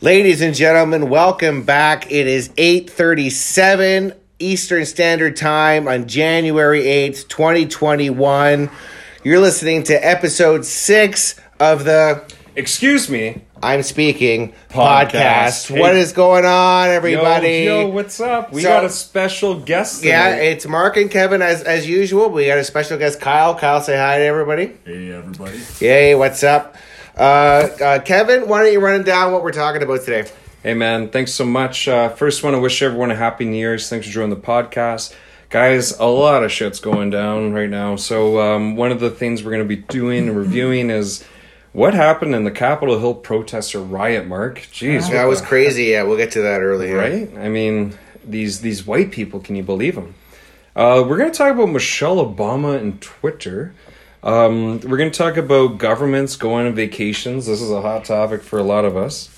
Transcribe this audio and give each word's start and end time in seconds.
Ladies 0.00 0.40
and 0.42 0.54
gentlemen, 0.54 1.08
welcome 1.08 1.62
back. 1.62 2.10
It 2.10 2.26
is 2.26 2.50
8:37 2.56 4.12
Eastern 4.38 4.84
Standard 4.84 5.36
Time 5.36 5.88
on 5.88 6.06
January 6.06 6.82
8th, 6.86 7.28
2021. 7.28 8.68
You're 9.22 9.40
listening 9.40 9.82
to 9.84 9.94
episode 9.94 10.64
6 10.66 11.36
of 11.60 11.84
the 11.84 12.22
Excuse 12.56 13.10
me. 13.10 13.42
I'm 13.64 13.82
speaking 13.82 14.52
podcast. 14.70 15.10
Podcast. 15.10 15.68
Hey. 15.74 15.80
What 15.80 15.96
is 15.96 16.12
going 16.12 16.44
on 16.44 16.88
everybody? 16.90 17.64
Yo, 17.64 17.80
yo, 17.80 17.86
what's 17.88 18.20
up? 18.20 18.52
We 18.52 18.62
So- 18.62 18.68
got 18.68 18.84
a 18.84 18.90
special 18.90 19.54
guest. 19.56 20.04
yeah, 20.04 20.36
it's 20.36 20.64
Mark 20.66 20.96
and 20.96 21.10
Kevin 21.10 21.42
as 21.42 21.62
as 21.62 21.88
usual. 21.88 22.30
We 22.30 22.46
got 22.46 22.58
a 22.58 22.64
special 22.64 22.96
guest 22.98 23.20
Kyle. 23.20 23.54
Kyle 23.56 23.80
say 23.80 23.96
hi 23.96 24.18
to 24.18 24.24
everybody. 24.24 24.72
Hey 24.84 25.10
everybody. 25.12 25.58
Yay, 25.80 26.14
what's 26.14 26.44
up? 26.44 26.76
Uh, 27.16 27.20
uh, 27.80 27.98
Kevin, 28.00 28.48
why 28.48 28.62
don't 28.62 28.72
you 28.72 28.80
run 28.80 29.04
down 29.04 29.32
what 29.32 29.42
we're 29.42 29.52
talking 29.52 29.82
about 29.82 30.02
today? 30.02 30.28
Hey 30.62 30.74
man, 30.74 31.10
thanks 31.10 31.32
so 31.32 31.44
much. 31.44 31.86
Uh, 31.86 32.08
first, 32.08 32.42
want 32.42 32.54
to 32.54 32.60
wish 32.60 32.82
everyone 32.82 33.10
a 33.10 33.14
happy 33.16 33.44
New 33.44 33.56
Year's. 33.56 33.88
Thanks 33.88 34.06
for 34.06 34.12
joining 34.12 34.30
the 34.30 34.36
podcast, 34.36 35.14
guys. 35.50 35.96
A 35.98 36.06
lot 36.06 36.42
of 36.42 36.50
shit's 36.50 36.80
going 36.80 37.10
down 37.10 37.52
right 37.52 37.68
now. 37.68 37.96
So 37.96 38.40
um, 38.40 38.74
one 38.74 38.90
of 38.90 38.98
the 38.98 39.10
things 39.10 39.44
we're 39.44 39.52
going 39.52 39.62
to 39.62 39.68
be 39.68 39.76
doing 39.76 40.28
and 40.28 40.36
reviewing 40.36 40.90
is 40.90 41.22
what 41.72 41.92
happened 41.94 42.34
in 42.34 42.44
the 42.44 42.50
Capitol 42.50 42.98
Hill 42.98 43.14
protester 43.14 43.78
riot. 43.80 44.26
Mark, 44.26 44.60
jeez, 44.72 45.10
That 45.10 45.26
was 45.26 45.40
crazy. 45.40 45.84
Yeah, 45.84 46.04
we'll 46.04 46.16
get 46.16 46.32
to 46.32 46.42
that 46.42 46.62
earlier. 46.62 46.96
right? 46.96 47.30
I 47.36 47.48
mean, 47.48 47.96
these 48.24 48.60
these 48.62 48.86
white 48.86 49.12
people. 49.12 49.38
Can 49.40 49.54
you 49.54 49.62
believe 49.62 49.94
them? 49.94 50.14
Uh, 50.74 51.04
we're 51.06 51.18
going 51.18 51.30
to 51.30 51.36
talk 51.38 51.52
about 51.52 51.68
Michelle 51.68 52.16
Obama 52.16 52.76
and 52.80 53.00
Twitter. 53.00 53.74
Um, 54.24 54.80
we're 54.80 54.96
going 54.96 55.10
to 55.10 55.16
talk 55.16 55.36
about 55.36 55.76
governments 55.76 56.34
going 56.36 56.66
on 56.66 56.74
vacations. 56.74 57.44
This 57.44 57.60
is 57.60 57.70
a 57.70 57.82
hot 57.82 58.06
topic 58.06 58.42
for 58.42 58.58
a 58.58 58.62
lot 58.62 58.86
of 58.86 58.96
us. 58.96 59.28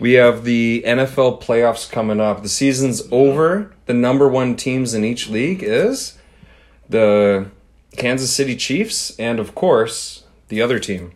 We 0.00 0.14
have 0.14 0.44
the 0.44 0.82
NFL 0.86 1.42
playoffs 1.42 1.88
coming 1.88 2.18
up. 2.18 2.42
The 2.42 2.48
season's 2.48 3.02
over. 3.12 3.74
The 3.84 3.92
number 3.92 4.26
one 4.26 4.56
teams 4.56 4.94
in 4.94 5.04
each 5.04 5.28
league 5.28 5.62
is 5.62 6.16
the 6.88 7.50
Kansas 7.98 8.34
City 8.34 8.56
Chiefs 8.56 9.14
and, 9.18 9.38
of 9.38 9.54
course, 9.54 10.24
the 10.48 10.62
other 10.62 10.78
team. 10.78 11.12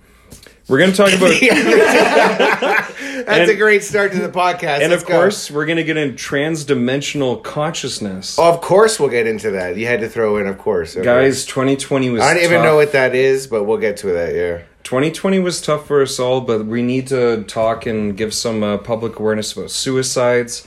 We're 0.68 0.78
going 0.78 0.92
to 0.92 0.96
talk 0.96 1.14
about. 1.14 1.32
That's 3.24 3.28
And- 3.28 3.50
a 3.50 3.54
great 3.54 3.82
start 3.82 4.12
to 4.12 4.18
the 4.18 4.28
podcast. 4.28 4.80
And 4.80 4.90
Let's 4.90 5.02
of 5.02 5.08
go. 5.08 5.14
course, 5.14 5.50
we're 5.50 5.66
going 5.66 5.76
to 5.78 5.84
get 5.84 5.96
in 5.96 6.12
transdimensional 6.14 7.42
consciousness. 7.42 8.38
of 8.38 8.60
course, 8.60 8.98
we'll 9.00 9.08
get 9.08 9.26
into 9.26 9.50
that. 9.52 9.76
You 9.76 9.86
had 9.86 10.00
to 10.00 10.08
throw 10.08 10.36
in, 10.38 10.46
of 10.46 10.58
course, 10.58 10.96
Okay. 10.96 11.04
Guys, 11.04 11.44
2020 11.46 12.10
was 12.10 12.22
I 12.22 12.34
don't 12.34 12.42
even 12.44 12.58
tough. 12.58 12.64
know 12.64 12.76
what 12.76 12.92
that 12.92 13.14
is, 13.14 13.46
but 13.46 13.64
we'll 13.64 13.78
get 13.78 13.96
to 13.98 14.08
that. 14.08 14.34
Yeah. 14.34 14.58
2020 14.84 15.38
was 15.40 15.60
tough 15.60 15.86
for 15.86 16.02
us 16.02 16.18
all, 16.20 16.40
but 16.40 16.64
we 16.66 16.82
need 16.82 17.08
to 17.08 17.42
talk 17.44 17.86
and 17.86 18.16
give 18.16 18.32
some 18.32 18.62
uh, 18.62 18.76
public 18.78 19.18
awareness 19.18 19.52
about 19.52 19.70
suicides, 19.70 20.66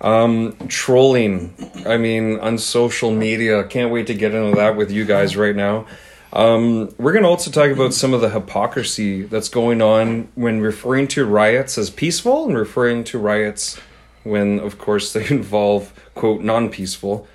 um, 0.00 0.56
trolling. 0.68 1.54
I 1.86 1.96
mean, 1.96 2.40
on 2.40 2.58
social 2.58 3.12
media. 3.12 3.62
Can't 3.64 3.92
wait 3.92 4.08
to 4.08 4.14
get 4.14 4.34
into 4.34 4.56
that 4.56 4.76
with 4.76 4.90
you 4.90 5.04
guys 5.04 5.36
right 5.36 5.54
now. 5.54 5.86
Um, 6.32 6.94
we're 6.98 7.12
going 7.12 7.24
to 7.24 7.28
also 7.28 7.50
talk 7.50 7.70
about 7.70 7.92
some 7.92 8.14
of 8.14 8.20
the 8.22 8.30
hypocrisy 8.30 9.22
that's 9.22 9.48
going 9.48 9.82
on 9.82 10.28
when 10.34 10.60
referring 10.60 11.08
to 11.08 11.26
riots 11.26 11.76
as 11.76 11.90
peaceful 11.90 12.46
and 12.46 12.56
referring 12.56 13.04
to 13.04 13.18
riots 13.18 13.78
when, 14.24 14.58
of 14.60 14.78
course, 14.78 15.12
they 15.12 15.26
involve, 15.30 15.92
quote, 16.14 16.40
non 16.40 16.70
peaceful. 16.70 17.26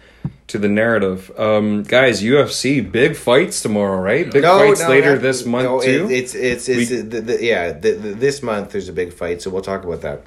To 0.47 0.57
the 0.57 0.69
narrative, 0.69 1.29
um, 1.37 1.83
guys. 1.83 2.23
UFC 2.23 2.79
big 2.89 3.17
fights 3.17 3.61
tomorrow, 3.61 3.99
right? 3.99 4.31
Big 4.31 4.43
fights 4.43 4.87
later 4.87 5.15
that- 5.15 5.21
this 5.21 5.45
month 5.45 5.65
no, 5.65 5.81
too. 5.81 6.07
it's 6.09 6.33
it's 6.35 6.69
it's 6.69 6.89
the, 6.89 7.01
the, 7.01 7.43
yeah. 7.43 7.73
The, 7.73 7.91
this 7.91 8.41
month 8.41 8.71
there's 8.71 8.87
a 8.87 8.93
big 8.93 9.11
fight, 9.11 9.41
so 9.41 9.49
we'll 9.49 9.61
talk 9.61 9.83
about 9.83 10.01
that. 10.01 10.23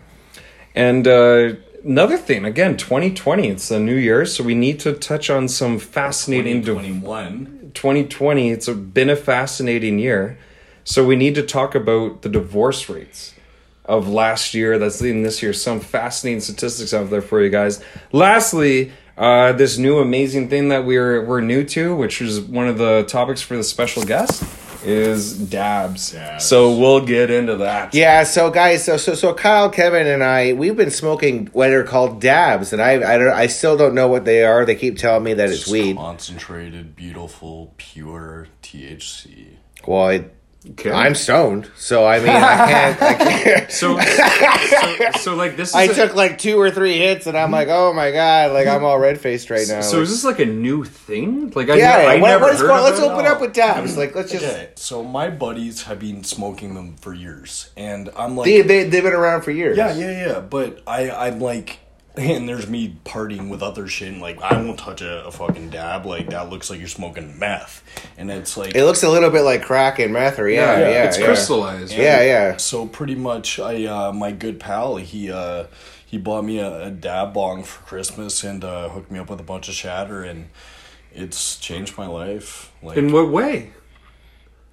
And 0.75 1.09
uh, 1.09 1.55
another 1.85 2.17
thing, 2.17 2.45
again, 2.45 2.77
2020, 2.77 3.49
it's 3.49 3.71
a 3.71 3.79
new 3.79 3.95
year, 3.95 4.27
so 4.27 4.45
we 4.45 4.55
need 4.55 4.81
to 4.81 4.93
touch 4.93 5.31
on 5.31 5.49
some 5.49 5.79
fascinating. 5.79 6.61
de- 6.61 6.67
2021. 6.67 7.73
2020, 7.75 8.51
it's 8.51 8.69
a, 8.69 8.75
been 8.75 9.11
a 9.11 9.17
fascinating 9.17 9.99
year. 9.99 10.39
So 10.85 11.05
we 11.05 11.17
need 11.17 11.35
to 11.37 11.43
talk 11.43 11.75
about 11.75 12.23
the 12.23 12.29
divorce 12.29 12.89
rates 12.89 13.35
of 13.85 14.09
last 14.09 14.55
year 14.55 14.79
that's 14.79 15.01
in 15.03 15.23
this 15.23 15.43
year. 15.43 15.53
Some 15.53 15.81
fascinating 15.81 16.41
statistics 16.41 16.95
out 16.95 17.11
there 17.11 17.23
for 17.23 17.43
you 17.43 17.51
guys. 17.51 17.83
Lastly, 18.13 18.93
uh, 19.17 19.53
this 19.53 19.77
new 19.77 19.99
amazing 19.99 20.49
thing 20.49 20.69
that 20.71 20.85
we're 20.85 21.25
we're 21.25 21.43
new 21.43 21.65
to, 21.65 21.95
which 21.95 22.23
is 22.23 22.41
one 22.41 22.69
of 22.69 22.79
the 22.79 23.05
topics 23.07 23.43
for 23.43 23.57
the 23.57 23.65
special 23.65 24.03
guest, 24.03 24.43
is 24.85 25.37
dabs. 25.37 26.13
Dabs. 26.13 26.45
So 26.45 26.77
we'll 26.77 27.05
get 27.05 27.31
into 27.31 27.57
that. 27.57 27.95
Yeah, 27.95 28.25
so 28.25 28.51
guys, 28.51 28.85
so 28.85 28.97
so 28.97 29.15
so 29.15 29.35
Kyle, 29.35 29.71
Kevin, 29.71 30.07
and 30.07 30.23
I, 30.23 30.53
we've 30.53 30.77
been 30.77 30.91
smoking 30.91 31.47
what 31.53 31.71
are 31.71 31.85
called 31.85 32.21
dabs, 32.21 32.73
and 32.73 32.81
I 32.81 32.93
I 32.95 33.19
don't 33.19 33.33
I 33.33 33.47
still 33.47 33.77
don't 33.77 33.95
know 33.95 34.09
what 34.09 34.25
they 34.25 34.45
are. 34.45 34.65
They 34.65 34.75
keep 34.75 34.99
telling 34.99 35.25
me 35.25 35.35
that 35.35 35.49
it's 35.49 35.61
Just 35.61 35.73
weed. 35.73 35.97
Concentrated, 35.97 36.97
beautiful, 36.97 37.75
pure 37.77 38.49
THC. 38.63 39.57
Well, 39.87 40.09
I, 40.09 40.25
Okay. 40.73 40.91
I'm 40.93 41.15
stoned, 41.15 41.71
so 41.79 42.07
I 42.07 42.19
mean 42.19 42.29
I 42.29 42.67
can't. 42.67 43.03
I 43.03 43.15
can't. 43.43 43.73
so, 43.73 43.99
so, 43.99 45.11
so 45.21 45.35
like 45.35 45.57
this 45.57 45.71
is 45.71 45.75
I 45.75 45.85
a- 45.85 45.95
took 45.95 46.15
like 46.15 46.37
two 46.37 46.61
or 46.61 46.71
three 46.71 46.99
hits, 46.99 47.27
and 47.27 47.35
I'm 47.35 47.51
like, 47.51 47.69
oh 47.69 47.95
my 47.95 48.11
god, 48.11 48.53
like 48.53 48.67
I'm 48.67 48.85
all 48.85 48.99
red 48.99 49.19
faced 49.19 49.49
right 49.49 49.67
now. 49.67 49.81
So 49.81 49.97
like, 49.97 50.03
is 50.05 50.11
this 50.11 50.23
like 50.25 50.39
a 50.39 50.45
new 50.45 50.85
thing? 50.85 51.51
Like 51.57 51.71
I, 51.71 51.77
yeah, 51.77 51.97
I 52.09 52.21
what, 52.21 52.29
never 52.29 52.45
what 52.45 52.53
is 52.55 52.61
heard 52.61 52.67
going? 52.67 52.79
of 52.81 52.85
Let's 52.85 52.99
it. 53.01 53.05
open 53.05 53.25
up 53.25 53.41
with 53.41 53.55
dabs. 53.55 53.97
Oh. 53.97 54.01
Like 54.01 54.15
let's 54.15 54.33
just. 54.33 54.45
Okay, 54.45 54.69
so 54.77 55.03
my 55.03 55.31
buddies 55.31 55.85
have 55.85 55.99
been 55.99 56.25
smoking 56.25 56.75
them 56.75 56.95
for 56.97 57.15
years, 57.15 57.71
and 57.79 58.11
I'm 58.15 58.37
like, 58.37 58.45
They, 58.45 58.61
they, 58.61 58.85
they've 58.85 59.03
been 59.03 59.15
around 59.15 59.41
for 59.43 59.53
years. 59.53 59.79
yeah, 59.79 59.95
yeah, 59.95 60.27
yeah. 60.27 60.41
But 60.41 60.83
I, 60.87 61.11
I'm 61.11 61.41
like, 61.41 61.79
and 62.21 62.49
there's 62.49 62.69
me 62.69 62.99
partying 63.05 63.49
with 63.49 63.63
other 63.63 63.87
shit. 63.89 64.13
And 64.13 64.21
like, 64.21 64.41
I 64.43 64.61
won't 64.61 64.79
touch 64.79 65.03
a, 65.03 65.27
a 65.27 65.31
fucking 65.31 65.71
dab. 65.71 66.07
Like 66.07 66.31
that 66.31 66.51
looks 66.51 66.71
like 66.71 66.79
you're 66.79 66.89
smoking 66.89 67.39
meth, 67.39 67.83
and 68.17 68.31
it's 68.31 68.57
like, 68.57 68.75
It 68.75 68.85
looks 68.85 69.03
a 69.03 69.11
little 69.11 69.31
bit 69.31 69.43
like 69.43 69.63
crack 69.63 69.99
and 69.99 70.13
meth, 70.13 70.39
or 70.39 70.49
yeah, 70.49 70.79
yeah, 70.79 70.89
yeah. 70.89 71.05
it's 71.05 71.19
crystallized. 71.19 71.93
Yeah, 71.93 72.23
yeah. 72.23 72.57
So 72.57 72.87
pretty 72.87 73.15
much, 73.15 73.59
I 73.59 73.85
uh, 73.85 74.13
my 74.13 74.33
good 74.33 74.61
pal 74.61 74.97
he 74.97 75.31
uh, 75.31 75.65
he 76.05 76.19
bought 76.19 76.45
me 76.45 76.59
a, 76.59 76.87
a 76.87 76.91
dab 76.91 77.33
bong 77.33 77.63
for 77.63 77.83
Christmas 77.85 78.43
and 78.43 78.65
uh, 78.65 78.89
hooked 78.89 79.11
me 79.11 79.19
up 79.19 79.31
with 79.31 79.41
a 79.41 79.45
bunch 79.45 79.69
of 79.69 79.75
shatter, 79.75 80.23
and 80.23 80.49
it's 81.13 81.57
changed 81.57 81.97
my 81.97 82.07
life. 82.07 82.73
Like 82.83 82.97
In 82.97 83.13
what 83.13 83.31
way? 83.31 83.73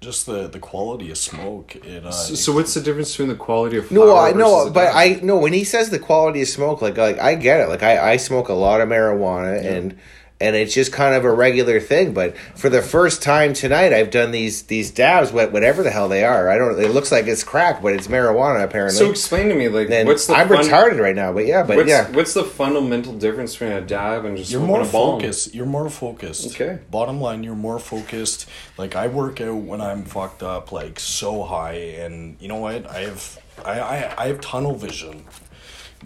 Just 0.00 0.26
the 0.26 0.48
the 0.48 0.58
quality 0.58 1.10
of 1.10 1.18
smoke. 1.18 1.76
It 1.76 2.04
uh, 2.04 2.10
So, 2.10 2.34
so 2.34 2.52
what's 2.52 2.74
the 2.74 2.80
difference 2.80 3.12
between 3.12 3.28
the 3.28 3.34
quality 3.34 3.76
of 3.78 3.90
No, 3.90 4.16
I 4.16 4.32
know, 4.32 4.70
but? 4.70 4.94
I 4.94 5.20
no. 5.22 5.38
When 5.38 5.52
he 5.52 5.64
says 5.64 5.90
the 5.90 5.98
quality 5.98 6.42
of 6.42 6.48
smoke, 6.48 6.82
like 6.82 6.96
like 6.96 7.18
I 7.18 7.34
get 7.34 7.60
it. 7.60 7.68
Like 7.68 7.82
I 7.82 8.12
I 8.12 8.16
smoke 8.16 8.48
a 8.48 8.54
lot 8.54 8.80
of 8.80 8.88
marijuana 8.88 9.64
and. 9.64 9.98
And 10.40 10.54
it's 10.54 10.72
just 10.72 10.92
kind 10.92 11.16
of 11.16 11.24
a 11.24 11.32
regular 11.32 11.80
thing, 11.80 12.14
but 12.14 12.38
for 12.54 12.68
the 12.68 12.80
first 12.80 13.22
time 13.24 13.54
tonight, 13.54 13.92
I've 13.92 14.12
done 14.12 14.30
these 14.30 14.62
these 14.62 14.92
dabs, 14.92 15.32
whatever 15.32 15.82
the 15.82 15.90
hell 15.90 16.08
they 16.08 16.24
are. 16.24 16.48
I 16.48 16.56
don't. 16.56 16.78
It 16.80 16.92
looks 16.92 17.10
like 17.10 17.26
it's 17.26 17.42
crack, 17.42 17.82
but 17.82 17.92
it's 17.94 18.06
marijuana 18.06 18.62
apparently. 18.62 18.96
So 18.96 19.10
explain 19.10 19.48
to 19.48 19.56
me, 19.56 19.68
like, 19.68 19.90
and 19.90 20.06
what's 20.06 20.28
the 20.28 20.34
I'm 20.34 20.46
fun- 20.46 20.64
retarded 20.64 21.00
right 21.00 21.16
now, 21.16 21.32
but 21.32 21.44
yeah, 21.44 21.64
but 21.64 21.76
What's, 21.76 21.88
yeah. 21.88 22.08
what's 22.12 22.34
the 22.34 22.44
fundamental 22.44 23.14
difference 23.14 23.54
between 23.54 23.72
a 23.72 23.80
dab 23.80 24.24
and 24.26 24.36
just 24.36 24.52
you're 24.52 24.60
more 24.60 24.82
a 24.82 24.84
bong? 24.84 25.18
focused. 25.18 25.56
You're 25.56 25.66
more 25.66 25.90
focused. 25.90 26.54
Okay. 26.54 26.78
Bottom 26.88 27.20
line, 27.20 27.42
you're 27.42 27.56
more 27.56 27.80
focused. 27.80 28.48
Like 28.76 28.94
I 28.94 29.08
work 29.08 29.40
out 29.40 29.56
when 29.56 29.80
I'm 29.80 30.04
fucked 30.04 30.44
up, 30.44 30.70
like 30.70 31.00
so 31.00 31.42
high, 31.42 31.96
and 31.98 32.36
you 32.40 32.46
know 32.46 32.58
what? 32.60 32.88
I 32.88 33.00
have 33.00 33.38
I 33.64 33.80
I, 33.80 34.14
I 34.22 34.26
have 34.28 34.40
tunnel 34.40 34.76
vision. 34.76 35.24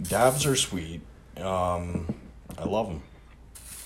Dabs 0.01 0.47
are 0.47 0.55
sweet. 0.55 1.01
Um, 1.37 2.15
I 2.57 2.63
love 2.65 2.87
them. 2.87 3.03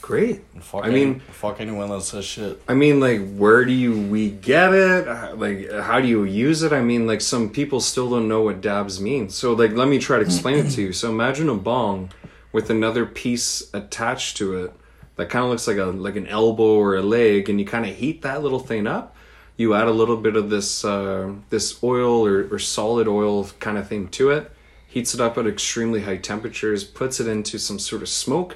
Great. 0.01 0.43
Fuck 0.61 0.85
I 0.85 0.89
mean, 0.89 1.19
fuck 1.19 1.59
anyone 1.59 1.89
that 1.89 2.01
says 2.01 2.23
shit. 2.23 2.61
I 2.67 2.73
mean, 2.73 2.99
like, 2.99 3.35
where 3.35 3.65
do 3.65 3.73
you 3.73 3.99
we 4.07 4.31
get 4.31 4.73
it? 4.73 5.07
Uh, 5.07 5.35
Like, 5.35 5.69
how 5.71 5.99
do 5.99 6.07
you 6.07 6.23
use 6.23 6.63
it? 6.63 6.71
I 6.71 6.81
mean, 6.81 7.05
like, 7.07 7.21
some 7.21 7.49
people 7.49 7.81
still 7.81 8.09
don't 8.09 8.27
know 8.27 8.41
what 8.41 8.61
dabs 8.61 9.01
mean. 9.01 9.29
So, 9.29 9.53
like, 9.53 9.73
let 9.73 9.87
me 9.87 9.99
try 9.99 10.17
to 10.17 10.23
explain 10.23 10.65
it 10.65 10.69
to 10.71 10.81
you. 10.81 10.93
So, 10.93 11.09
imagine 11.09 11.49
a 11.49 11.55
bong 11.55 12.11
with 12.53 12.69
another 12.69 13.05
piece 13.05 13.69
attached 13.73 14.37
to 14.37 14.55
it 14.63 14.73
that 15.17 15.29
kind 15.29 15.43
of 15.43 15.49
looks 15.51 15.67
like 15.67 15.77
a 15.77 15.85
like 15.85 16.15
an 16.15 16.27
elbow 16.27 16.75
or 16.75 16.95
a 16.95 17.01
leg, 17.01 17.49
and 17.49 17.59
you 17.59 17.65
kind 17.65 17.85
of 17.85 17.95
heat 17.95 18.21
that 18.21 18.41
little 18.41 18.59
thing 18.59 18.87
up. 18.87 19.15
You 19.57 19.73
add 19.73 19.87
a 19.87 19.91
little 19.91 20.17
bit 20.17 20.35
of 20.35 20.49
this 20.49 20.85
uh, 20.85 21.33
this 21.49 21.83
oil 21.83 22.25
or, 22.25 22.47
or 22.53 22.59
solid 22.59 23.07
oil 23.07 23.45
kind 23.59 23.77
of 23.77 23.87
thing 23.87 24.07
to 24.09 24.29
it. 24.29 24.51
Heats 24.87 25.13
it 25.13 25.19
up 25.19 25.37
at 25.37 25.45
extremely 25.47 26.01
high 26.03 26.17
temperatures. 26.17 26.83
Puts 26.83 27.19
it 27.19 27.27
into 27.27 27.57
some 27.59 27.77
sort 27.79 28.01
of 28.03 28.09
smoke 28.09 28.55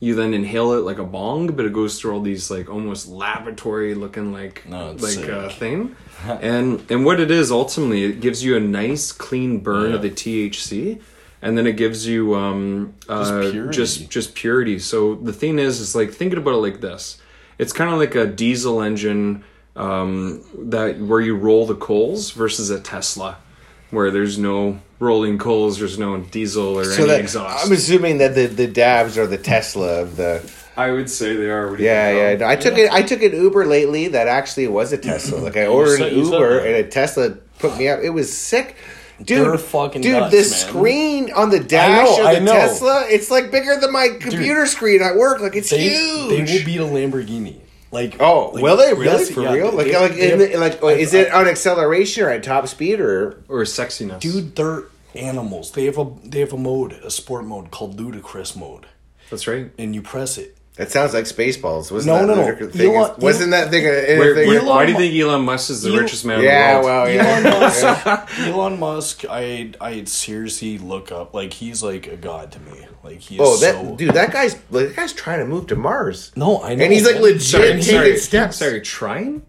you 0.00 0.14
then 0.14 0.32
inhale 0.32 0.72
it 0.72 0.84
like 0.84 0.98
a 0.98 1.04
bong, 1.04 1.48
but 1.48 1.64
it 1.64 1.72
goes 1.72 1.98
through 2.00 2.12
all 2.14 2.20
these 2.20 2.50
like 2.50 2.70
almost 2.70 3.08
laboratory 3.08 3.94
looking 3.94 4.32
like 4.32 4.66
No, 4.68 4.92
like 4.92 5.28
uh, 5.28 5.48
thing. 5.48 5.96
and 6.24 6.84
and 6.90 7.04
what 7.04 7.18
it 7.20 7.30
is 7.30 7.50
ultimately, 7.50 8.04
it 8.04 8.20
gives 8.20 8.44
you 8.44 8.56
a 8.56 8.60
nice 8.60 9.10
clean 9.12 9.60
burn 9.60 9.92
of 9.92 10.02
the 10.02 10.10
THC, 10.10 11.00
and 11.42 11.58
then 11.58 11.66
it 11.66 11.76
gives 11.76 12.06
you 12.06 12.34
um 12.36 12.94
uh, 13.08 13.50
purity. 13.50 13.76
just 13.76 14.08
just 14.10 14.34
purity. 14.34 14.78
So 14.78 15.16
the 15.16 15.32
thing 15.32 15.58
is, 15.58 15.80
is 15.80 15.94
like 15.96 16.12
thinking 16.12 16.38
about 16.38 16.54
it 16.54 16.58
like 16.58 16.80
this. 16.80 17.20
It's 17.58 17.72
kind 17.72 17.92
of 17.92 17.98
like 17.98 18.14
a 18.14 18.26
diesel 18.26 18.80
engine 18.80 19.42
um, 19.74 20.44
that 20.70 21.00
where 21.00 21.20
you 21.20 21.36
roll 21.36 21.66
the 21.66 21.74
coals 21.74 22.30
versus 22.30 22.70
a 22.70 22.80
Tesla. 22.80 23.38
Where 23.90 24.10
there's 24.10 24.38
no 24.38 24.80
rolling 25.00 25.38
coals, 25.38 25.78
there's 25.78 25.98
no 25.98 26.18
diesel 26.18 26.78
or 26.78 26.84
So 26.84 27.02
any 27.02 27.12
that, 27.12 27.20
exhaust. 27.20 27.66
I'm 27.66 27.72
assuming 27.72 28.18
that 28.18 28.34
the, 28.34 28.46
the 28.46 28.66
dabs 28.66 29.16
are 29.18 29.26
the 29.26 29.38
Tesla 29.38 30.02
of 30.02 30.16
the. 30.16 30.48
I 30.76 30.92
would 30.92 31.10
say 31.10 31.34
they 31.36 31.50
are. 31.50 31.70
What 31.70 31.80
Yeah, 31.80 32.10
yeah. 32.30 32.36
No, 32.36 32.46
I 32.46 32.56
took 32.56 32.78
it. 32.78 32.90
I 32.92 33.02
took 33.02 33.22
an 33.22 33.32
Uber 33.32 33.66
lately 33.66 34.08
that 34.08 34.28
actually 34.28 34.68
was 34.68 34.92
a 34.92 34.98
Tesla. 34.98 35.40
Like 35.42 35.56
I 35.56 35.66
ordered 35.66 36.00
an 36.02 36.14
Uber 36.14 36.60
and 36.60 36.76
a 36.76 36.88
Tesla 36.88 37.30
put 37.58 37.76
me 37.76 37.88
up. 37.88 38.00
It 38.02 38.10
was 38.10 38.36
sick. 38.36 38.76
Dude, 39.20 39.44
They're 39.44 39.58
fucking 39.58 40.02
dude, 40.02 40.12
nuts, 40.12 40.30
the 40.30 40.36
man. 40.36 40.44
screen 40.44 41.32
on 41.32 41.50
the 41.50 41.58
dash 41.58 42.18
know, 42.18 42.36
of 42.36 42.44
the. 42.44 42.50
Tesla, 42.52 43.04
it's 43.08 43.32
like 43.32 43.50
bigger 43.50 43.76
than 43.80 43.92
my 43.92 44.10
computer 44.20 44.64
screen 44.66 45.02
at 45.02 45.16
work. 45.16 45.40
Like 45.40 45.56
it's 45.56 45.70
They, 45.70 45.88
huge. 45.88 46.28
they 46.28 46.58
will 46.58 46.64
beat 46.64 46.80
a 46.80 46.84
Lamborghini. 46.84 47.56
Like 47.90 48.20
Oh, 48.20 48.50
like, 48.52 48.62
will 48.62 48.76
they 48.76 48.92
really 48.92 49.04
yes, 49.06 49.30
for 49.30 49.42
yeah, 49.42 49.52
real? 49.54 49.72
Like, 49.72 49.86
they- 49.86 49.96
like, 49.98 50.14
they 50.14 50.32
in 50.32 50.40
have- 50.40 50.50
the, 50.52 50.58
like, 50.58 50.82
oh, 50.82 50.88
is 50.88 51.14
it 51.14 51.32
on 51.32 51.48
acceleration 51.48 52.24
or 52.24 52.30
at 52.30 52.42
top 52.42 52.68
speed 52.68 53.00
or? 53.00 53.42
or 53.48 53.62
sexiness. 53.62 54.20
dude? 54.20 54.54
They're 54.56 54.84
animals. 55.14 55.72
They 55.72 55.86
have 55.86 55.96
a 55.96 56.06
they 56.22 56.40
have 56.40 56.52
a 56.52 56.58
mode, 56.58 56.92
a 56.92 57.10
sport 57.10 57.46
mode 57.46 57.70
called 57.70 57.98
ludicrous 57.98 58.54
mode, 58.54 58.84
That's 59.30 59.46
right. 59.48 59.70
and 59.78 59.94
you 59.94 60.02
press 60.02 60.36
it. 60.36 60.57
That 60.78 60.92
sounds 60.92 61.12
like 61.12 61.24
Spaceballs. 61.24 61.90
Wasn't 61.90 62.06
No, 62.06 62.24
that 62.24 62.36
no, 62.36 62.50
no. 62.66 62.70
thing? 62.70 62.94
Elon- 62.94 63.14
Wasn't 63.18 63.50
that 63.50 63.68
thing? 63.70 63.84
A, 63.84 63.88
a 63.88 64.18
Where, 64.18 64.34
thing 64.34 64.46
where- 64.48 64.64
why 64.64 64.86
do 64.86 64.92
you 64.92 64.98
think 64.98 65.12
Elon 65.14 65.42
Musk 65.44 65.70
is 65.70 65.82
the 65.82 65.90
Elon- 65.90 66.02
richest 66.04 66.24
man 66.24 66.40
yeah, 66.40 66.76
in 66.76 66.80
the 66.82 66.86
world? 66.86 67.08
well, 67.08 67.26
Elon 67.26 67.44
yeah. 67.44 67.60
Musk, 68.24 68.38
Elon 68.46 68.78
Musk, 68.78 69.24
I 69.28 69.72
I 69.80 70.04
seriously 70.04 70.78
look 70.78 71.10
up 71.10 71.34
like 71.34 71.52
he's 71.52 71.82
like 71.82 72.06
a 72.06 72.16
god 72.16 72.52
to 72.52 72.60
me. 72.60 72.86
Like 73.02 73.18
he 73.18 73.38
Oh, 73.40 73.56
that 73.56 73.74
so. 73.74 73.96
dude, 73.96 74.14
that 74.14 74.32
guy's 74.32 74.54
like, 74.70 74.88
that 74.90 74.96
guy's 74.96 75.12
trying 75.12 75.40
to 75.40 75.46
move 75.46 75.66
to 75.66 75.76
Mars. 75.76 76.30
No, 76.36 76.62
I 76.62 76.76
know, 76.76 76.84
and 76.84 76.92
he's 76.92 77.04
like 77.04 77.20
legit 77.20 77.42
Sorry, 77.42 77.68
taking 77.70 77.82
sorry, 77.82 78.16
steps. 78.16 78.56
sorry, 78.58 78.80
trying? 78.80 79.42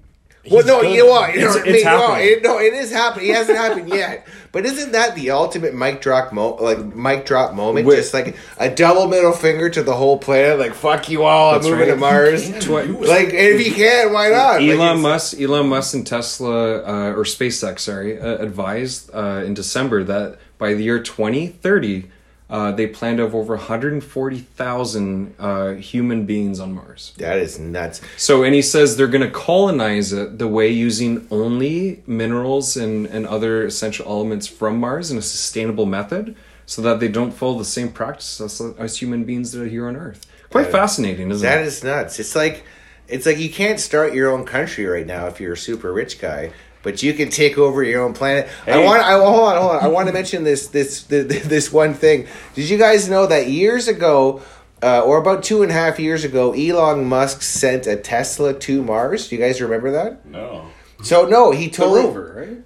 Well, 0.49 0.65
no, 0.65 0.81
good. 0.81 0.91
you 0.95 1.03
know 1.03 1.09
what? 1.11 1.33
You 1.35 1.41
know, 1.41 1.47
It's- 1.49 1.55
what 1.57 1.67
I 1.67 1.69
it's 1.69 1.83
mean? 1.83 1.93
No, 1.93 2.07
happening. 2.07 2.27
it, 2.29 2.43
no, 2.43 2.59
it 2.59 2.73
is 2.73 2.91
happening. 2.91 3.29
It 3.29 3.35
hasn't 3.35 3.57
happened 3.57 3.89
yet. 3.89 4.27
But 4.51 4.65
isn't 4.65 4.93
that 4.93 5.13
the 5.13 5.29
ultimate 5.29 5.75
mic 5.75 6.01
drop 6.01 6.33
mo- 6.33 6.55
like 6.55 6.83
mic 6.95 7.27
drop 7.27 7.53
moment? 7.53 7.85
Wait. 7.85 7.97
Just 7.97 8.15
like 8.15 8.35
a 8.57 8.67
double 8.67 9.07
middle 9.07 9.31
finger 9.31 9.69
to 9.69 9.83
the 9.83 9.93
whole 9.93 10.17
planet, 10.17 10.57
like 10.57 10.73
fuck 10.73 11.07
you 11.07 11.21
all, 11.23 11.53
I'm 11.53 11.61
moving 11.61 11.77
right. 11.81 11.85
to 11.89 11.95
Mars. 11.95 12.49
Twi- 12.65 12.85
Like, 12.85 13.27
if 13.31 13.63
you 13.67 13.71
can, 13.75 14.11
why 14.11 14.29
not? 14.29 14.55
Elon 14.55 14.71
it's- 14.71 14.99
Musk, 15.01 15.39
Elon 15.39 15.67
Musk, 15.69 15.93
and 15.93 16.07
Tesla 16.07 16.77
uh, 16.79 17.11
or 17.15 17.25
SpaceX, 17.25 17.81
sorry, 17.81 18.19
uh, 18.19 18.37
advised 18.37 19.11
uh, 19.13 19.43
in 19.45 19.53
December 19.53 20.03
that 20.05 20.39
by 20.57 20.73
the 20.73 20.81
year 20.83 20.99
2030, 20.99 22.09
uh, 22.49 22.71
they 22.71 22.87
plan 22.87 23.17
to 23.17 23.23
have 23.23 23.35
over 23.35 23.55
140,000 23.55 25.35
uh, 25.39 25.73
human 25.73 26.25
beings 26.25 26.59
on 26.59 26.73
Mars. 26.73 27.13
That 27.17 27.37
is 27.37 27.59
nuts. 27.59 28.01
So, 28.17 28.43
and 28.43 28.53
he 28.55 28.61
says 28.61 28.97
they're 28.97 29.07
going 29.07 29.21
to 29.25 29.31
colonize 29.31 30.13
it 30.13 30.37
the 30.39 30.47
way 30.47 30.69
using 30.69 31.27
only 31.31 32.01
minerals 32.07 32.75
and, 32.77 33.05
and 33.07 33.27
other 33.27 33.65
essential 33.65 34.05
elements 34.07 34.47
from 34.47 34.79
Mars 34.79 35.11
in 35.11 35.17
a 35.17 35.21
sustainable 35.21 35.85
method 35.85 36.35
so 36.65 36.81
that 36.81 36.99
they 36.99 37.07
don't 37.07 37.31
follow 37.31 37.57
the 37.57 37.65
same 37.65 37.91
practices 37.91 38.61
as, 38.61 38.73
as 38.77 38.97
human 38.97 39.23
beings 39.23 39.51
that 39.51 39.61
are 39.61 39.67
here 39.67 39.87
on 39.87 39.95
Earth. 39.95 40.25
Quite 40.49 40.67
fascinating, 40.71 41.29
isn't 41.31 41.47
That 41.47 41.61
it? 41.61 41.67
is 41.67 41.83
nuts. 41.83 42.19
It's 42.19 42.35
like 42.35 42.63
it's 43.07 43.25
like 43.25 43.39
you 43.39 43.49
can't 43.49 43.79
start 43.79 44.13
your 44.13 44.29
own 44.31 44.45
country 44.45 44.85
right 44.85 45.05
now 45.05 45.25
if 45.27 45.39
you're 45.39 45.53
a 45.53 45.57
super 45.57 45.91
rich 45.91 46.19
guy, 46.19 46.51
but 46.83 47.03
you 47.03 47.13
can 47.13 47.29
take 47.29 47.57
over 47.57 47.83
your 47.83 48.03
own 48.03 48.13
planet. 48.13 48.47
I 48.65 48.83
want. 48.83 49.03
I 49.03 49.11
hold 49.13 49.39
on, 49.39 49.57
hold 49.57 49.71
on. 49.71 49.83
I 49.83 49.87
want 49.87 50.07
to 50.07 50.13
mention 50.19 50.43
this 50.43 50.67
this 50.67 51.03
this 51.03 51.71
one 51.71 51.93
thing. 51.93 52.27
Did 52.55 52.69
you 52.69 52.77
guys 52.77 53.09
know 53.09 53.27
that 53.27 53.47
years 53.47 53.87
ago? 53.87 54.41
Uh, 54.81 55.01
or 55.01 55.17
about 55.17 55.43
two 55.43 55.61
and 55.61 55.71
a 55.71 55.73
half 55.73 55.99
years 55.99 56.23
ago, 56.23 56.53
Elon 56.53 57.03
Musk 57.03 57.41
sent 57.41 57.85
a 57.85 57.97
Tesla 57.97 58.53
to 58.59 58.81
Mars. 58.81 59.27
Do 59.27 59.35
you 59.35 59.41
guys 59.41 59.61
remember 59.61 59.91
that? 59.91 60.25
No. 60.25 60.69
So 61.03 61.25
no, 61.25 61.51
he 61.51 61.65
the 61.65 61.71
totally 61.73 62.03
rover, 62.03 62.33
right? 62.47 62.63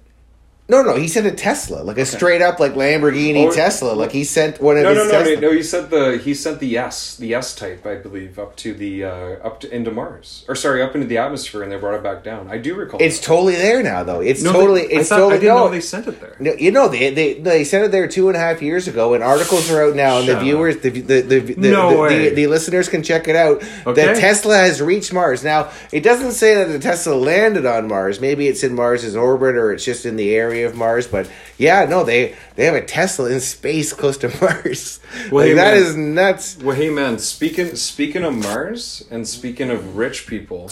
No 0.66 0.82
no 0.82 0.96
he 0.96 1.08
sent 1.08 1.26
a 1.26 1.30
Tesla 1.30 1.82
like 1.82 1.98
a 1.98 2.06
straight 2.06 2.40
up 2.40 2.58
like 2.58 2.72
Lamborghini 2.72 3.46
Oh, 3.48 3.52
Tesla 3.52 3.92
like 3.92 4.12
he 4.12 4.24
sent 4.24 4.62
one 4.62 4.78
of 4.78 4.84
No, 4.84 4.88
his 4.90 4.98
no, 4.98 5.04
no, 5.04 5.10
Tesla. 5.10 5.34
no, 5.34 5.40
no. 5.40 5.52
He 5.54 5.62
sent 5.62 5.90
the 5.90 6.16
he 6.24 6.32
sent 6.34 6.58
the 6.60 6.78
S, 6.78 7.16
the 7.16 7.34
S 7.34 7.54
type, 7.54 7.84
I 7.86 7.96
believe, 7.96 8.38
up 8.38 8.56
to 8.56 8.72
the 8.72 9.04
uh, 9.04 9.10
up 9.46 9.60
to 9.60 9.74
into 9.74 9.90
Mars, 9.90 10.44
or 10.48 10.54
sorry, 10.54 10.80
up 10.82 10.94
into 10.94 11.06
the 11.06 11.18
atmosphere, 11.18 11.62
and 11.62 11.70
they 11.70 11.76
brought 11.76 11.94
it 11.94 12.02
back 12.02 12.24
down. 12.24 12.48
I 12.50 12.56
do 12.56 12.74
recall. 12.74 13.02
It's 13.02 13.18
that. 13.18 13.26
totally 13.26 13.56
there 13.56 13.82
now 13.82 14.04
though. 14.04 14.20
It's 14.20 14.42
No, 14.42 14.52
totally 14.52 14.86
they- 14.86 14.96
I 14.96 15.00
it's 15.00 15.08
thought- 15.10 15.16
totally 15.18 15.34
I 15.36 15.40
didn't 15.40 15.54
no, 15.56 15.64
know 15.66 15.70
they 15.70 15.80
sent 15.80 16.08
it 16.08 16.20
there. 16.20 16.36
No, 16.40 16.52
you 16.54 16.70
know 16.70 16.88
they 16.88 17.10
they 17.12 17.34
they 17.34 17.64
sent 17.64 17.84
it 17.84 17.90
there 17.92 18.08
two 18.08 18.28
and 18.28 18.36
a 18.36 18.40
half 18.40 18.62
years 18.62 18.88
ago, 18.88 19.12
and 19.12 19.22
articles 19.22 19.70
are 19.70 19.82
out 19.84 19.94
now, 19.94 20.18
and 20.18 20.28
the 20.28 20.38
viewers, 20.40 20.78
the 20.78 20.88
the 20.88 21.20
the, 21.20 21.38
the, 21.40 21.54
No 21.70 21.90
the, 21.90 21.98
way. 21.98 22.28
the, 22.30 22.34
the 22.36 22.46
listeners 22.46 22.88
can 22.88 23.02
check 23.02 23.28
it 23.28 23.36
out. 23.36 23.62
Okay. 23.86 23.92
That 24.06 24.16
Tesla 24.16 24.56
has 24.56 24.80
reached 24.80 25.12
Mars. 25.12 25.44
Now 25.44 25.70
it 25.92 26.00
doesn't 26.00 26.32
say 26.32 26.54
that 26.54 26.68
the 26.72 26.78
Tesla 26.78 27.12
landed 27.14 27.66
on 27.66 27.86
Mars. 27.86 28.18
Maybe 28.18 28.48
it's 28.48 28.62
in 28.62 28.74
Mars's 28.74 29.14
orbit, 29.14 29.56
or 29.56 29.70
it's 29.72 29.84
just 29.84 30.06
in 30.06 30.16
the 30.16 30.34
area 30.34 30.53
of 30.62 30.74
Mars. 30.76 31.06
But 31.06 31.30
yeah, 31.58 31.84
no, 31.84 32.04
they 32.04 32.34
they 32.56 32.64
have 32.64 32.74
a 32.74 32.84
Tesla 32.84 33.30
in 33.30 33.40
space 33.40 33.92
close 33.92 34.16
to 34.18 34.28
Mars. 34.40 35.00
Well, 35.30 35.42
like 35.42 35.48
hey, 35.48 35.54
that 35.54 35.74
man. 35.74 35.82
is 35.82 35.96
nuts. 35.96 36.58
Well, 36.58 36.76
hey 36.76 36.90
man, 36.90 37.18
speaking 37.18 37.76
speaking 37.76 38.24
of 38.24 38.34
Mars, 38.34 39.04
and 39.10 39.26
speaking 39.26 39.70
of 39.70 39.96
rich 39.96 40.26
people, 40.26 40.70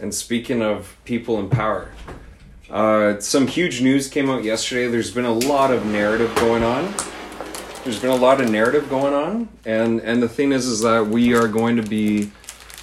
and 0.00 0.14
speaking 0.14 0.62
of 0.62 0.96
people 1.04 1.38
in 1.40 1.48
power, 1.48 1.90
uh, 2.70 3.18
some 3.20 3.46
huge 3.46 3.80
news 3.80 4.08
came 4.08 4.28
out 4.28 4.44
yesterday. 4.44 4.88
There's 4.88 5.10
been 5.10 5.24
a 5.24 5.32
lot 5.32 5.72
of 5.72 5.86
narrative 5.86 6.34
going 6.36 6.62
on. 6.62 6.94
There's 7.84 8.00
been 8.00 8.10
a 8.10 8.16
lot 8.16 8.40
of 8.40 8.50
narrative 8.50 8.90
going 8.90 9.14
on, 9.14 9.48
and 9.64 10.00
and 10.00 10.22
the 10.22 10.28
thing 10.28 10.52
is, 10.52 10.66
is 10.66 10.80
that 10.80 11.06
we 11.06 11.34
are 11.34 11.48
going 11.48 11.76
to 11.76 11.82
be 11.82 12.32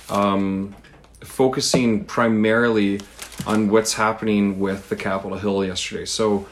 um, 0.10 0.76
focusing 1.24 2.06
primarily 2.06 3.02
on 3.46 3.70
what's 3.70 3.94
happening 3.94 4.60
with 4.60 4.90
the 4.90 4.96
Capitol 4.96 5.38
Hill 5.38 5.66
yesterday. 5.66 6.06
So. 6.06 6.48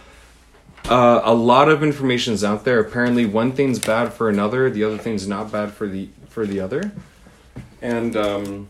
Uh, 0.89 1.21
a 1.23 1.33
lot 1.33 1.69
of 1.69 1.83
information 1.83 2.33
is 2.33 2.43
out 2.43 2.65
there. 2.65 2.79
Apparently, 2.79 3.23
one 3.23 3.51
thing's 3.51 3.77
bad 3.77 4.11
for 4.11 4.29
another, 4.29 4.67
the 4.67 4.83
other 4.83 4.97
thing's 4.97 5.27
not 5.27 5.51
bad 5.51 5.71
for 5.71 5.87
the 5.87 6.09
for 6.27 6.47
the 6.47 6.59
other, 6.59 6.91
and 7.83 8.15
um, 8.15 8.67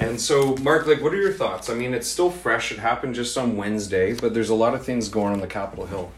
and 0.00 0.20
so 0.20 0.56
Mark, 0.56 0.86
like, 0.86 1.00
what 1.00 1.12
are 1.12 1.20
your 1.20 1.32
thoughts? 1.32 1.70
I 1.70 1.74
mean, 1.74 1.94
it's 1.94 2.08
still 2.08 2.30
fresh. 2.30 2.72
It 2.72 2.78
happened 2.78 3.14
just 3.14 3.38
on 3.38 3.56
Wednesday, 3.56 4.12
but 4.12 4.34
there's 4.34 4.50
a 4.50 4.54
lot 4.54 4.74
of 4.74 4.84
things 4.84 5.08
going 5.08 5.32
on 5.32 5.40
the 5.40 5.46
Capitol 5.46 5.86
Hill. 5.86 6.10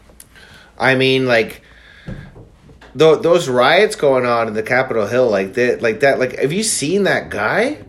I 0.79 0.95
mean, 0.95 1.27
like 1.27 1.61
th- 2.97 3.21
those 3.21 3.47
riots 3.47 3.95
going 3.95 4.25
on 4.25 4.47
in 4.47 4.53
the 4.53 4.63
Capitol 4.63 5.07
Hill, 5.07 5.29
like 5.29 5.53
that, 5.53 5.81
like 5.81 5.99
that. 6.01 6.19
Like, 6.19 6.37
have 6.39 6.51
you 6.51 6.63
seen 6.63 7.03
that 7.03 7.29
guy? 7.29 7.83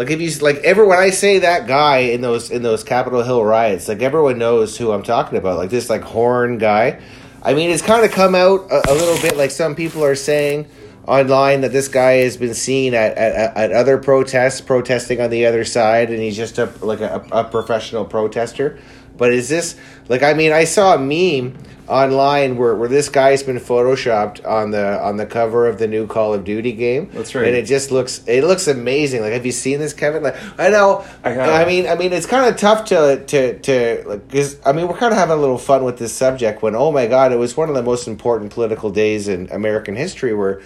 Like, 0.00 0.08
if 0.08 0.18
you 0.18 0.30
like, 0.42 0.56
ever 0.64 0.86
when 0.86 0.98
I 0.98 1.10
say 1.10 1.40
that 1.40 1.66
guy 1.66 1.98
in 1.98 2.22
those 2.22 2.50
in 2.50 2.62
those 2.62 2.82
Capitol 2.82 3.22
Hill 3.22 3.44
riots, 3.44 3.86
like 3.86 4.00
everyone 4.00 4.38
knows 4.38 4.78
who 4.78 4.92
I'm 4.92 5.02
talking 5.02 5.36
about. 5.36 5.58
Like 5.58 5.68
this, 5.68 5.90
like 5.90 6.00
horn 6.00 6.56
guy. 6.56 7.02
I 7.42 7.52
mean, 7.52 7.68
it's 7.68 7.82
kind 7.82 8.02
of 8.02 8.10
come 8.10 8.34
out 8.34 8.60
a, 8.70 8.90
a 8.90 8.94
little 8.94 9.20
bit. 9.20 9.36
Like 9.36 9.50
some 9.50 9.74
people 9.74 10.02
are 10.02 10.14
saying 10.14 10.70
online 11.06 11.60
that 11.60 11.72
this 11.72 11.88
guy 11.88 12.12
has 12.12 12.38
been 12.38 12.54
seen 12.54 12.94
at, 12.94 13.14
at, 13.18 13.54
at 13.54 13.72
other 13.72 13.98
protests, 13.98 14.62
protesting 14.62 15.20
on 15.20 15.28
the 15.28 15.44
other 15.44 15.66
side, 15.66 16.08
and 16.08 16.18
he's 16.18 16.34
just 16.34 16.56
a 16.56 16.72
like 16.80 17.02
a, 17.02 17.22
a 17.30 17.44
professional 17.44 18.06
protester. 18.06 18.78
But 19.20 19.34
is 19.34 19.50
this 19.50 19.76
like? 20.08 20.22
I 20.22 20.32
mean, 20.32 20.50
I 20.50 20.64
saw 20.64 20.94
a 20.94 20.98
meme 20.98 21.58
online 21.90 22.56
where, 22.56 22.74
where 22.74 22.88
this 22.88 23.10
guy's 23.10 23.42
been 23.42 23.58
photoshopped 23.58 24.46
on 24.48 24.70
the 24.70 24.98
on 25.02 25.18
the 25.18 25.26
cover 25.26 25.66
of 25.66 25.78
the 25.78 25.86
new 25.86 26.06
Call 26.06 26.32
of 26.32 26.42
Duty 26.42 26.72
game. 26.72 27.10
That's 27.12 27.34
right. 27.34 27.46
and 27.46 27.54
it 27.54 27.66
just 27.66 27.90
looks 27.90 28.26
it 28.26 28.44
looks 28.44 28.66
amazing. 28.66 29.20
Like, 29.20 29.34
have 29.34 29.44
you 29.44 29.52
seen 29.52 29.78
this, 29.78 29.92
Kevin? 29.92 30.22
Like, 30.22 30.36
I 30.58 30.70
know. 30.70 31.04
I. 31.22 31.38
I 31.38 31.64
mean, 31.66 31.86
I 31.86 31.96
mean, 31.96 32.14
it's 32.14 32.24
kind 32.24 32.48
of 32.48 32.58
tough 32.58 32.86
to 32.86 33.22
to 33.26 33.58
to 33.58 34.04
like 34.06 34.26
because 34.26 34.56
I 34.64 34.72
mean, 34.72 34.88
we're 34.88 34.96
kind 34.96 35.12
of 35.12 35.18
having 35.18 35.36
a 35.36 35.40
little 35.40 35.58
fun 35.58 35.84
with 35.84 35.98
this 35.98 36.14
subject. 36.14 36.62
When 36.62 36.74
oh 36.74 36.90
my 36.90 37.06
god, 37.06 37.30
it 37.30 37.36
was 37.36 37.58
one 37.58 37.68
of 37.68 37.74
the 37.74 37.82
most 37.82 38.08
important 38.08 38.52
political 38.52 38.90
days 38.90 39.28
in 39.28 39.50
American 39.50 39.96
history 39.96 40.32
where. 40.32 40.62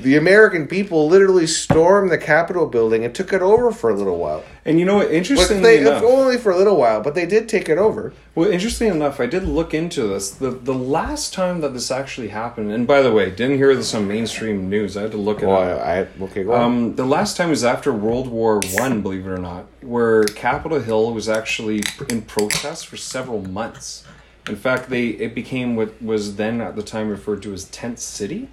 The 0.00 0.16
American 0.16 0.66
people 0.66 1.06
literally 1.06 1.46
stormed 1.46 2.10
the 2.10 2.18
Capitol 2.18 2.66
building 2.66 3.04
and 3.04 3.14
took 3.14 3.32
it 3.32 3.42
over 3.42 3.70
for 3.70 3.90
a 3.90 3.94
little 3.94 4.18
while. 4.18 4.42
And 4.64 4.80
you 4.80 4.86
know 4.86 4.96
what? 4.96 5.10
Interestingly 5.12 5.62
they, 5.62 5.80
enough, 5.80 6.02
only 6.02 6.38
for 6.38 6.50
a 6.50 6.56
little 6.56 6.76
while, 6.76 7.02
but 7.02 7.14
they 7.14 7.26
did 7.26 7.48
take 7.48 7.68
it 7.68 7.78
over. 7.78 8.12
well, 8.34 8.50
interesting 8.50 8.88
enough, 8.88 9.20
I 9.20 9.26
did 9.26 9.44
look 9.44 9.74
into 9.74 10.06
this. 10.08 10.30
The 10.30 10.50
the 10.50 10.74
last 10.74 11.34
time 11.34 11.60
that 11.60 11.74
this 11.74 11.90
actually 11.90 12.28
happened, 12.28 12.72
and 12.72 12.86
by 12.86 13.02
the 13.02 13.12
way, 13.12 13.30
didn't 13.30 13.58
hear 13.58 13.76
this 13.76 13.94
on 13.94 14.08
mainstream 14.08 14.70
news. 14.70 14.96
I 14.96 15.02
had 15.02 15.10
to 15.12 15.18
look 15.18 15.42
it 15.42 15.46
Well, 15.46 15.60
up. 15.60 15.86
I, 15.86 16.00
I 16.00 16.08
okay, 16.22 16.42
go. 16.44 16.54
Um, 16.54 16.96
the 16.96 17.04
last 17.06 17.36
time 17.36 17.50
was 17.50 17.62
after 17.62 17.92
World 17.92 18.28
War 18.28 18.60
One, 18.74 19.02
believe 19.02 19.26
it 19.26 19.30
or 19.30 19.38
not, 19.38 19.66
where 19.82 20.24
Capitol 20.24 20.80
Hill 20.80 21.12
was 21.12 21.28
actually 21.28 21.82
in 22.08 22.22
protest 22.22 22.86
for 22.86 22.96
several 22.96 23.42
months. 23.42 24.04
In 24.48 24.56
fact, 24.56 24.88
they 24.90 25.08
it 25.08 25.34
became 25.34 25.76
what 25.76 26.02
was 26.02 26.36
then 26.36 26.60
at 26.60 26.76
the 26.76 26.82
time 26.82 27.08
referred 27.10 27.42
to 27.42 27.52
as 27.52 27.64
Tent 27.66 28.00
City. 28.00 28.48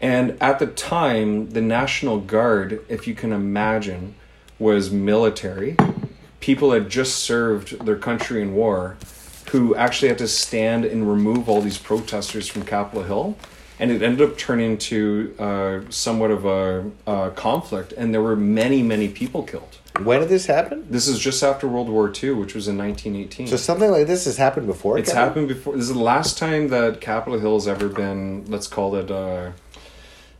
And 0.00 0.40
at 0.40 0.58
the 0.58 0.66
time, 0.66 1.50
the 1.50 1.60
National 1.60 2.20
Guard, 2.20 2.84
if 2.88 3.06
you 3.06 3.14
can 3.14 3.32
imagine, 3.32 4.14
was 4.58 4.90
military. 4.90 5.76
People 6.40 6.72
had 6.72 6.88
just 6.88 7.16
served 7.16 7.84
their 7.84 7.96
country 7.96 8.40
in 8.40 8.54
war, 8.54 8.96
who 9.50 9.74
actually 9.74 10.08
had 10.08 10.18
to 10.18 10.28
stand 10.28 10.84
and 10.84 11.10
remove 11.10 11.48
all 11.48 11.60
these 11.60 11.78
protesters 11.78 12.48
from 12.48 12.64
Capitol 12.64 13.02
Hill. 13.02 13.36
And 13.80 13.90
it 13.90 14.02
ended 14.02 14.28
up 14.28 14.36
turning 14.36 14.72
into 14.72 15.34
uh, 15.38 15.80
somewhat 15.88 16.32
of 16.32 16.44
a, 16.44 16.90
a 17.06 17.30
conflict, 17.30 17.92
and 17.92 18.12
there 18.12 18.22
were 18.22 18.34
many, 18.34 18.82
many 18.82 19.08
people 19.08 19.44
killed. 19.44 19.78
When 20.02 20.20
did 20.20 20.28
this 20.28 20.46
happen? 20.46 20.86
This 20.90 21.08
is 21.08 21.18
just 21.18 21.42
after 21.42 21.66
World 21.66 21.88
War 21.88 22.12
II, 22.12 22.32
which 22.32 22.54
was 22.54 22.68
in 22.68 22.78
1918. 22.78 23.48
So 23.48 23.56
something 23.56 23.90
like 23.90 24.06
this 24.06 24.26
has 24.26 24.36
happened 24.36 24.66
before. 24.66 24.98
It's 24.98 25.10
Kevin? 25.10 25.24
happened 25.24 25.48
before. 25.48 25.74
This 25.74 25.88
is 25.88 25.94
the 25.94 25.98
last 25.98 26.38
time 26.38 26.68
that 26.68 27.00
Capitol 27.00 27.38
Hill 27.38 27.54
has 27.54 27.66
ever 27.66 27.88
been, 27.88 28.44
let's 28.46 28.68
call 28.68 28.94
it, 28.96 29.10
uh, 29.10 29.52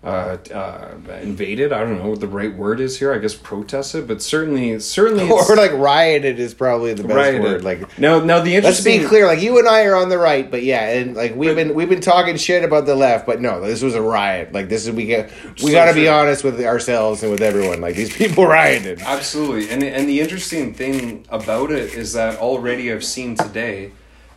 uh, 0.04 0.36
uh, 0.54 0.94
invaded. 1.22 1.72
I 1.72 1.80
don't 1.80 1.98
know 1.98 2.10
what 2.10 2.20
the 2.20 2.28
right 2.28 2.54
word 2.54 2.78
is 2.78 3.00
here. 3.00 3.12
I 3.12 3.18
guess 3.18 3.34
protested, 3.34 4.06
but 4.06 4.22
certainly, 4.22 4.78
certainly, 4.78 5.28
or 5.30 5.56
like 5.56 5.72
rioted 5.72 6.38
is 6.38 6.54
probably 6.54 6.94
the 6.94 7.02
best 7.02 7.16
rioted. 7.16 7.42
word. 7.42 7.64
Like 7.64 7.98
now, 7.98 8.20
now 8.20 8.40
the 8.40 8.60
Let's 8.60 8.82
be 8.84 9.04
clear, 9.04 9.26
like 9.26 9.40
you 9.40 9.58
and 9.58 9.66
I 9.66 9.86
are 9.86 9.96
on 9.96 10.08
the 10.08 10.18
right, 10.18 10.48
but 10.48 10.62
yeah, 10.62 10.88
and 10.88 11.16
like 11.16 11.34
we've 11.34 11.56
been 11.56 11.74
we've 11.74 11.88
been 11.88 12.00
talking 12.00 12.36
shit 12.36 12.62
about 12.62 12.86
the 12.86 12.94
left, 12.94 13.26
but 13.26 13.40
no, 13.40 13.60
this 13.60 13.82
was 13.82 13.96
a 13.96 14.02
riot. 14.02 14.52
Like 14.52 14.68
this 14.68 14.86
is 14.86 14.92
we 14.92 15.04
get 15.04 15.32
we 15.44 15.56
So 15.56 15.72
got 15.72 15.86
to 15.86 15.94
be 15.94 16.08
honest 16.08 16.44
with 16.44 16.60
ourselves 16.60 17.24
and 17.24 17.32
with 17.32 17.42
everyone. 17.42 17.80
Like 17.80 17.96
these 17.96 18.16
people 18.16 18.46
rioted. 18.46 19.00
Absolutely, 19.00 19.68
and 19.70 19.82
and 19.82 20.08
the 20.08 20.20
interesting 20.20 20.74
thing 20.74 21.26
about 21.28 21.72
it 21.72 21.94
is 21.94 22.12
that 22.12 22.38
already 22.38 22.92
I've 22.92 23.04
seen 23.04 23.34
today 23.34 23.90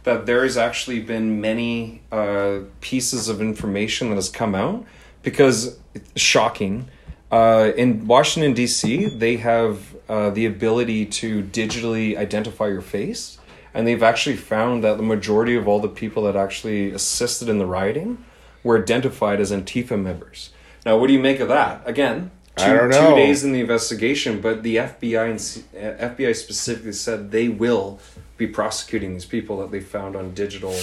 that 0.06 0.26
there 0.26 0.42
has 0.42 0.58
actually 0.58 1.00
been 1.02 1.40
many 1.40 2.02
uh, 2.12 2.62
pieces 2.80 3.30
of 3.30 3.40
information 3.40 4.10
that 4.10 4.16
has 4.16 4.30
come 4.30 4.56
out 4.56 4.84
because 5.24 5.80
it's 5.94 6.22
shocking. 6.22 6.88
Uh, 7.32 7.72
in 7.78 8.08
Washington 8.08 8.54
D.C., 8.54 9.18
they 9.18 9.38
have 9.38 9.96
uh, 10.10 10.30
the 10.32 10.46
ability 10.46 11.06
to 11.06 11.44
digitally 11.44 12.18
identify 12.18 12.68
your 12.68 12.82
face, 12.82 13.38
and 13.74 13.88
they've 13.88 14.04
actually 14.04 14.36
found 14.36 14.84
that 14.84 14.98
the 14.98 15.04
majority 15.04 15.56
of 15.56 15.68
all 15.68 15.80
the 15.80 15.88
people 15.88 16.24
that 16.24 16.36
actually 16.36 16.92
assisted 16.92 17.48
in 17.48 17.58
the 17.58 17.66
rioting 17.66 18.24
were 18.64 18.82
identified 18.82 19.40
as 19.40 19.52
Antifa 19.52 20.02
members. 20.02 20.52
Now, 20.86 20.98
what 20.98 21.08
do 21.08 21.14
you 21.14 21.20
make 21.20 21.40
of 21.40 21.48
that? 21.48 21.82
Again, 21.86 22.32
two, 22.58 22.66
I 22.66 22.74
don't 22.74 22.90
know. 22.90 23.12
two 23.12 23.16
days 23.16 23.44
in 23.44 23.54
the 23.54 23.62
investigation, 23.62 24.42
but 24.42 24.64
the 24.64 24.78
FBI 24.78 25.30
and 25.30 25.40
C- 25.40 25.64
FBI 25.74 26.36
specifically 26.36 26.94
said 26.94 27.32
they 27.32 27.48
will 27.48 28.00
be 28.48 28.48
prosecuting 28.48 29.14
these 29.14 29.26
people 29.26 29.60
that 29.60 29.72
they 29.72 29.80
found 29.80 30.16
on 30.16 30.34
digital 30.34 30.74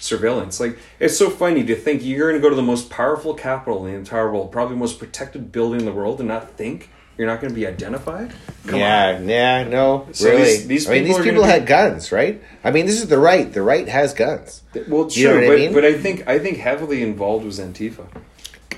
surveillance. 0.00 0.60
Like 0.60 0.78
it's 0.98 1.16
so 1.16 1.30
funny 1.30 1.64
to 1.64 1.76
think 1.76 2.02
you're 2.04 2.30
going 2.30 2.40
to 2.40 2.44
go 2.44 2.50
to 2.50 2.56
the 2.56 2.62
most 2.62 2.90
powerful 2.90 3.34
capital 3.34 3.84
in 3.86 3.92
the 3.92 3.98
entire 3.98 4.30
world, 4.32 4.50
probably 4.52 4.74
the 4.74 4.80
most 4.80 4.98
protected 4.98 5.52
building 5.52 5.80
in 5.80 5.86
the 5.86 5.92
world, 5.92 6.18
and 6.20 6.28
not 6.28 6.50
think 6.52 6.90
you're 7.16 7.28
not 7.28 7.40
going 7.40 7.52
to 7.52 7.54
be 7.54 7.66
identified. 7.66 8.32
Come 8.66 8.80
yeah, 8.80 9.20
yeah, 9.20 9.62
no, 9.68 10.08
So 10.12 10.30
really. 10.30 10.42
these- 10.42 10.66
these 10.66 10.88
I 10.88 10.92
mean, 10.94 11.02
people 11.04 11.18
these 11.18 11.24
people 11.26 11.42
gonna 11.42 11.52
be- 11.54 11.58
had 11.60 11.68
guns, 11.68 12.10
right? 12.10 12.42
I 12.64 12.70
mean, 12.72 12.86
this 12.86 13.00
is 13.00 13.08
the 13.08 13.18
right. 13.18 13.52
The 13.52 13.62
right 13.62 13.86
has 13.88 14.14
guns. 14.14 14.62
on. 14.74 14.84
Well, 14.88 15.08
You 15.10 15.28
know 15.28 15.32
sure, 15.34 15.44
I 15.44 15.46
but 15.48 15.58
mean? 15.58 15.72
but 15.74 15.84
I 15.84 15.92
think 15.94 16.26
I 16.26 16.38
think 16.38 16.58
heavily 16.58 17.02
involved 17.02 17.44
was 17.44 17.60
Antifa. 17.60 18.06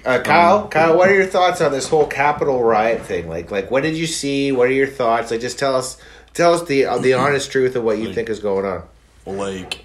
Uh, 0.04 0.20
Kyle, 0.22 0.68
Kyle, 0.68 0.96
what 0.96 1.08
are 1.08 1.14
your 1.14 1.26
thoughts 1.26 1.60
on 1.60 1.72
this 1.72 1.88
whole 1.88 2.06
Capitol 2.06 2.62
riot 2.62 3.02
thing? 3.02 3.28
Like, 3.28 3.50
like, 3.50 3.72
what 3.72 3.82
did 3.82 3.96
you 3.96 4.06
see? 4.06 4.52
What 4.52 4.68
are 4.68 4.72
your 4.72 4.86
thoughts? 4.86 5.32
Like, 5.32 5.40
just 5.40 5.58
tell 5.58 5.74
us, 5.74 5.96
tell 6.36 6.54
us 6.54 6.62
the 6.64 6.84
uh, 6.84 6.98
the 6.98 7.14
honest 7.24 7.50
truth 7.50 7.74
of 7.76 7.82
what 7.82 7.98
you 7.98 8.12
think 8.12 8.28
is 8.28 8.38
going 8.38 8.64
on. 8.64 8.82
like 9.26 9.84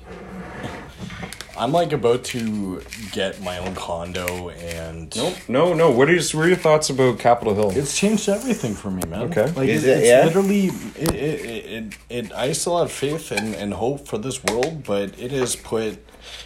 I'm 1.58 1.72
like 1.72 1.92
about 1.92 2.24
to 2.26 2.82
get 3.12 3.40
my 3.42 3.58
own 3.60 3.76
condo 3.76 4.50
and 4.50 5.16
Nope. 5.16 5.36
No, 5.48 5.74
no. 5.74 5.92
What 5.92 6.10
is 6.10 6.34
what 6.34 6.46
are 6.46 6.48
your 6.48 6.58
thoughts 6.58 6.90
about 6.90 7.20
Capitol 7.20 7.54
Hill? 7.54 7.72
It's 7.76 7.96
changed 7.96 8.28
everything 8.30 8.74
for 8.74 8.90
me, 8.90 9.04
man. 9.08 9.24
Okay. 9.30 9.52
like 9.52 9.70
Is 9.70 9.84
it, 9.84 9.90
it? 9.90 9.98
it's 10.00 10.08
Yeah? 10.08 10.26
literally 10.26 10.66
it, 10.68 11.14
it, 11.14 11.46
it, 11.46 11.66
it, 11.66 11.98
it. 12.10 12.32
I 12.34 12.54
still 12.54 12.80
have 12.80 12.92
faith 12.92 13.32
and, 13.32 13.54
and 13.54 13.74
hope 13.74 14.08
for 14.08 14.18
this 14.18 14.44
world, 14.44 14.84
but 14.84 15.20
it 15.20 15.32
has 15.32 15.56
put, 15.56 16.00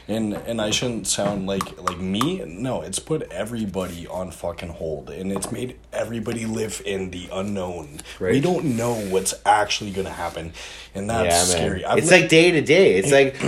and 0.08 0.34
and 0.34 0.62
I 0.62 0.72
shouldn't 0.72 1.08
sound 1.08 1.48
like 1.48 1.82
like 1.82 2.00
me. 2.00 2.44
No, 2.46 2.82
it's 2.82 3.00
put 3.00 3.24
everybody 3.32 4.08
on 4.08 4.32
fucking 4.32 4.70
hold, 4.70 5.10
and 5.10 5.32
it's 5.32 5.52
made 5.52 5.78
everybody 5.94 6.46
live 6.46 6.82
in 6.86 7.12
the 7.12 7.30
unknown. 7.32 8.00
We 8.20 8.40
don't 8.40 8.78
know 8.78 8.94
what's 8.96 9.34
actually 9.46 9.92
gonna 9.92 10.10
happen, 10.10 10.54
and 10.94 11.10
that's 11.10 11.50
yeah, 11.50 11.56
scary. 11.56 11.86
I've 11.86 11.98
It's 11.98 12.12
li- 12.12 12.22
like 12.22 12.30
day 12.30 12.52
to 12.52 12.62
day. 12.62 12.96
It's 12.96 13.12
like, 13.12 13.36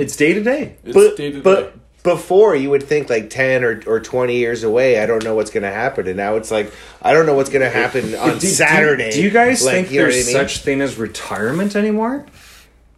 It's 0.00 0.16
day 0.16 0.34
to 0.34 0.42
day. 0.42 0.76
it's 0.84 0.94
but, 0.94 1.16
day 1.16 1.30
to 1.30 1.36
day. 1.36 1.40
but 1.42 1.74
before 2.02 2.54
you 2.54 2.68
would 2.68 2.82
think 2.82 3.08
like 3.08 3.30
10 3.30 3.64
or, 3.64 3.82
or 3.86 3.98
20 3.98 4.36
years 4.36 4.62
away 4.62 5.00
i 5.00 5.06
don't 5.06 5.24
know 5.24 5.34
what's 5.34 5.50
going 5.50 5.62
to 5.62 5.70
happen 5.70 6.06
and 6.06 6.18
now 6.18 6.36
it's 6.36 6.50
like 6.50 6.70
i 7.00 7.14
don't 7.14 7.24
know 7.24 7.32
what's 7.32 7.48
going 7.48 7.62
to 7.62 7.70
happen 7.70 8.14
on 8.16 8.34
Do- 8.34 8.40
do- 8.40 8.46
saturday 8.46 9.10
Do, 9.12 9.22
you 9.22 9.30
guys 9.30 9.64
Like, 9.64 9.72
think 9.74 9.90
you 9.90 10.00
know 10.00 10.10
there's 10.10 10.24
I 10.24 10.26
mean? 10.26 10.32
such 10.34 10.58
thing 10.58 10.82
as 10.82 10.98
retirement 10.98 11.74
anymore? 11.74 12.26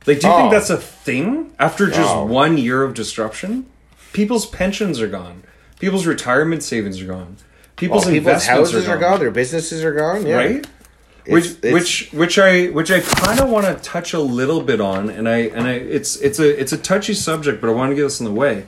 Like, 0.06 0.20
do 0.20 0.26
you 0.28 0.32
Oh. 0.32 0.36
think 0.38 0.52
that's 0.52 0.70
a 0.70 0.76
thing 0.76 1.50
after 1.58 1.88
just 1.88 2.00
Oh. 2.14 2.24
one 2.24 2.58
year 2.58 2.82
of 2.82 2.94
disruption? 2.94 3.66
People's 4.12 4.46
pensions 4.46 5.00
are 5.00 5.08
gone. 5.08 5.42
People's 5.80 6.06
retirement 6.06 6.62
savings 6.62 7.00
are 7.02 7.06
gone. 7.06 7.36
People's 7.76 8.04
Well, 8.06 8.14
people's 8.14 8.46
houses 8.46 8.88
are 8.88 8.96
gone 8.96 9.18
their 9.20 9.30
businesses 9.30 9.84
are 9.84 9.92
gone 9.92 10.24
yeah 10.26 10.36
right? 10.36 10.66
Which, 11.26 11.44
It's- 11.44 11.58
it's- 11.62 11.72
which, 11.74 12.08
which 12.12 12.38
I, 12.38 12.66
which 12.66 12.90
I 12.92 13.00
kind 13.00 13.40
of 13.40 13.50
want 13.50 13.66
to 13.66 13.74
touch 13.82 14.14
a 14.14 14.20
little 14.20 14.60
bit 14.62 14.80
on, 14.80 15.10
and 15.10 15.28
I, 15.28 15.38
and 15.38 15.66
I, 15.66 15.72
it's, 15.72 16.14
it's 16.18 16.38
a, 16.38 16.58
it's 16.60 16.72
a 16.72 16.78
touchy 16.78 17.14
subject, 17.14 17.60
but 17.60 17.68
I 17.68 17.72
want 17.72 17.90
to 17.90 17.96
get 17.96 18.02
this 18.04 18.20
in 18.20 18.26
the 18.26 18.32
way. 18.32 18.62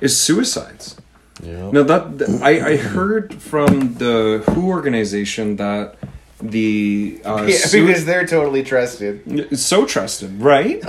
Is 0.00 0.16
suicides? 0.18 0.96
yeah. 1.42 1.70
No, 1.70 1.82
that 1.82 2.40
I, 2.42 2.70
I 2.72 2.76
heard 2.78 3.34
from 3.34 3.94
the 3.98 4.42
WHO 4.46 4.68
organization 4.68 5.56
that 5.56 5.96
the 6.40 7.20
uh, 7.24 7.42
yeah, 7.48 7.58
because 7.70 8.04
they're 8.04 8.26
totally 8.26 8.62
trusted 8.62 9.58
so 9.58 9.84
trusted, 9.84 10.40
right? 10.40 10.82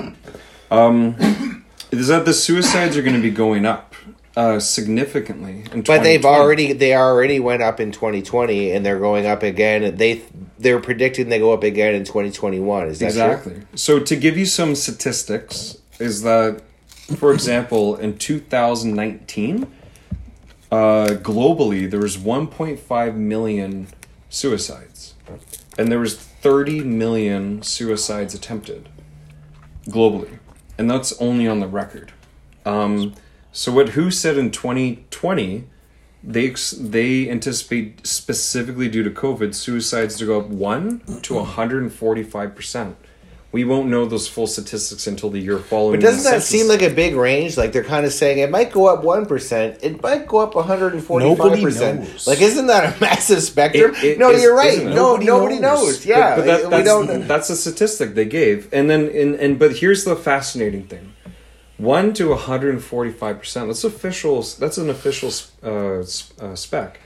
Um, 0.72 1.66
is 1.92 2.08
that 2.08 2.26
the 2.26 2.34
suicides 2.34 2.96
are 2.98 3.02
going 3.02 3.16
to 3.16 3.22
be 3.22 3.32
going 3.32 3.66
up 3.66 3.96
uh, 4.36 4.60
significantly? 4.60 5.66
But 5.86 6.04
they've 6.04 6.26
already 6.26 6.74
they 6.74 6.96
already 6.96 7.40
went 7.40 7.64
up 7.64 7.80
in 7.80 7.92
2020 7.92 8.72
and 8.72 8.86
they're 8.86 9.00
going 9.00 9.26
up 9.26 9.44
again 9.44 9.98
they 9.98 10.22
they're 10.60 10.80
predicting 10.80 11.30
they 11.30 11.40
go 11.40 11.54
up 11.54 11.64
again 11.64 11.96
in 11.96 12.04
2021 12.04 12.88
is 12.88 13.00
that 13.00 13.06
exactly. 13.08 13.54
true? 13.54 13.66
So 13.76 14.00
to 14.00 14.16
give 14.16 14.38
you 14.38 14.46
some 14.46 14.76
statistics, 14.76 15.78
is 16.00 16.22
that 16.22 16.62
for 17.16 17.34
example, 17.34 17.96
in 17.96 18.18
2019, 18.18 19.68
uh, 20.72 21.08
globally 21.22 21.90
there 21.90 22.00
was 22.00 22.18
1.5 22.18 23.16
million 23.16 23.88
suicides, 24.30 24.89
and 25.80 25.90
there 25.90 26.00
was 26.00 26.18
30 26.18 26.82
million 26.82 27.64
suicides 27.64 28.34
attempted 28.34 28.90
globally, 29.88 30.40
and 30.78 30.92
that's 30.92 31.14
only 31.22 31.48
on 31.48 31.62
the 31.62 31.68
record. 31.68 32.12
Um, 32.66 33.16
so 33.54 33.72
what 33.72 33.90
WHO 33.90 34.12
said 34.12 34.38
in 34.38 34.52
2020, 34.52 35.64
they 36.22 36.50
they 36.78 37.30
anticipate 37.30 38.06
specifically 38.06 38.90
due 38.90 39.04
to 39.04 39.10
COVID 39.10 39.56
suicides 39.56 40.18
to 40.18 40.26
go 40.26 40.42
up 40.42 40.48
one 40.48 41.00
to 41.22 41.36
145 41.36 42.56
percent. 42.56 42.98
We 43.52 43.64
won't 43.64 43.88
know 43.90 44.06
those 44.06 44.28
full 44.28 44.46
statistics 44.46 45.08
until 45.08 45.32
the 45.32 45.40
year 45.40 45.58
following. 45.58 46.00
But 46.00 46.06
doesn't 46.06 46.24
the 46.24 46.38
that 46.38 46.44
seem 46.44 46.68
like 46.68 46.84
a 46.84 46.90
big 46.92 47.16
range? 47.16 47.58
Like 47.58 47.72
they're 47.72 47.84
kind 47.84 48.06
of 48.06 48.14
saying 48.14 48.38
it 48.38 48.52
might 48.52 48.72
go 48.72 48.86
up 48.86 49.04
one 49.04 49.26
percent, 49.26 49.80
it 49.82 50.04
might 50.04 50.28
go 50.28 50.38
up 50.38 50.54
one 50.54 50.66
hundred 50.68 50.94
and 50.94 51.04
forty-five 51.04 51.60
percent. 51.60 52.28
Like, 52.28 52.42
isn't 52.42 52.68
that 52.68 52.96
a 52.96 53.00
massive 53.02 53.42
spectrum? 53.42 53.96
It- 53.96 54.04
it 54.04 54.20
no, 54.20 54.30
is- 54.30 54.44
you're 54.44 54.56
right. 54.56 54.84
No, 54.84 55.16
Nobody 55.16 55.26
nobody, 55.26 55.60
knows. 55.60 55.84
knows. 55.84 56.06
Yeah, 56.06 56.36
but, 56.36 56.42
but 56.42 56.46
that, 56.46 56.64
we 56.66 56.70
that's, 56.70 56.86
don't. 56.86 57.28
that's 57.28 57.50
a 57.50 57.56
statistic 57.56 58.14
they 58.14 58.26
gave 58.26 58.72
and 58.72 58.88
then 58.88 59.08
and, 59.10 59.34
and 59.36 59.58
but 59.58 59.78
here's 59.78 60.04
the 60.04 60.16
fascinating 60.16 60.84
thing 60.84 61.14
1 61.78 62.14
to 62.14 62.36
145% 62.36 63.68
that's 63.68 63.84
official 63.84 64.42
that's 64.60 64.78
an 64.78 64.90
official 64.90 65.32
uh, 65.64 66.00
uh, 66.44 66.56
spec 66.56 67.00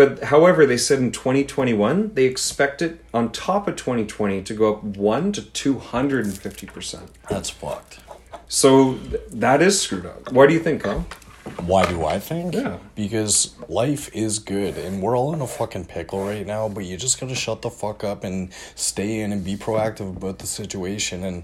but 0.00 0.24
however 0.34 0.64
they 0.66 0.76
said 0.78 0.98
in 0.98 1.10
2021 1.12 2.14
they 2.14 2.24
expect 2.24 2.80
it 2.86 2.92
on 3.12 3.30
top 3.30 3.68
of 3.68 3.76
2020 3.76 4.42
to 4.42 4.54
go 4.54 4.74
up 4.74 4.82
1 4.82 5.32
to 5.32 5.42
250% 5.42 7.08
That's 7.28 7.50
fucked. 7.50 8.00
so 8.48 8.94
th- 8.98 9.22
that 9.32 9.60
is 9.62 9.80
screwed 9.80 10.06
up 10.06 10.32
why 10.32 10.46
do 10.46 10.54
you 10.54 10.60
think 10.60 10.82
Carl? 10.82 11.04
Why 11.66 11.84
do 11.86 12.04
I 12.04 12.18
think? 12.18 12.54
Yeah. 12.54 12.78
Because 12.94 13.54
life 13.68 14.04
is 14.14 14.38
good 14.38 14.76
and 14.78 15.02
we're 15.02 15.16
all 15.16 15.32
in 15.34 15.40
a 15.40 15.46
fucking 15.46 15.86
pickle 15.86 16.24
right 16.24 16.46
now, 16.46 16.68
but 16.68 16.84
you 16.84 16.96
just 16.96 17.18
gotta 17.20 17.34
shut 17.34 17.62
the 17.62 17.70
fuck 17.70 18.04
up 18.04 18.24
and 18.24 18.52
stay 18.74 19.20
in 19.20 19.32
and 19.32 19.42
be 19.44 19.56
proactive 19.56 20.16
about 20.16 20.38
the 20.38 20.46
situation 20.46 21.24
and 21.24 21.42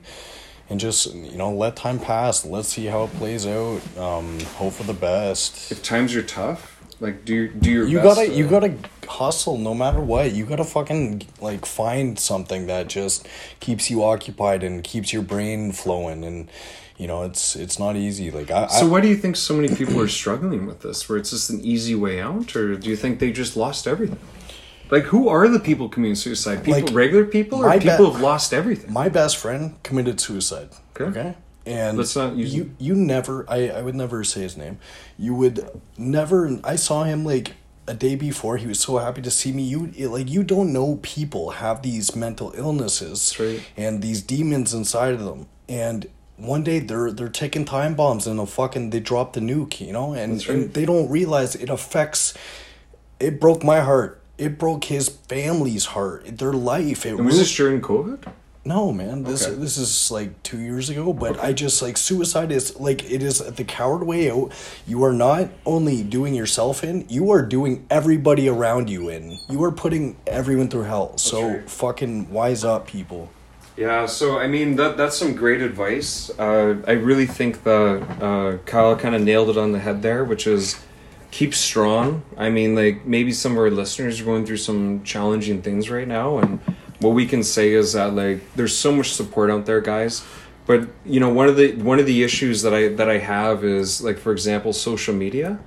and 0.68 0.78
just 0.80 1.12
you 1.14 1.36
know 1.38 1.50
let 1.52 1.76
time 1.76 1.98
pass. 1.98 2.44
Let's 2.44 2.68
see 2.68 2.86
how 2.86 3.04
it 3.04 3.12
plays 3.14 3.46
out. 3.46 3.80
Um, 3.98 4.38
hope 4.60 4.74
for 4.74 4.84
the 4.84 4.94
best. 4.94 5.72
if 5.72 5.82
times 5.82 6.14
are 6.14 6.22
tough 6.22 6.75
like 7.00 7.24
do 7.24 7.48
do 7.48 7.70
your 7.70 7.86
You 7.86 7.98
best 7.98 8.16
gotta 8.16 8.28
to- 8.28 8.34
you 8.34 8.46
gotta 8.48 8.74
hustle 9.08 9.58
no 9.58 9.74
matter 9.74 10.00
what. 10.00 10.32
You 10.32 10.44
gotta 10.46 10.64
fucking 10.64 11.22
like 11.40 11.64
find 11.66 12.18
something 12.18 12.66
that 12.66 12.88
just 12.88 13.26
keeps 13.60 13.90
you 13.90 14.02
occupied 14.02 14.62
and 14.62 14.82
keeps 14.82 15.12
your 15.12 15.22
brain 15.22 15.72
flowing 15.72 16.24
and 16.24 16.48
you 16.96 17.06
know 17.06 17.22
it's 17.22 17.54
it's 17.56 17.78
not 17.78 17.96
easy. 17.96 18.30
Like 18.30 18.50
I, 18.50 18.66
So 18.68 18.86
why 18.88 19.00
do 19.00 19.08
you 19.08 19.16
think 19.16 19.36
so 19.36 19.54
many 19.54 19.74
people 19.74 20.00
are 20.00 20.08
struggling 20.08 20.66
with 20.66 20.80
this? 20.80 21.08
Where 21.08 21.18
it's 21.18 21.30
just 21.30 21.50
an 21.50 21.60
easy 21.62 21.94
way 21.94 22.20
out, 22.20 22.56
or 22.56 22.76
do 22.76 22.88
you 22.88 22.96
think 22.96 23.18
they 23.20 23.30
just 23.32 23.56
lost 23.56 23.86
everything? 23.86 24.18
Like, 24.88 25.02
who 25.04 25.28
are 25.28 25.48
the 25.48 25.58
people 25.58 25.88
committing 25.88 26.14
suicide? 26.14 26.62
People, 26.64 26.80
Like, 26.82 26.94
regular 26.94 27.24
people, 27.24 27.58
or 27.64 27.72
people 27.72 27.88
bet- 27.88 27.98
who've 27.98 28.20
lost 28.20 28.54
everything? 28.54 28.92
my 28.92 29.08
best 29.08 29.36
friend 29.36 29.74
committed 29.82 30.20
suicide. 30.20 30.68
Okay. 30.94 31.10
Okay. 31.20 31.34
And 31.66 31.98
Let's 31.98 32.14
not 32.14 32.36
use- 32.36 32.54
you. 32.54 32.70
You 32.78 32.94
never. 32.94 33.44
I. 33.48 33.68
I 33.70 33.82
would 33.82 33.96
never 33.96 34.22
say 34.24 34.42
his 34.42 34.56
name. 34.56 34.78
You 35.18 35.34
would 35.34 35.68
never. 35.98 36.58
I 36.62 36.76
saw 36.76 37.02
him 37.04 37.24
like 37.24 37.54
a 37.88 37.94
day 37.94 38.14
before 38.14 38.56
he 38.56 38.66
was 38.68 38.78
so 38.80 38.98
happy 38.98 39.20
to 39.22 39.30
see 39.30 39.52
me. 39.52 39.64
You 39.64 39.92
it- 39.96 40.08
like 40.08 40.30
you 40.30 40.42
don't 40.44 40.72
know 40.72 41.00
people 41.02 41.50
have 41.50 41.82
these 41.82 42.14
mental 42.14 42.52
illnesses 42.56 43.36
right. 43.40 43.60
and 43.76 44.00
these 44.00 44.22
demons 44.22 44.72
inside 44.72 45.14
of 45.14 45.24
them. 45.24 45.46
And 45.68 46.06
one 46.36 46.62
day 46.62 46.78
they're 46.78 47.10
they're 47.10 47.28
taking 47.28 47.64
time 47.64 47.94
bombs 47.96 48.26
and 48.28 48.38
they'll 48.38 48.46
fucking 48.46 48.90
they 48.90 49.00
drop 49.00 49.32
the 49.32 49.40
nuke, 49.40 49.80
you 49.80 49.92
know, 49.92 50.12
and, 50.12 50.34
right. 50.34 50.48
and 50.48 50.72
they 50.74 50.84
don't 50.84 51.08
realize 51.10 51.56
it 51.56 51.68
affects. 51.68 52.32
It 53.18 53.40
broke 53.40 53.64
my 53.64 53.80
heart. 53.80 54.20
It 54.38 54.58
broke 54.58 54.84
his 54.84 55.08
family's 55.08 55.86
heart. 55.86 56.38
Their 56.38 56.52
life. 56.52 57.04
It 57.06 57.10
And 57.16 57.24
was 57.26 57.34
ruined- 57.34 57.40
this 57.40 57.56
during 57.56 57.80
COVID? 57.80 58.32
No, 58.66 58.92
man. 58.92 59.22
This 59.22 59.46
Okay. 59.46 59.56
this 59.56 59.78
is 59.78 60.10
like 60.10 60.42
two 60.42 60.58
years 60.60 60.90
ago, 60.90 61.12
but 61.12 61.38
I 61.42 61.52
just 61.52 61.80
like 61.80 61.96
suicide 61.96 62.50
is 62.50 62.78
like 62.78 63.10
it 63.10 63.22
is 63.22 63.38
the 63.38 63.64
coward 63.64 64.04
way 64.04 64.30
out. 64.30 64.52
You 64.86 65.04
are 65.04 65.12
not 65.12 65.48
only 65.64 66.02
doing 66.02 66.34
yourself 66.34 66.82
in, 66.84 67.04
you 67.08 67.30
are 67.30 67.42
doing 67.42 67.86
everybody 67.90 68.48
around 68.48 68.90
you 68.90 69.08
in. 69.08 69.38
You 69.48 69.62
are 69.64 69.72
putting 69.72 70.16
everyone 70.26 70.68
through 70.68 70.82
hell. 70.82 71.16
so 71.16 71.48
right. 71.48 71.70
fucking 71.70 72.30
wise 72.30 72.64
up, 72.64 72.86
people. 72.86 73.30
Yeah, 73.76 74.06
so 74.06 74.38
I 74.38 74.46
mean 74.46 74.76
that 74.76 74.96
that's 74.96 75.16
some 75.16 75.34
great 75.34 75.60
advice. 75.62 76.30
Uh, 76.38 76.76
I 76.86 76.92
really 76.92 77.26
think 77.26 77.62
that 77.64 78.02
uh, 78.22 78.56
Kyle 78.64 78.96
kind 78.96 79.14
of 79.14 79.22
nailed 79.22 79.50
it 79.50 79.56
on 79.58 79.72
the 79.72 79.78
head 79.78 80.02
there, 80.02 80.24
which 80.24 80.46
is 80.46 80.76
keep 81.30 81.54
strong. 81.54 82.22
I 82.38 82.48
mean, 82.48 82.74
like 82.74 83.04
maybe 83.04 83.32
some 83.32 83.52
of 83.52 83.58
our 83.58 83.70
listeners 83.70 84.20
are 84.20 84.24
going 84.24 84.46
through 84.46 84.56
some 84.56 85.02
challenging 85.04 85.60
things 85.62 85.90
right 85.90 86.08
now, 86.08 86.38
and 86.38 86.58
what 87.00 87.10
we 87.10 87.26
can 87.26 87.42
say 87.42 87.72
is 87.72 87.92
that 87.92 88.14
like 88.14 88.54
there's 88.54 88.76
so 88.76 88.92
much 88.92 89.12
support 89.12 89.50
out 89.50 89.66
there, 89.66 89.80
guys. 89.80 90.24
But 90.66 90.88
you 91.04 91.20
know, 91.20 91.28
one 91.28 91.48
of 91.48 91.56
the 91.56 91.76
one 91.76 91.98
of 91.98 92.06
the 92.06 92.22
issues 92.22 92.62
that 92.62 92.74
I 92.74 92.88
that 92.88 93.08
I 93.08 93.18
have 93.18 93.64
is 93.64 94.02
like, 94.02 94.18
for 94.18 94.32
example, 94.32 94.72
social 94.72 95.14
media. 95.14 95.58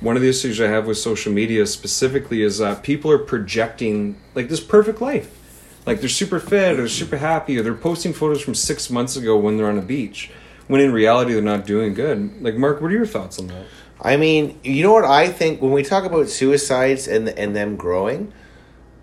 One 0.00 0.16
of 0.16 0.22
the 0.22 0.28
issues 0.28 0.60
I 0.60 0.66
have 0.66 0.86
with 0.86 0.98
social 0.98 1.32
media 1.32 1.66
specifically 1.66 2.42
is 2.42 2.58
that 2.58 2.82
people 2.82 3.10
are 3.10 3.18
projecting 3.18 4.20
like 4.34 4.48
this 4.48 4.60
perfect 4.60 5.00
life 5.00 5.40
like 5.86 6.00
they're 6.00 6.08
super 6.08 6.40
fit 6.40 6.78
or 6.78 6.88
super 6.88 7.16
happy 7.16 7.58
or 7.58 7.62
they're 7.62 7.74
posting 7.74 8.12
photos 8.12 8.42
from 8.42 8.54
six 8.54 8.90
months 8.90 9.16
ago 9.16 9.36
when 9.36 9.56
they're 9.56 9.68
on 9.68 9.78
a 9.78 9.82
beach 9.82 10.30
when 10.66 10.80
in 10.80 10.92
reality 10.92 11.32
they're 11.32 11.42
not 11.42 11.64
doing 11.64 11.94
good 11.94 12.42
like 12.42 12.54
mark 12.56 12.80
what 12.80 12.90
are 12.90 12.94
your 12.94 13.06
thoughts 13.06 13.38
on 13.38 13.46
that 13.46 13.64
I 14.00 14.16
mean, 14.16 14.58
you 14.62 14.82
know 14.82 14.92
what 14.92 15.04
I 15.04 15.28
think 15.28 15.62
when 15.62 15.72
we 15.72 15.82
talk 15.82 16.04
about 16.04 16.28
suicides 16.28 17.08
and 17.08 17.28
and 17.28 17.56
them 17.56 17.76
growing, 17.76 18.32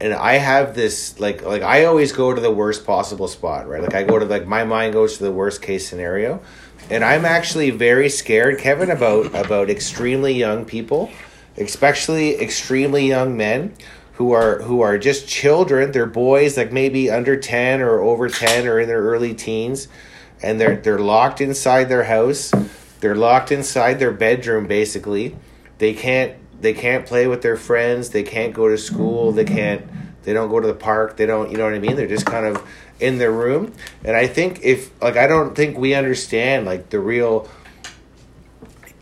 and 0.02 0.14
I 0.16 0.34
have 0.34 0.74
this 0.74 1.20
like 1.20 1.44
like 1.44 1.62
I 1.62 1.86
always 1.86 2.12
go 2.12 2.34
to 2.34 2.42
the 2.42 2.52
worst 2.52 2.86
possible 2.86 3.28
spot, 3.28 3.70
right? 3.70 3.84
Like 3.84 3.94
I 3.94 4.04
go 4.04 4.18
to 4.18 4.26
like 4.26 4.48
my 4.48 4.64
mind 4.64 4.94
goes 4.94 5.18
to 5.18 5.24
the 5.24 5.32
worst 5.32 5.62
case 5.62 5.88
scenario, 5.88 6.42
and 6.90 7.04
I'm 7.04 7.24
actually 7.24 7.70
very 7.70 8.10
scared, 8.10 8.58
Kevin, 8.58 8.90
about 8.90 9.28
about 9.36 9.70
extremely 9.70 10.34
young 10.34 10.66
people, 10.66 11.12
especially 11.56 12.42
extremely 12.42 13.08
young 13.08 13.38
men 13.38 13.76
who 14.14 14.32
are 14.32 14.64
who 14.64 14.82
are 14.82 14.98
just 14.98 15.28
children. 15.28 15.92
They're 15.92 16.08
boys, 16.08 16.58
like 16.58 16.72
maybe 16.72 17.12
under 17.12 17.38
ten 17.38 17.80
or 17.80 18.00
over 18.00 18.28
ten 18.28 18.68
or 18.68 18.80
in 18.80 18.88
their 18.88 19.04
early 19.04 19.36
teens, 19.36 19.88
and 20.42 20.60
they're 20.60 20.78
they're 20.78 21.00
locked 21.00 21.42
inside 21.42 21.86
their 21.86 22.06
house. 22.06 22.52
They're 23.02 23.16
locked 23.16 23.52
inside 23.52 24.00
their 24.00 24.12
bedroom 24.12 24.66
basically. 24.66 25.36
They 25.78 25.94
can't 25.94 26.36
they 26.62 26.74
can't 26.74 27.06
play 27.06 27.28
with 27.28 27.42
their 27.42 27.58
friends. 27.58 28.12
They 28.12 28.24
can't 28.24 28.54
go 28.54 28.70
to 28.70 28.78
school. 28.78 29.32
They 29.32 29.46
can't 29.46 29.86
they 30.24 30.34
don't 30.34 30.50
go 30.50 30.60
to 30.60 30.68
the 30.68 30.74
park. 30.74 31.18
They 31.18 31.26
don't 31.26 31.52
you 31.52 31.58
know 31.58 31.66
what 31.66 31.74
I 31.74 31.80
mean? 31.80 31.96
They're 31.96 32.08
just 32.08 32.26
kind 32.26 32.46
of 32.46 32.66
in 33.00 33.18
their 33.18 33.32
room. 33.32 33.74
And 34.04 34.16
I 34.16 34.28
think 34.28 34.60
if 34.64 34.92
like 35.02 35.18
I 35.18 35.28
don't 35.28 35.56
think 35.56 35.78
we 35.78 35.94
understand 35.94 36.66
like 36.66 36.90
the 36.90 37.00
real 37.00 37.50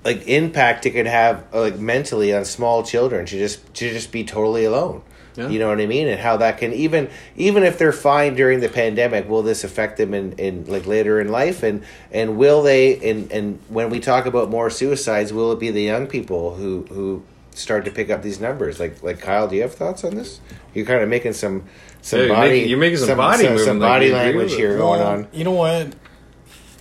like 0.06 0.28
impact 0.28 0.86
it 0.86 0.92
could 0.92 1.08
have 1.08 1.46
like 1.54 1.78
mentally 1.78 2.34
on 2.34 2.46
small 2.46 2.84
children 2.84 3.26
to 3.26 3.38
just 3.38 3.74
to 3.76 3.90
just 3.90 4.12
be 4.12 4.24
totally 4.24 4.66
alone. 4.66 5.04
Yeah. 5.36 5.48
You 5.50 5.60
know 5.60 5.70
what 5.70 5.80
I 5.80 5.86
mean? 5.86 6.08
And 6.08 6.20
how 6.20 6.38
that 6.38 6.58
can 6.58 6.74
even 6.74 7.10
even 7.36 7.64
if 7.64 7.78
they're 7.78 7.92
fine 7.92 8.36
during 8.36 8.62
the 8.62 8.70
pandemic, 8.70 9.30
will 9.30 9.44
this 9.44 9.64
affect 9.64 9.98
them 9.98 10.14
in, 10.14 10.34
in 10.34 10.66
like 10.66 10.86
later 10.86 11.20
in 11.20 11.30
life? 11.30 11.64
And 11.64 11.84
and 12.12 12.38
will 12.38 12.64
they 12.64 12.98
and 13.10 13.32
and 13.32 13.60
when 13.68 13.90
we 13.90 14.00
talk 14.00 14.26
about 14.26 14.50
more 14.50 14.70
suicides, 14.70 15.32
will 15.32 15.52
it 15.52 15.60
be 15.60 15.70
the 15.72 15.84
young 15.84 16.08
people 16.08 16.56
who 16.56 16.86
who 16.90 17.24
start 17.60 17.86
to 17.86 17.92
pick 17.92 18.10
up 18.10 18.22
these 18.24 18.40
numbers? 18.40 18.80
Like 18.80 19.02
like 19.04 19.20
Kyle, 19.20 19.48
do 19.48 19.56
you 19.56 19.62
have 19.64 19.74
thoughts 19.74 20.04
on 20.04 20.16
this? 20.16 20.40
You're 20.74 20.86
kind 20.86 21.02
of 21.04 21.10
making 21.10 21.34
some 21.34 21.66
some 22.02 22.20
Yeah, 22.22 22.26
you're 22.28 22.36
body 22.36 22.50
making- 22.52 22.70
you're 22.70 22.80
making 22.80 22.98
some 23.00 23.18
body 23.18 23.44
some, 23.46 23.54
movement, 23.56 23.80
like 23.80 23.90
body 23.90 24.06
you 24.08 24.12
agree 24.16 24.26
language 24.26 24.44
with 24.52 24.54
it. 24.54 24.58
here 24.58 24.78
going 24.78 25.02
on. 25.02 25.28
You 25.34 25.44
know 25.44 25.52
what? 25.52 25.94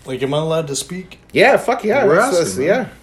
Like, 0.06 0.22
am 0.22 0.32
I 0.32 0.38
allowed 0.38 0.68
to 0.68 0.76
speak? 0.76 1.18
Yeah, 1.32 1.56
fuck 1.58 1.84
yeah. 1.84 2.06
We're 2.06 2.16
that's- 2.16 2.40
asking, 2.40 2.66
that's- 2.66 2.88
yeah. 2.88 2.94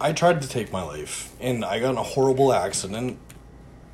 I 0.00 0.12
tried 0.12 0.42
to 0.42 0.48
take 0.48 0.70
my 0.72 0.82
life, 0.82 1.32
and 1.40 1.64
I 1.64 1.80
got 1.80 1.90
in 1.90 1.96
a 1.98 2.02
horrible 2.02 2.52
accident, 2.52 3.18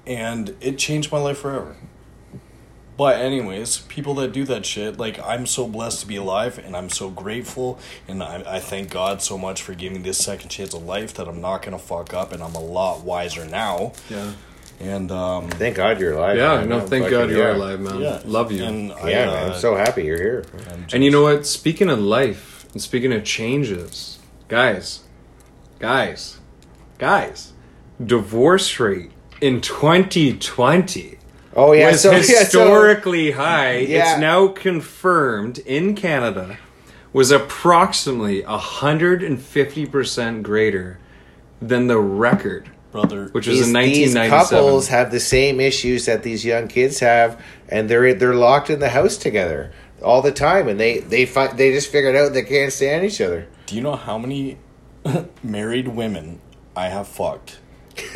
and 0.07 0.54
it 0.61 0.76
changed 0.78 1.12
my 1.12 1.18
life 1.20 1.38
forever. 1.38 1.76
But 2.96 3.20
anyways, 3.20 3.78
people 3.88 4.14
that 4.16 4.33
do 4.33 4.44
that 4.44 4.66
shit, 4.66 4.98
like 4.98 5.18
I'm 5.20 5.46
so 5.46 5.66
blessed 5.66 6.00
to 6.02 6.07
be 6.07 6.16
alive, 6.16 6.59
and 6.59 6.76
I'm 6.76 6.90
so 6.90 7.09
grateful, 7.11 7.78
and 8.07 8.22
I, 8.22 8.42
I 8.46 8.61
thank 8.61 8.90
God 8.90 9.22
so 9.22 9.38
much 9.38 9.62
for 9.62 9.74
giving 9.74 9.98
me 9.98 10.05
this 10.05 10.18
second 10.22 10.50
chance 10.50 10.74
of 10.74 10.85
life 10.85 11.14
that 11.14 11.26
I'm 11.26 11.40
not 11.40 11.62
gonna 11.62 11.78
fuck 11.78 12.12
up, 12.12 12.33
and 12.33 12.42
I'm 12.42 12.55
a 12.55 12.61
lot 12.61 13.02
wiser 13.02 13.46
now. 13.46 13.92
yeah 14.11 14.33
And 14.78 15.11
um, 15.11 15.48
Thank 15.48 15.76
God 15.76 16.00
you're 16.00 16.12
alive. 16.14 16.37
yeah 16.37 16.57
man. 16.59 16.68
no 16.68 16.81
I'm 16.81 16.87
thank 16.88 17.09
god 17.09 17.31
you're 17.31 17.48
yeah. 17.48 17.57
alive 17.57 17.81
man 17.81 18.00
yeah, 18.00 18.20
love 18.24 18.52
you 18.52 18.62
And 18.64 18.92
I, 18.92 19.11
Yeah, 19.11 19.22
uh, 19.31 19.33
man. 19.33 19.52
I'm 19.52 19.59
so 19.59 19.74
happy 19.76 20.05
you're 20.05 20.18
here. 20.18 20.44
I'm 20.70 20.87
And 20.92 21.02
you 21.05 21.11
know 21.11 21.22
what? 21.22 21.46
Speaking 21.46 21.88
of 21.88 21.98
life 21.98 22.66
and 22.72 22.83
speaking 22.83 23.12
of 23.12 23.24
changes, 23.24 24.18
guys, 24.48 25.00
guys, 25.78 26.38
guys, 26.98 27.52
divorce 28.05 28.78
rate 28.81 29.12
in 29.40 29.61
2020 29.61 31.18
Oh 31.54 31.72
yeah, 31.72 31.92
was 31.92 32.00
so 32.00 32.10
yeah, 32.12 32.20
so 32.20 32.38
historically 32.38 33.32
high. 33.32 33.78
Yeah. 33.78 34.12
It's 34.12 34.20
now 34.20 34.48
confirmed 34.48 35.58
in 35.58 35.94
Canada 35.94 36.58
was 37.12 37.30
approximately 37.30 38.42
150% 38.42 40.42
greater 40.42 40.98
than 41.60 41.86
the 41.86 41.98
record, 41.98 42.70
brother. 42.90 43.28
which 43.32 43.46
was 43.46 43.58
these, 43.58 43.68
in 43.68 43.74
these 43.74 44.14
1997. 44.14 44.48
couples 44.48 44.88
have 44.88 45.10
the 45.10 45.20
same 45.20 45.60
issues 45.60 46.06
that 46.06 46.22
these 46.22 46.44
young 46.44 46.68
kids 46.68 47.00
have, 47.00 47.42
and 47.68 47.88
they're 47.88 48.14
they're 48.14 48.34
locked 48.34 48.70
in 48.70 48.80
the 48.80 48.90
house 48.90 49.16
together 49.16 49.72
all 50.02 50.22
the 50.22 50.32
time, 50.32 50.68
and 50.68 50.80
they 50.80 51.00
they 51.00 51.26
find 51.26 51.58
they 51.58 51.72
just 51.72 51.92
figured 51.92 52.16
out 52.16 52.32
they 52.32 52.42
can't 52.42 52.72
stand 52.72 53.04
each 53.04 53.20
other. 53.20 53.46
Do 53.66 53.76
you 53.76 53.82
know 53.82 53.96
how 53.96 54.18
many 54.18 54.58
married 55.42 55.88
women 55.88 56.40
I 56.74 56.88
have 56.88 57.08
fucked? 57.08 57.58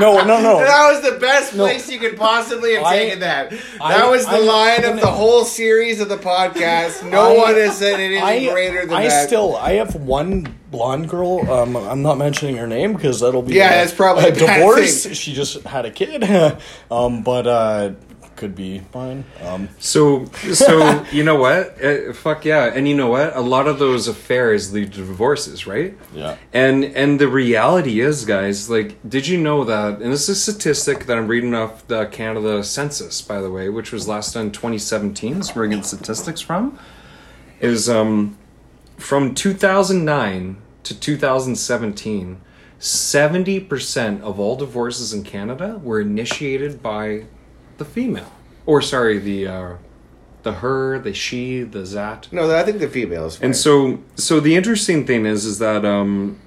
no, 0.00 0.24
no, 0.24 0.40
no. 0.42 0.58
That 0.58 0.90
was 0.92 1.02
the 1.02 1.18
best 1.18 1.54
No. 1.54 1.64
place 1.64 1.90
you 1.90 1.98
could 1.98 2.16
possibly 2.16 2.74
have 2.74 2.84
I- 2.84 2.96
taken 2.96 3.20
that. 3.20 3.50
That 3.50 3.60
I- 3.80 4.08
was 4.10 4.24
the 4.26 4.32
I- 4.36 4.38
line 4.38 4.84
of 4.84 5.00
the 5.00 5.06
whole 5.06 5.44
series 5.44 6.00
of 6.00 6.08
the 6.08 6.16
podcast. 6.16 7.08
No 7.08 7.34
one 7.34 7.54
has 7.54 7.76
said 7.78 8.00
anything 8.00 8.22
I, 8.22 8.46
greater 8.52 8.86
than 8.86 8.96
I 8.96 9.08
that. 9.08 9.26
still 9.26 9.56
I 9.56 9.74
have 9.74 9.94
one 9.94 10.54
blonde 10.70 11.08
girl. 11.08 11.48
Um, 11.50 11.76
I'm 11.76 12.02
not 12.02 12.18
mentioning 12.18 12.56
her 12.56 12.66
name 12.66 12.94
because 12.94 13.20
that'll 13.20 13.42
be 13.42 13.54
Yeah, 13.54 13.68
a- 13.72 13.76
that's 13.84 13.94
probably 13.94 14.24
a 14.24 14.28
a 14.28 14.32
divorce. 14.32 15.04
thing. 15.04 15.14
She 15.14 15.32
just 15.32 15.62
had 15.64 15.84
a 15.86 15.90
kid, 15.90 16.24
um, 16.90 17.22
but 17.22 17.46
uh, 17.46 17.90
could 18.36 18.54
be 18.54 18.82
mine. 18.94 19.24
Um, 19.42 19.68
So, 19.78 20.26
so 20.52 21.04
you 21.12 21.24
know 21.24 21.36
what? 21.36 21.82
Uh, 21.82 22.12
fuck 22.12 22.44
yeah! 22.44 22.64
And 22.74 22.86
you 22.86 22.94
know 22.94 23.08
what? 23.08 23.34
A 23.34 23.40
lot 23.40 23.66
of 23.66 23.78
those 23.78 24.08
affairs 24.08 24.72
lead 24.72 24.92
to 24.92 24.98
divorces, 24.98 25.66
right? 25.66 25.96
Yeah. 26.14 26.36
And 26.52 26.84
and 26.84 27.18
the 27.18 27.28
reality 27.28 28.00
is, 28.00 28.24
guys, 28.24 28.70
like, 28.70 28.96
did 29.08 29.26
you 29.26 29.38
know 29.38 29.64
that? 29.64 30.00
And 30.00 30.12
this 30.12 30.28
is 30.28 30.36
a 30.38 30.40
statistic 30.40 31.06
that 31.06 31.16
I'm 31.18 31.26
reading 31.28 31.54
off 31.54 31.86
the 31.86 32.06
Canada 32.06 32.62
Census, 32.62 33.22
by 33.22 33.40
the 33.40 33.50
way, 33.50 33.68
which 33.68 33.92
was 33.92 34.06
last 34.06 34.34
done 34.34 34.50
2017. 34.52 35.38
Is 35.38 35.54
where 35.54 35.64
I 35.64 35.68
get 35.68 35.84
statistics 35.84 36.40
from. 36.40 36.78
Is 37.60 37.88
um, 37.88 38.36
from 38.98 39.34
2009 39.34 40.56
to 40.84 41.00
2017. 41.00 42.40
70% 42.78 44.20
of 44.20 44.38
all 44.38 44.54
divorces 44.54 45.12
in 45.14 45.22
Canada 45.22 45.80
were 45.82 46.00
initiated 46.00 46.82
by 46.82 47.24
the 47.78 47.84
female. 47.84 48.30
Or 48.64 48.82
sorry, 48.82 49.18
the 49.18 49.46
uh 49.46 49.72
the 50.42 50.52
her, 50.52 50.98
the 51.00 51.12
she, 51.12 51.62
the 51.62 51.84
zat. 51.84 52.28
no, 52.30 52.54
I 52.56 52.62
think 52.62 52.78
the 52.78 52.88
female 52.88 53.26
is 53.26 53.36
fine. 53.36 53.46
And 53.46 53.56
so 53.56 53.98
so 54.14 54.40
the 54.40 54.54
interesting 54.56 55.06
thing 55.06 55.26
is 55.26 55.44
is 55.44 55.58
that 55.58 55.84
um 55.84 56.38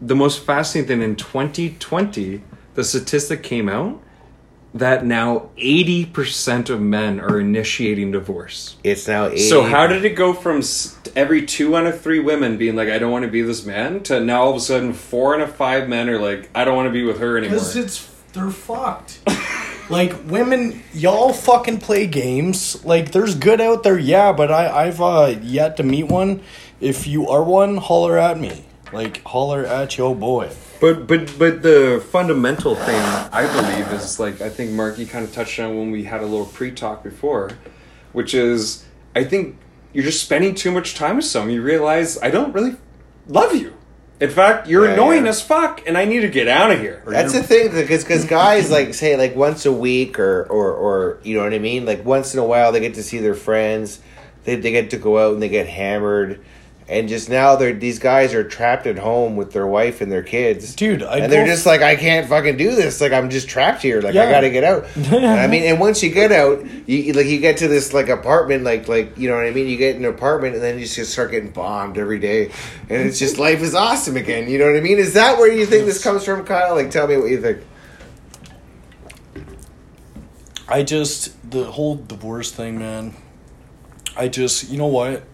the 0.00 0.16
most 0.16 0.44
fascinating 0.44 1.00
thing 1.00 1.02
in 1.10 1.16
2020 1.16 2.42
the 2.74 2.84
statistic 2.84 3.42
came 3.42 3.68
out 3.68 4.02
that 4.74 5.06
now 5.06 5.48
80% 5.56 6.68
of 6.68 6.82
men 6.82 7.18
are 7.18 7.40
initiating 7.40 8.10
divorce. 8.12 8.76
it's 8.84 9.08
now 9.08 9.28
80. 9.28 9.38
So 9.38 9.62
how 9.62 9.86
did 9.86 10.04
it 10.04 10.10
go 10.10 10.34
from 10.34 10.62
every 11.14 11.46
two 11.46 11.74
out 11.76 11.86
of 11.86 11.98
three 12.02 12.20
women 12.20 12.58
being 12.58 12.76
like, 12.76 12.90
"I 12.90 12.98
don't 12.98 13.10
want 13.10 13.24
to 13.24 13.30
be 13.30 13.40
this 13.40 13.64
man," 13.64 14.02
to 14.04 14.20
now 14.20 14.42
all 14.42 14.50
of 14.50 14.56
a 14.56 14.60
sudden 14.60 14.92
four 14.92 15.34
out 15.34 15.40
of 15.40 15.54
five 15.54 15.88
men 15.88 16.10
are 16.10 16.18
like, 16.20 16.50
"I 16.54 16.64
don't 16.66 16.76
want 16.76 16.88
to 16.88 16.92
be 16.92 17.04
with 17.04 17.20
her 17.20 17.38
anymore." 17.38 17.54
Because 17.58 17.76
it's 17.76 18.10
they're 18.34 18.50
fucked. 18.50 19.20
like 19.88 20.12
women, 20.26 20.82
y'all 20.92 21.32
fucking 21.32 21.78
play 21.78 22.06
games. 22.06 22.84
Like 22.84 23.12
there's 23.12 23.34
good 23.34 23.60
out 23.60 23.82
there, 23.82 23.98
yeah, 23.98 24.32
but 24.32 24.50
I 24.50 24.86
I've 24.86 25.00
uh, 25.00 25.36
yet 25.42 25.76
to 25.78 25.82
meet 25.82 26.04
one. 26.04 26.42
If 26.80 27.06
you 27.06 27.28
are 27.28 27.42
one, 27.42 27.76
holler 27.78 28.18
at 28.18 28.38
me. 28.38 28.64
like 28.92 29.22
holler 29.24 29.64
at 29.64 29.96
your 29.98 30.14
boy. 30.14 30.50
But 30.80 31.06
but 31.06 31.38
but 31.38 31.62
the 31.62 32.04
fundamental 32.10 32.74
thing 32.74 33.00
I 33.32 33.46
believe 33.52 33.92
is 33.92 34.20
like 34.20 34.40
I 34.40 34.48
think 34.50 34.72
Mark 34.72 34.98
you 34.98 35.06
kind 35.06 35.24
of 35.24 35.32
touched 35.32 35.58
on 35.58 35.76
when 35.76 35.90
we 35.90 36.04
had 36.04 36.20
a 36.20 36.26
little 36.26 36.46
pre-talk 36.46 37.02
before, 37.02 37.50
which 38.12 38.34
is 38.34 38.84
I 39.14 39.24
think 39.24 39.56
you're 39.92 40.04
just 40.04 40.22
spending 40.22 40.54
too 40.54 40.70
much 40.70 40.94
time 40.94 41.16
with 41.16 41.24
someone. 41.24 41.52
You 41.54 41.62
realize 41.62 42.18
I 42.22 42.30
don't 42.30 42.52
really 42.52 42.76
love 43.26 43.54
you. 43.54 43.75
In 44.18 44.30
fact, 44.30 44.66
you're 44.66 44.86
Yeah, 44.86 44.94
annoying 44.94 45.24
yeah. 45.24 45.30
as 45.30 45.42
fuck, 45.42 45.82
and 45.86 45.96
I 45.98 46.06
need 46.06 46.20
to 46.20 46.28
get 46.28 46.48
out 46.48 46.70
of 46.70 46.80
here. 46.80 47.02
That's 47.06 47.34
the 47.34 47.42
thing, 47.42 47.70
because 47.70 48.02
because 48.02 48.24
guys 48.24 48.70
like 48.70 48.94
say 48.94 49.16
like 49.16 49.36
once 49.36 49.66
a 49.66 49.72
week 49.72 50.18
or 50.18 50.44
or 50.44 50.72
or 50.72 51.18
you 51.22 51.36
know 51.36 51.44
what 51.44 51.52
I 51.52 51.58
mean. 51.58 51.84
Like 51.84 52.04
once 52.04 52.32
in 52.32 52.40
a 52.40 52.44
while, 52.44 52.72
they 52.72 52.80
get 52.80 52.94
to 52.94 53.02
see 53.02 53.18
their 53.18 53.34
friends. 53.34 54.00
They 54.44 54.56
they 54.56 54.70
get 54.70 54.90
to 54.90 54.96
go 54.96 55.18
out 55.18 55.34
and 55.34 55.42
they 55.42 55.48
get 55.50 55.66
hammered, 55.66 56.40
and 56.88 57.08
just 57.08 57.28
now 57.28 57.56
they're 57.56 57.72
these 57.72 57.98
guys 57.98 58.32
are 58.32 58.44
trapped 58.44 58.86
at 58.86 58.98
home 58.98 59.34
with 59.34 59.52
their 59.52 59.66
wife 59.66 60.00
and 60.00 60.10
their 60.10 60.22
kids, 60.22 60.74
Dude, 60.74 61.02
I'd 61.02 61.24
and 61.24 61.32
they're 61.32 61.46
just 61.46 61.66
like, 61.66 61.82
I 61.82 61.96
can't 61.96 62.28
fucking 62.28 62.56
do 62.56 62.76
this. 62.76 63.00
Like 63.00 63.12
I'm 63.12 63.28
just 63.28 63.48
trapped 63.48 63.82
here. 63.82 64.00
Like 64.00 64.14
I 64.14 64.30
got 64.30 64.42
to 64.42 64.50
get 64.50 64.62
out. 64.62 64.84
I 64.96 65.48
mean, 65.48 65.64
and 65.64 65.80
once 65.80 66.02
you 66.02 66.10
get 66.10 66.30
out, 66.30 66.64
you 66.88 67.12
like 67.12 67.26
you 67.26 67.40
get 67.40 67.56
to 67.58 67.68
this 67.68 67.92
like 67.92 68.08
apartment, 68.08 68.62
like 68.62 68.86
like 68.86 69.18
you 69.18 69.28
know 69.28 69.34
what 69.34 69.46
I 69.46 69.50
mean. 69.50 69.66
You 69.66 69.76
get 69.76 69.96
in 69.96 70.04
an 70.04 70.10
apartment, 70.10 70.54
and 70.54 70.62
then 70.62 70.78
you 70.78 70.86
just 70.86 71.12
start 71.12 71.32
getting 71.32 71.50
bombed 71.50 71.98
every 71.98 72.20
day, 72.20 72.52
and 72.88 73.02
it's 73.02 73.18
just 73.18 73.38
life 73.38 73.62
is 73.62 73.74
awesome 73.74 74.16
again. 74.16 74.48
You 74.48 74.58
know 74.58 74.66
what 74.66 74.76
I 74.76 74.80
mean? 74.80 74.98
Is 74.98 75.14
that 75.14 75.38
where 75.38 75.50
you 75.50 75.66
think 75.66 75.86
this 75.86 76.02
comes 76.02 76.24
from, 76.24 76.44
Kyle? 76.44 76.76
Like, 76.76 76.90
tell 76.90 77.08
me 77.08 77.16
what 77.16 77.30
you 77.30 77.40
think. 77.40 77.64
I 80.68 80.84
just 80.84 81.50
the 81.50 81.64
whole 81.64 81.96
divorce 81.96 82.52
thing, 82.52 82.78
man. 82.78 83.16
I 84.16 84.28
just 84.28 84.70
you 84.70 84.78
know 84.78 84.86
what? 84.86 85.24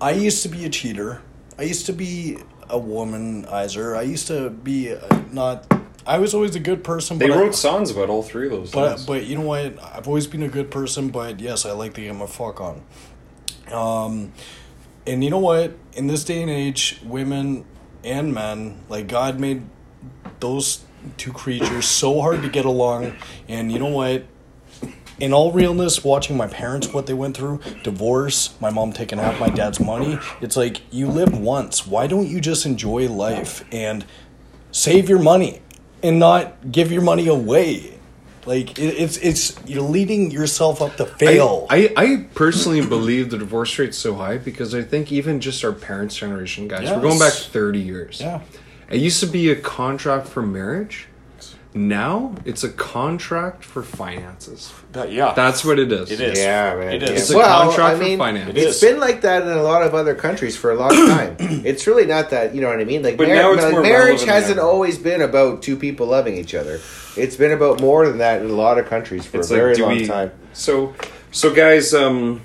I 0.00 0.12
used 0.12 0.42
to 0.42 0.48
be 0.48 0.64
a 0.64 0.70
cheater. 0.70 1.20
I 1.58 1.62
used 1.62 1.86
to 1.86 1.92
be 1.92 2.38
a 2.68 2.78
womanizer. 2.78 3.96
I 3.96 4.02
used 4.02 4.26
to 4.28 4.50
be 4.50 4.94
uh, 4.94 5.22
not. 5.30 5.66
I 6.06 6.18
was 6.18 6.32
always 6.32 6.54
a 6.54 6.60
good 6.60 6.82
person. 6.82 7.18
They 7.18 7.28
but 7.28 7.36
I- 7.36 7.40
wrote 7.40 7.54
songs 7.54 7.90
about 7.90 8.08
all 8.08 8.22
three 8.22 8.46
of 8.46 8.52
those. 8.52 8.70
But 8.70 8.96
things. 8.96 9.06
but 9.06 9.26
you 9.26 9.36
know 9.36 9.44
what? 9.46 9.82
I've 9.82 10.08
always 10.08 10.26
been 10.26 10.42
a 10.42 10.48
good 10.48 10.70
person. 10.70 11.08
But 11.10 11.40
yes, 11.40 11.66
I 11.66 11.72
like 11.72 11.94
to 11.94 12.00
get 12.00 12.14
my 12.14 12.26
fuck 12.26 12.60
on. 12.60 12.82
Um, 13.70 14.32
and 15.06 15.22
you 15.22 15.30
know 15.30 15.38
what? 15.38 15.76
In 15.92 16.06
this 16.06 16.24
day 16.24 16.40
and 16.42 16.50
age, 16.50 17.00
women 17.04 17.64
and 18.02 18.32
men, 18.32 18.82
like 18.88 19.06
God 19.06 19.38
made 19.38 19.62
those 20.40 20.84
two 21.16 21.32
creatures 21.32 21.86
so 21.86 22.20
hard 22.20 22.42
to 22.42 22.48
get 22.48 22.64
along. 22.64 23.16
And 23.48 23.70
you 23.70 23.78
know 23.78 23.88
what? 23.88 24.24
In 25.20 25.32
all 25.34 25.52
realness, 25.52 26.02
watching 26.02 26.36
my 26.36 26.46
parents, 26.46 26.92
what 26.92 27.06
they 27.06 27.12
went 27.14 27.36
through, 27.36 27.60
divorce, 27.82 28.54
my 28.60 28.70
mom 28.70 28.92
taking 28.92 29.18
half 29.18 29.38
my 29.38 29.50
dad's 29.50 29.78
money, 29.78 30.18
it's 30.40 30.56
like 30.56 30.80
you 30.92 31.08
live 31.08 31.38
once. 31.38 31.86
Why 31.86 32.06
don't 32.06 32.26
you 32.26 32.40
just 32.40 32.64
enjoy 32.64 33.08
life 33.08 33.64
and 33.70 34.04
save 34.72 35.08
your 35.08 35.18
money 35.18 35.60
and 36.02 36.18
not 36.18 36.72
give 36.72 36.90
your 36.90 37.02
money 37.02 37.28
away? 37.28 37.98
Like 38.46 38.78
it, 38.78 38.94
it's 38.98 39.18
it's 39.18 39.54
you're 39.66 39.82
leading 39.82 40.30
yourself 40.30 40.80
up 40.80 40.96
to 40.96 41.04
fail. 41.04 41.66
I, 41.68 41.92
I, 41.94 42.02
I 42.04 42.26
personally 42.34 42.80
believe 42.84 43.28
the 43.30 43.36
divorce 43.36 43.78
rate's 43.78 43.98
so 43.98 44.14
high 44.14 44.38
because 44.38 44.74
I 44.74 44.82
think 44.82 45.12
even 45.12 45.40
just 45.40 45.62
our 45.62 45.72
parents' 45.72 46.16
generation, 46.16 46.66
guys, 46.66 46.90
we're 46.90 47.02
going 47.02 47.18
back 47.18 47.34
30 47.34 47.78
years. 47.78 48.20
yeah. 48.20 48.40
It 48.88 49.00
used 49.00 49.20
to 49.20 49.26
be 49.26 49.50
a 49.50 49.56
contract 49.56 50.26
for 50.26 50.42
marriage. 50.42 51.06
Now 51.72 52.34
it's 52.44 52.64
a 52.64 52.68
contract 52.68 53.64
for 53.64 53.82
finances. 53.84 54.72
That- 54.90 55.12
yeah. 55.12 55.32
That's 55.34 55.64
what 55.64 55.78
it 55.78 55.92
is. 55.92 56.10
It 56.10 56.20
is. 56.20 56.38
Yeah, 56.38 56.74
man. 56.74 56.92
It 56.94 57.02
is. 57.04 57.10
Yeah. 57.10 57.16
It's 57.16 57.30
a 57.30 57.36
well, 57.36 57.62
contract 57.68 57.94
I 57.94 57.98
for 57.98 58.04
mean, 58.04 58.18
finance. 58.18 58.50
It 58.50 58.56
It's 58.58 58.80
been 58.80 58.98
like 58.98 59.20
that 59.20 59.42
in 59.42 59.48
a 59.48 59.62
lot 59.62 59.82
of 59.82 59.94
other 59.94 60.16
countries 60.16 60.56
for 60.56 60.72
a 60.72 60.74
long 60.74 60.90
time. 61.08 61.36
it's 61.38 61.86
really 61.86 62.06
not 62.06 62.30
that, 62.30 62.56
you 62.56 62.60
know 62.60 62.68
what 62.68 62.80
I 62.80 62.84
mean? 62.84 63.04
Like, 63.04 63.16
But 63.16 63.28
mar- 63.28 63.36
now 63.36 63.52
it's 63.52 63.62
like, 63.62 63.72
more 63.72 63.82
marriage 63.82 64.24
hasn't 64.24 64.58
always 64.58 64.98
been 64.98 65.22
about 65.22 65.62
two 65.62 65.76
people 65.76 66.08
loving 66.08 66.36
each 66.36 66.54
other. 66.56 66.80
It's 67.16 67.36
been 67.36 67.52
about 67.52 67.80
more 67.80 68.08
than 68.08 68.18
that 68.18 68.42
in 68.42 68.50
a 68.50 68.54
lot 68.54 68.78
of 68.78 68.86
countries 68.86 69.24
for 69.26 69.38
It's 69.38 69.50
a 69.52 69.54
very 69.54 69.74
like, 69.74 69.82
long 69.82 69.96
we, 69.96 70.06
time. 70.08 70.32
So, 70.52 70.92
so 71.30 71.54
guys, 71.54 71.94
um, 71.94 72.40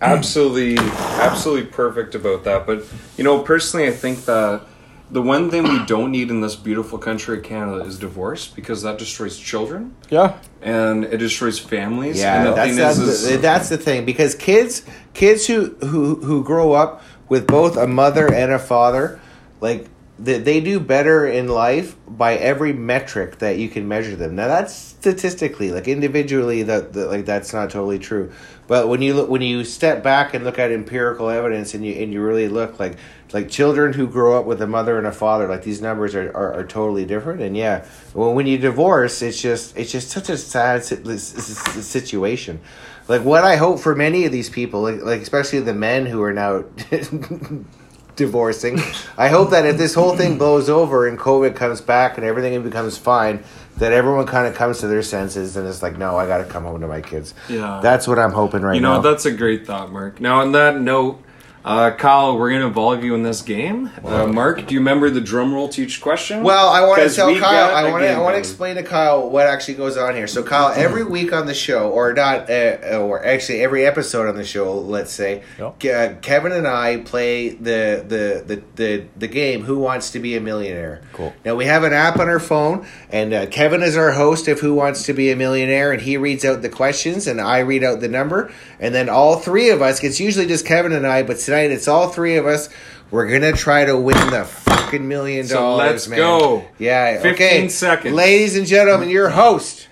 absolutely, 0.00 0.78
absolutely 0.78 1.66
perfect 1.70 2.14
about 2.14 2.44
that. 2.44 2.64
But 2.66 2.84
you 3.16 3.24
know, 3.24 3.40
personally, 3.40 3.88
I 3.88 3.92
think 3.92 4.24
that 4.26 4.62
the 5.10 5.22
one 5.22 5.50
thing 5.50 5.62
we 5.62 5.84
don't 5.86 6.10
need 6.10 6.30
in 6.30 6.40
this 6.40 6.56
beautiful 6.56 6.98
country 6.98 7.38
of 7.38 7.44
Canada 7.44 7.84
is 7.84 7.98
divorce 7.98 8.48
because 8.48 8.82
that 8.82 8.98
destroys 8.98 9.38
children 9.38 9.94
Yeah. 10.10 10.38
and 10.62 11.04
it 11.04 11.18
destroys 11.18 11.58
families. 11.58 12.18
Yeah, 12.18 12.38
and 12.38 12.46
the 12.48 12.54
that's 12.54 12.68
thing 12.68 12.76
that's, 12.76 12.98
is, 12.98 13.22
the, 13.28 13.34
is- 13.34 13.40
that's 13.40 13.68
the 13.68 13.78
thing 13.78 14.04
because 14.04 14.34
kids 14.34 14.82
kids 15.14 15.46
who 15.46 15.76
who 15.80 16.16
who 16.16 16.42
grow 16.44 16.72
up 16.72 17.02
with 17.28 17.46
both 17.46 17.76
a 17.76 17.86
mother 17.86 18.32
and 18.32 18.52
a 18.52 18.58
father, 18.58 19.20
like 19.60 19.86
they, 20.18 20.38
they 20.38 20.60
do 20.60 20.80
better 20.80 21.26
in 21.26 21.48
life 21.48 21.96
by 22.08 22.36
every 22.36 22.72
metric 22.72 23.38
that 23.38 23.58
you 23.58 23.68
can 23.68 23.86
measure 23.86 24.16
them. 24.16 24.34
Now 24.34 24.48
that's 24.48 24.74
statistically, 24.74 25.70
like 25.70 25.88
individually, 25.88 26.62
that, 26.62 26.94
that 26.94 27.10
like 27.10 27.26
that's 27.26 27.52
not 27.52 27.70
totally 27.70 27.98
true. 27.98 28.32
But 28.66 28.88
when 28.88 29.02
you 29.02 29.14
look 29.14 29.28
when 29.28 29.42
you 29.42 29.62
step 29.64 30.02
back 30.02 30.32
and 30.32 30.44
look 30.44 30.58
at 30.58 30.72
empirical 30.72 31.28
evidence 31.28 31.74
and 31.74 31.84
you 31.84 31.94
and 31.94 32.12
you 32.12 32.22
really 32.22 32.48
look 32.48 32.80
like 32.80 32.96
like 33.32 33.50
children 33.50 33.92
who 33.92 34.06
grow 34.06 34.38
up 34.38 34.46
with 34.46 34.62
a 34.62 34.66
mother 34.66 34.96
and 34.96 35.06
a 35.06 35.12
father, 35.12 35.48
like 35.48 35.64
these 35.64 35.82
numbers 35.82 36.14
are, 36.14 36.30
are, 36.30 36.54
are 36.54 36.64
totally 36.64 37.04
different. 37.04 37.42
And 37.42 37.54
yeah, 37.56 37.84
well, 38.14 38.32
when 38.32 38.46
you 38.46 38.56
divorce, 38.56 39.20
it's 39.20 39.40
just 39.40 39.76
it's 39.76 39.92
just 39.92 40.10
such 40.10 40.30
a 40.30 40.38
sad 40.38 40.82
situation. 40.82 42.60
Like 43.06 43.22
what 43.22 43.44
I 43.44 43.56
hope 43.56 43.80
for 43.80 43.94
many 43.94 44.24
of 44.24 44.32
these 44.32 44.48
people, 44.48 44.80
like, 44.82 45.02
like 45.02 45.20
especially 45.20 45.60
the 45.60 45.74
men 45.74 46.06
who 46.06 46.22
are 46.22 46.32
now 46.32 46.64
divorcing, 48.16 48.80
I 49.18 49.28
hope 49.28 49.50
that 49.50 49.64
if 49.66 49.76
this 49.76 49.94
whole 49.94 50.16
thing 50.16 50.38
blows 50.38 50.68
over 50.68 51.06
and 51.06 51.18
COVID 51.18 51.54
comes 51.54 51.80
back 51.80 52.16
and 52.16 52.26
everything 52.26 52.62
becomes 52.62 52.98
fine, 52.98 53.44
that 53.76 53.92
everyone 53.92 54.26
kind 54.26 54.46
of 54.46 54.54
comes 54.54 54.78
to 54.80 54.88
their 54.88 55.02
senses 55.02 55.56
and 55.56 55.68
it's 55.68 55.82
like, 55.82 55.98
no, 55.98 56.16
I 56.16 56.26
got 56.26 56.38
to 56.38 56.44
come 56.44 56.64
home 56.64 56.80
to 56.80 56.88
my 56.88 57.02
kids. 57.02 57.34
Yeah. 57.48 57.80
that's 57.82 58.08
what 58.08 58.18
I'm 58.18 58.32
hoping 58.32 58.62
right 58.62 58.72
now. 58.72 58.74
you 58.74 58.80
know, 58.80 58.94
now. 58.94 59.00
that's 59.02 59.26
a 59.26 59.32
great 59.32 59.66
thought, 59.66 59.92
Mark. 59.92 60.20
Now, 60.20 60.40
on 60.40 60.52
that 60.52 60.80
note, 60.80 61.22
uh, 61.66 61.90
Kyle, 61.96 62.38
we're 62.38 62.50
going 62.50 62.60
to 62.60 62.68
involve 62.68 63.02
you 63.02 63.16
in 63.16 63.24
this 63.24 63.42
game. 63.42 63.90
Uh, 64.04 64.24
Mark, 64.28 64.64
do 64.68 64.72
you 64.74 64.78
remember 64.78 65.10
the 65.10 65.20
drum 65.20 65.52
roll 65.52 65.68
to 65.70 65.82
each 65.82 66.00
question? 66.00 66.44
Well, 66.44 66.68
I 66.68 66.86
want 66.86 67.02
to 67.02 67.12
tell 67.12 67.26
Kyle. 67.34 67.40
got 67.40 67.74
I 67.74 67.88
a 67.88 67.90
want 67.90 68.04
to. 68.04 68.10
I 68.12 68.20
want 68.20 68.34
to 68.34 68.38
explain 68.38 68.76
to 68.76 68.84
Kyle 68.84 69.28
what 69.28 69.48
actually 69.48 69.74
goes 69.74 69.96
on 69.96 70.14
here. 70.14 70.28
So, 70.28 70.44
Kyle, 70.44 70.72
every 70.76 71.02
week 71.02 71.32
on 71.32 71.46
the 71.46 71.54
show, 71.54 71.90
or 71.90 72.12
not, 72.12 72.48
uh, 72.48 73.00
or 73.00 73.24
actually 73.26 73.62
every 73.62 73.84
episode 73.84 74.28
on 74.28 74.36
the 74.36 74.44
show, 74.44 74.78
let's 74.78 75.10
say, 75.10 75.42
Yep. 75.58 75.84
Uh, 75.84 76.14
Kevin 76.20 76.52
and 76.52 76.68
I 76.68 76.98
play 76.98 77.48
the, 77.48 78.04
the 78.06 78.44
the 78.46 78.62
the 78.76 79.04
the 79.16 79.26
game. 79.28 79.64
Who 79.64 79.78
wants 79.80 80.10
to 80.12 80.20
be 80.20 80.36
a 80.36 80.40
millionaire? 80.40 81.02
Cool. 81.14 81.34
Now 81.44 81.56
we 81.56 81.64
have 81.64 81.82
an 81.82 81.92
app 81.92 82.20
on 82.20 82.28
our 82.28 82.38
phone, 82.38 82.86
and 83.10 83.34
uh, 83.34 83.46
Kevin 83.46 83.82
is 83.82 83.96
our 83.96 84.12
host 84.12 84.46
of 84.46 84.60
Who 84.60 84.74
Wants 84.74 85.02
to 85.06 85.12
Be 85.12 85.32
a 85.32 85.36
Millionaire, 85.36 85.90
and 85.90 86.00
he 86.00 86.16
reads 86.16 86.44
out 86.44 86.62
the 86.62 86.68
questions, 86.68 87.26
and 87.26 87.40
I 87.40 87.58
read 87.58 87.82
out 87.82 87.98
the 87.98 88.08
number, 88.08 88.52
and 88.78 88.94
then 88.94 89.08
all 89.08 89.36
three 89.40 89.70
of 89.70 89.82
us. 89.82 90.04
It's 90.04 90.20
usually 90.20 90.46
just 90.46 90.64
Kevin 90.64 90.92
and 90.92 91.04
I, 91.04 91.24
but 91.24 91.40
tonight 91.56 91.74
it's 91.74 91.88
all 91.88 92.08
three 92.08 92.36
of 92.36 92.46
us. 92.46 92.68
We're 93.10 93.28
gonna 93.30 93.52
try 93.52 93.84
to 93.84 93.96
win 93.96 94.30
the 94.30 94.44
fucking 94.44 95.06
million 95.06 95.46
So 95.46 95.54
dollars. 95.56 95.78
let's 95.92 96.08
man. 96.08 96.18
go. 96.18 96.64
Yeah. 96.78 97.20
15 97.20 97.32
okay. 97.34 97.68
seconds. 97.68 98.14
ladies 98.14 98.56
and 98.56 98.66
gentlemen, 98.66 99.08
your 99.08 99.30
host. 99.30 99.88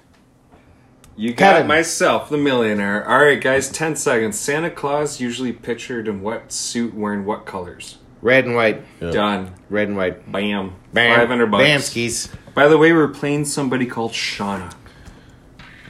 You 1.16 1.32
got 1.32 1.54
Kevin. 1.54 1.68
myself, 1.68 2.28
the 2.28 2.36
millionaire. 2.36 3.08
All 3.08 3.18
right, 3.24 3.40
guys, 3.40 3.70
10 3.70 3.94
seconds. 3.94 4.36
Santa 4.36 4.68
Claus 4.68 5.20
usually 5.20 5.52
pictured 5.52 6.08
in 6.08 6.22
what 6.22 6.50
suit 6.50 6.92
wearing 6.92 7.24
what 7.24 7.46
colors? 7.46 7.98
Red 8.20 8.46
and 8.46 8.56
white. 8.56 8.82
Done. 8.98 9.54
Red 9.70 9.88
and 9.88 9.96
white. 9.96 10.30
Bam. 10.32 10.74
Bam. 10.92 11.20
500 11.20 11.50
bucks. 11.52 11.62
Bam 11.62 11.80
skis. 11.80 12.28
By 12.52 12.66
the 12.66 12.76
way, 12.78 12.92
we're 12.92 13.06
playing 13.06 13.44
somebody 13.44 13.86
called 13.86 14.10
Shauna. 14.10 14.74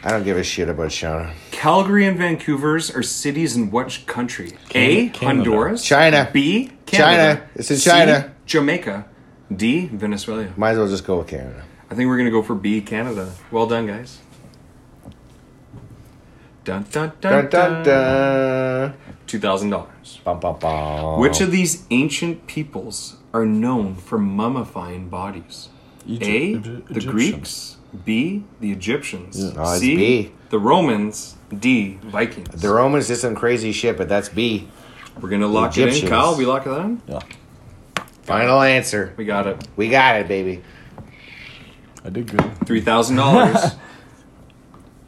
I 0.06 0.10
don't 0.10 0.22
give 0.22 0.36
a 0.36 0.44
shit 0.44 0.68
about 0.68 0.88
Shauna. 0.90 1.32
Calgary 1.50 2.06
and 2.06 2.18
Vancouver's 2.18 2.90
are 2.94 3.02
cities 3.02 3.56
in 3.56 3.70
which 3.70 4.06
country? 4.06 4.52
A. 4.74 5.08
Canada. 5.08 5.26
Honduras. 5.50 5.82
China. 5.82 6.28
B. 6.32 6.70
Canada. 6.84 7.36
China. 7.36 7.50
It's 7.54 7.70
in 7.70 7.78
C, 7.78 7.90
China. 7.90 8.34
Jamaica. 8.44 9.06
D. 9.54 9.86
Venezuela. 9.86 10.48
Might 10.56 10.72
as 10.72 10.78
well 10.78 10.88
just 10.88 11.06
go 11.06 11.18
with 11.18 11.28
Canada. 11.28 11.64
I 11.90 11.94
think 11.94 12.08
we're 12.08 12.18
gonna 12.18 12.30
go 12.30 12.42
for 12.42 12.54
B. 12.54 12.80
Canada. 12.82 13.32
Well 13.50 13.66
done, 13.66 13.86
guys. 13.86 14.18
Dun 16.64 16.84
dun 16.90 17.12
Dun 17.20 17.32
dun 17.32 17.48
dun 17.50 17.82
dun. 17.82 17.84
dun. 17.84 18.94
Two 19.26 19.38
thousand 19.38 19.70
dollars. 19.70 20.20
Bum, 20.24 20.40
bum, 20.40 20.58
bum. 20.58 21.20
Which 21.20 21.40
of 21.40 21.50
these 21.50 21.84
ancient 21.90 22.46
peoples 22.46 23.16
are 23.32 23.44
known 23.46 23.94
for 23.96 24.18
mummifying 24.18 25.08
bodies? 25.10 25.68
Egypt- 26.06 26.28
A. 26.28 26.34
Egypt- 26.36 26.88
The 26.88 26.94
Egyptians. 26.96 27.10
Greeks. 27.12 27.76
B. 28.04 28.44
The 28.60 28.72
Egyptians. 28.72 29.54
No, 29.54 29.64
C. 29.76 29.96
B. 29.96 30.32
The 30.50 30.58
Romans. 30.58 31.36
D. 31.56 31.98
Vikings. 32.02 32.60
The 32.60 32.68
Romans 32.72 33.08
did 33.08 33.16
some 33.16 33.34
crazy 33.34 33.72
shit, 33.72 33.96
but 33.96 34.08
that's 34.08 34.28
B. 34.28 34.68
We're 35.20 35.28
gonna 35.28 35.46
lock 35.46 35.76
it 35.78 36.02
in, 36.02 36.08
Kyle. 36.08 36.36
We 36.36 36.46
lock 36.46 36.66
it 36.66 36.70
in. 36.70 37.00
Yeah. 37.06 37.20
Final 38.22 38.60
answer. 38.62 39.12
We 39.16 39.24
got 39.24 39.46
it. 39.46 39.68
We 39.76 39.88
got 39.88 40.16
it, 40.20 40.28
baby. 40.28 40.62
I 42.04 42.10
did 42.10 42.26
good. 42.30 42.66
Three 42.66 42.80
thousand 42.80 43.16
dollars. 43.16 43.56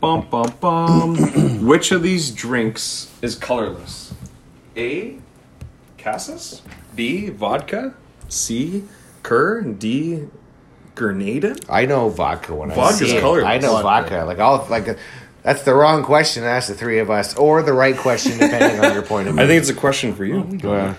Bum 0.01 0.29
bum 0.31 0.53
bum. 0.61 1.67
Which 1.67 1.91
of 1.91 2.03
these 2.03 2.31
drinks 2.31 3.11
is 3.23 3.35
colorless? 3.35 4.15
A. 4.77 5.19
Cassis. 5.97 6.61
B. 6.95 7.31
Vodka. 7.31 7.95
C. 8.29 8.85
Cur. 9.23 9.63
D. 9.63 10.27
Grenada. 10.97 11.55
I 11.69 11.87
know 11.87 12.09
vodka 12.09 12.53
when 12.55 12.73
I 12.73 12.75
Vodka's 12.75 12.99
see 13.11 13.17
it. 13.17 13.21
colorless. 13.21 13.47
I 13.47 13.59
know 13.59 13.81
Vodka. 13.81 14.11
vodka. 14.11 14.25
Like 14.27 14.39
all 14.41 14.67
like. 14.69 14.99
That's 15.45 15.63
the 15.63 15.75
wrong 15.75 16.03
question 16.03 16.43
to 16.43 16.49
ask 16.49 16.67
the 16.67 16.75
three 16.75 16.99
of 16.99 17.09
us, 17.09 17.37
or 17.37 17.63
the 17.63 17.73
right 17.73 17.97
question 17.97 18.33
depending 18.37 18.85
on 18.85 18.93
your 18.95 19.03
point 19.03 19.29
of 19.29 19.35
view. 19.37 19.43
I 19.45 19.47
think 19.47 19.61
it's 19.61 19.71
a 19.71 19.75
question 19.75 20.13
for 20.13 20.25
you. 20.25 20.41
Uh, 20.65 20.95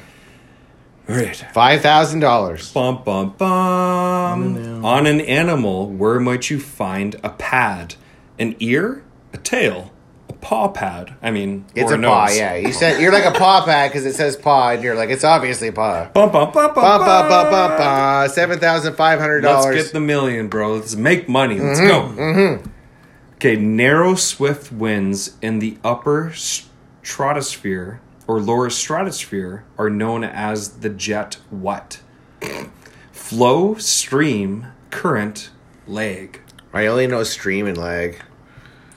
All 1.10 1.16
right. 1.16 1.36
Five 1.54 1.82
thousand 1.82 2.22
dollars. 2.22 2.72
Bum 2.72 3.04
bum 3.04 3.34
bum. 3.38 4.86
On 4.86 5.06
an 5.06 5.20
animal, 5.20 5.90
where 5.90 6.18
might 6.22 6.50
you 6.50 6.62
find 6.62 7.16
a 7.24 7.30
pad? 7.32 7.96
An 8.40 8.56
ear, 8.62 9.04
a 9.34 9.38
tail, 9.38 9.92
a 9.92 9.97
paw 10.42 10.68
pad. 10.70 11.16
I 11.22 11.32
mean, 11.32 11.66
It's 11.76 11.92
or 11.92 11.96
a 11.96 11.98
nose. 11.98 12.10
paw. 12.12 12.28
Yeah, 12.30 12.56
you 12.56 12.72
said 12.74 13.02
you're 13.02 13.12
like 13.12 13.26
a 13.26 13.32
paw 13.38 13.64
pad 13.66 13.92
because 13.92 14.06
it 14.06 14.14
says 14.14 14.36
paw, 14.36 14.70
and 14.72 14.84
you're 14.84 14.96
like 14.96 15.10
it's 15.10 15.24
obviously 15.24 15.72
paw. 15.72 16.10
Bum 16.14 16.32
bum 16.32 16.52
bum 16.52 16.74
bum. 16.74 16.76
Ba 16.76 16.98
ba 17.00 17.28
ba 17.30 17.44
ba 17.50 17.68
bum. 17.70 17.78
ba. 17.78 18.30
Seven 18.32 18.60
thousand 18.60 18.96
five 18.96 19.20
hundred 19.20 19.44
Let's 19.44 19.64
dollars. 19.66 19.84
get 19.84 19.94
the 19.94 20.00
million, 20.00 20.48
bro. 20.48 20.76
Let's 20.76 20.96
make 20.96 21.28
money. 21.30 21.60
Let's 21.60 21.80
Mm-hmm, 21.80 22.64
go. 22.64 22.72
Okay, 23.36 23.56
narrow, 23.56 24.16
swift 24.16 24.72
winds 24.72 25.36
in 25.44 25.60
the 25.60 25.78
upper 25.84 26.32
stratosphere 26.34 28.02
or 28.28 28.40
lower 28.42 28.70
stratosphere 28.70 29.64
are 29.78 29.90
known 29.90 30.24
as 30.24 30.80
the 30.80 30.90
jet 30.90 31.36
what? 31.50 32.02
Flow, 33.12 33.76
stream, 33.76 34.68
current, 34.90 35.50
lag. 35.88 36.42
I 36.74 36.88
only 36.88 37.08
know 37.08 37.24
stream 37.24 37.68
and 37.68 37.78
lag. 37.78 38.22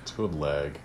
It's 0.02 0.12
called 0.12 0.34
leg. 0.38 0.78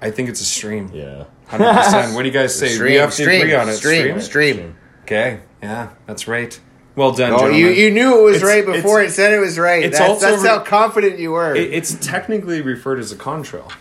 I 0.00 0.10
think 0.10 0.28
it's 0.28 0.40
a 0.40 0.44
stream. 0.44 0.90
Yeah. 0.92 1.24
100%. 1.50 2.14
what 2.14 2.22
do 2.22 2.28
you 2.28 2.32
guys 2.34 2.54
say? 2.58 2.68
Stream, 2.68 2.92
we 2.92 2.98
have 2.98 3.10
to 3.10 3.22
stream, 3.22 3.40
agree 3.42 3.54
on 3.54 3.68
it. 3.68 3.74
stream, 3.76 4.20
stream. 4.20 4.76
Okay, 5.04 5.40
yeah, 5.62 5.90
that's 6.06 6.28
right. 6.28 6.58
Well 6.94 7.12
done, 7.12 7.32
Oh, 7.32 7.36
gentlemen. 7.38 7.58
you, 7.60 7.68
you 7.68 7.90
knew 7.90 8.18
it 8.20 8.22
was 8.22 8.36
It's- 8.36 8.48
right 8.52 8.66
before 8.66 9.00
it 9.02 9.12
said 9.12 9.32
it 9.32 9.38
was 9.38 9.58
right. 9.58 9.82
it's 9.84 9.98
that's 9.98 10.10
also 10.10 10.30
that's 10.30 10.42
re- 10.42 10.48
how 10.48 10.58
confident 10.60 11.18
you 11.18 11.30
were. 11.32 11.54
It- 11.54 11.72
it's 11.72 11.94
technically 11.94 12.60
referred 12.60 12.98
as 12.98 13.12
a 13.12 13.16
contrail. 13.16 13.72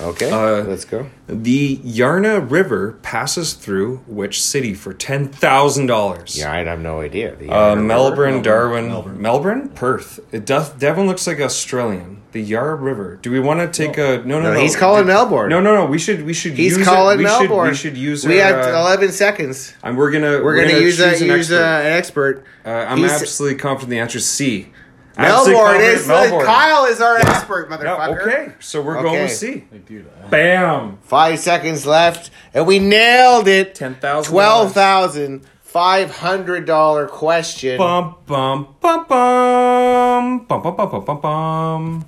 okay, 0.00 0.30
uh, 0.30 0.62
let's 0.64 0.84
go. 0.86 1.10
The 1.28 1.80
Yarra 1.82 2.40
River 2.40 2.92
passes 3.02 3.52
through 3.54 3.98
which 4.06 4.40
city 4.42 4.72
for 4.74 4.94
ten 4.94 5.28
thousand 5.28 5.86
dollars? 5.86 6.38
Yeah, 6.38 6.52
I 6.52 6.64
have 6.64 6.80
no 6.80 7.00
idea. 7.00 7.34
The 7.36 7.50
Uh, 7.50 7.74
Melbourne, 7.76 7.86
Melbourne, 7.86 8.42
Darwin, 8.42 8.88
Melbourne. 8.88 9.20
Melbourne. 9.20 9.68
Perth. 9.70 10.20
It 10.32 10.46
does. 10.46 10.70
Devon 10.70 11.06
looks 11.06 11.26
like 11.26 11.40
Australian. 11.40 12.19
The 12.32 12.40
Yarra 12.40 12.76
River. 12.76 13.16
Do 13.20 13.30
we 13.32 13.40
want 13.40 13.60
to 13.60 13.66
take 13.86 13.98
a 13.98 14.18
no? 14.18 14.38
No, 14.38 14.40
No, 14.42 14.54
no. 14.54 14.60
he's 14.60 14.76
calling 14.76 15.02
Do- 15.02 15.08
Melbourne. 15.08 15.50
No, 15.50 15.60
no, 15.60 15.74
no. 15.74 15.86
We 15.86 15.98
should. 15.98 16.24
We 16.24 16.32
should. 16.32 16.52
He's 16.52 16.76
use 16.76 16.86
calling 16.86 17.14
it. 17.14 17.18
We 17.18 17.24
Melbourne. 17.24 17.74
Should, 17.74 17.94
we 17.94 17.96
should 17.96 18.00
use. 18.00 18.24
We 18.26 18.40
our, 18.40 18.54
have 18.54 18.74
uh, 18.74 18.78
eleven 18.78 19.10
seconds. 19.12 19.74
and 19.82 19.96
we're 19.98 20.10
gonna. 20.12 20.42
We're, 20.42 20.56
gonna, 20.64 20.78
use 20.78 21.00
a 21.00 21.08
an 21.16 21.24
use 21.24 21.50
a, 21.50 21.60
expert. 21.60 21.60
an 21.60 21.86
expert. 21.92 22.44
Uh, 22.64 22.68
I'm 22.88 22.98
He's- 22.98 23.20
absolutely 23.20 23.58
confident 23.58 23.90
the 23.90 23.98
answer 23.98 24.18
is 24.18 24.26
C. 24.28 24.72
Absolutely 25.16 25.54
Melbourne 25.62 25.80
is 25.82 26.06
Melbourne. 26.08 26.46
Kyle 26.46 26.84
is 26.86 27.00
our 27.00 27.16
expert, 27.18 27.68
Yeah, 27.70 27.76
motherfucker. 27.76 28.22
okay, 28.26 28.52
so 28.60 28.80
we're 28.80 28.94
going 28.94 29.06
Okay. 29.08 29.22
with 29.24 29.32
C. 29.32 29.64
Like, 29.70 29.84
dude. 29.84 30.06
I- 30.24 30.28
Bam. 30.28 30.98
Five 31.02 31.40
seconds 31.40 31.84
left, 31.84 32.30
and 32.54 32.66
we 32.66 32.78
nailed 32.78 33.48
it. 33.48 33.74
$10,000. 33.74 34.24
Twelve 34.24 34.72
thousand 34.72 35.42
five 35.62 36.10
hundred 36.10 36.64
dollar 36.64 37.06
question. 37.06 37.76
Bum 37.76 38.14
bum 38.26 38.76
bum 38.80 39.04
bum 39.08 40.46
bum 40.46 40.62
bum 40.62 40.76
bum 40.76 40.90
bum 40.90 41.04
bum 41.04 41.20
bum. 41.20 42.04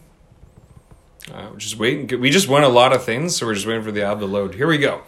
Uh, 1.31 1.49
we're 1.53 1.59
just 1.59 1.79
waiting. 1.79 2.21
We 2.21 2.31
just 2.31 2.49
won 2.49 2.63
a 2.65 2.69
lot 2.69 2.93
of 2.93 3.05
things, 3.05 3.37
so 3.37 3.47
we're 3.47 3.55
just 3.55 3.67
waiting 3.67 3.83
for 3.85 3.93
the 3.93 4.03
ad 4.05 4.19
to 4.21 4.27
load. 4.27 4.55
Here 4.55 4.67
we 4.67 4.79
go. 4.79 5.03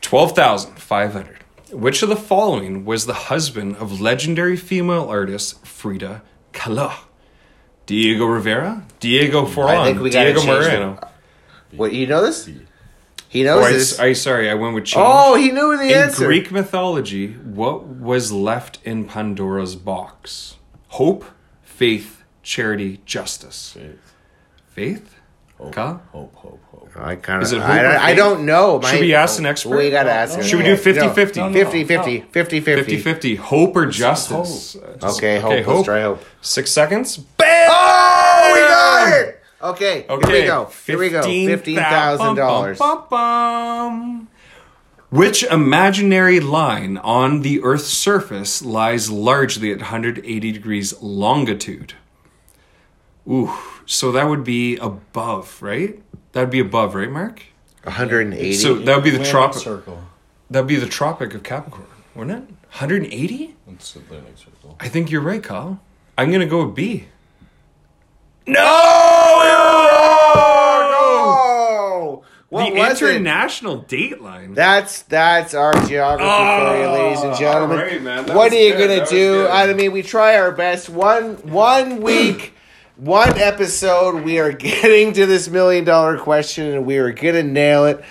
Twelve 0.00 0.32
thousand 0.36 0.78
five 0.78 1.12
hundred. 1.12 1.38
Which 1.72 2.02
of 2.02 2.08
the 2.08 2.16
following 2.16 2.84
was 2.84 3.06
the 3.06 3.14
husband 3.14 3.76
of 3.76 4.00
legendary 4.00 4.56
female 4.56 5.04
artist 5.08 5.64
Frida 5.66 6.22
Kahlo? 6.52 6.92
Diego 7.86 8.24
Rivera, 8.26 8.84
Diego 9.00 9.44
Forlan, 9.46 9.84
think 9.84 10.00
we 10.00 10.10
Diego 10.10 10.44
Moreno. 10.44 10.98
What 11.72 11.92
you 11.92 12.06
know 12.06 12.22
this? 12.22 12.48
He 13.28 13.46
Oh, 13.48 13.56
knows 13.56 13.64
I, 13.66 13.72
this. 13.72 13.98
I 13.98 14.12
sorry, 14.12 14.48
I 14.48 14.54
went 14.54 14.74
with 14.74 14.84
change. 14.84 15.04
oh, 15.06 15.34
he 15.34 15.50
knew 15.50 15.76
the 15.76 15.84
In 15.92 16.02
answer. 16.02 16.24
In 16.24 16.28
Greek 16.28 16.50
mythology, 16.52 17.32
what 17.32 17.84
was 17.86 18.30
left 18.32 18.78
in 18.84 19.06
Pandora's 19.06 19.74
box? 19.76 20.56
Hope, 20.88 21.24
faith, 21.62 22.22
charity, 22.42 23.00
justice. 23.04 23.72
Faith. 23.72 24.14
Faith? 24.68 25.13
Kyle? 25.72 26.02
Hope, 26.12 26.34
hope, 26.34 26.60
hope. 26.70 26.90
I 26.96 27.16
kind 27.16 27.42
Is 27.42 27.52
of. 27.52 27.58
it 27.58 27.62
hope 27.62 27.70
or 27.76 27.86
I, 27.86 27.96
I 27.96 28.06
faith? 28.08 28.16
don't 28.18 28.44
know. 28.46 28.80
Should 28.82 29.00
we 29.00 29.14
ask 29.14 29.38
an 29.38 29.46
expert? 29.46 29.76
We 29.76 29.90
gotta 29.90 30.10
ask. 30.12 30.36
an 30.38 30.44
Should 30.44 30.58
we 30.62 30.66
expert. 30.66 30.92
do 30.94 31.00
50-50? 31.00 31.36
No, 31.36 31.48
No, 31.48 31.52
50 31.64 31.84
50 31.84 32.20
50 32.20 32.60
50 32.60 32.98
50. 32.98 33.34
Hope 33.36 33.76
or 33.76 33.86
justice? 33.86 34.74
Just- 35.00 35.16
Okay, 35.18 35.38
hope. 35.40 35.66
Let's 35.66 35.84
try 35.84 36.02
hope. 36.02 36.22
Six 36.40 36.70
seconds. 36.70 37.16
Bam! 37.16 37.68
Oh, 37.72 38.50
we 38.54 38.60
got 38.60 39.20
it. 39.28 39.40
Okay, 39.62 40.06
Okay. 40.10 40.30
here 40.32 40.40
we 40.42 40.46
go. 40.46 40.70
Here 40.86 40.98
we 40.98 41.08
go. 41.10 41.22
Fifteen 41.22 41.76
thousand 41.78 42.34
dollars. 42.36 42.78
Bum, 42.78 42.98
bum, 42.98 43.08
bum. 43.10 44.28
Which 45.10 45.42
imaginary 45.44 46.40
line 46.40 46.98
on 46.98 47.40
the 47.42 47.62
Earth's 47.62 47.86
surface 47.86 48.62
lies 48.62 49.10
largely 49.10 49.70
at 49.72 49.78
180 49.78 50.52
degrees 50.52 51.00
longitude? 51.00 51.94
Ooh, 53.30 53.50
so 53.86 54.12
that 54.12 54.24
would 54.28 54.44
be 54.44 54.76
above, 54.76 55.60
right? 55.62 56.00
That'd 56.32 56.50
be 56.50 56.60
above, 56.60 56.94
right, 56.94 57.10
Mark? 57.10 57.42
One 57.82 57.94
hundred 57.94 58.26
and 58.26 58.34
eighty. 58.34 58.54
So 58.54 58.74
that 58.76 58.94
would 58.94 59.04
be 59.04 59.10
the 59.10 59.16
Atlantic 59.16 59.32
tropic. 59.32 59.58
Circle. 59.62 60.02
That'd 60.50 60.66
be 60.68 60.76
the 60.76 60.86
Tropic 60.86 61.34
of 61.34 61.42
Capricorn, 61.42 61.86
wouldn't 62.14 62.36
it? 62.44 62.48
180? 62.78 63.56
It's 63.68 63.92
the 63.92 64.00
Atlantic 64.00 64.36
Circle. 64.38 64.76
I 64.80 64.88
think 64.88 65.10
you're 65.10 65.20
right, 65.22 65.42
Kyle. 65.42 65.80
I'm 66.18 66.30
gonna 66.32 66.46
go 66.46 66.64
with 66.66 66.74
B. 66.74 67.06
No! 68.46 68.60
Oh, 71.36 72.22
what 72.50 72.72
the 72.72 72.78
was 72.78 73.02
it? 73.02 73.10
international 73.10 73.82
dateline. 73.84 74.54
That's 74.54 75.02
that's 75.02 75.54
our 75.54 75.72
geography 75.86 76.24
for 76.24 76.76
you, 76.78 76.84
oh, 76.84 76.92
ladies 76.92 77.22
and 77.24 77.36
gentlemen. 77.36 77.78
all 77.78 77.84
right, 77.84 78.02
man. 78.02 78.26
That 78.26 78.36
what 78.36 78.50
was 78.50 78.52
are 78.52 78.62
you 78.62 78.72
good. 78.72 78.78
gonna 78.80 78.94
That 78.96 79.00
was 79.00 79.10
do? 79.10 79.32
good. 79.32 79.50
I 79.50 79.72
mean, 79.72 79.92
we 79.92 80.02
try 80.02 80.36
our 80.36 80.52
best. 80.52 80.88
One 80.88 81.34
one 81.50 82.00
week, 82.02 82.53
one 82.96 83.38
episode. 83.38 84.22
We 84.22 84.38
are 84.38 84.52
getting 84.52 85.12
to 85.14 85.26
this 85.26 85.48
million 85.48 85.84
dollar 85.84 86.18
question, 86.18 86.66
and 86.72 86.86
we 86.86 86.98
are 86.98 87.12
gonna 87.12 87.42
nail 87.42 87.86
it. 87.86 88.04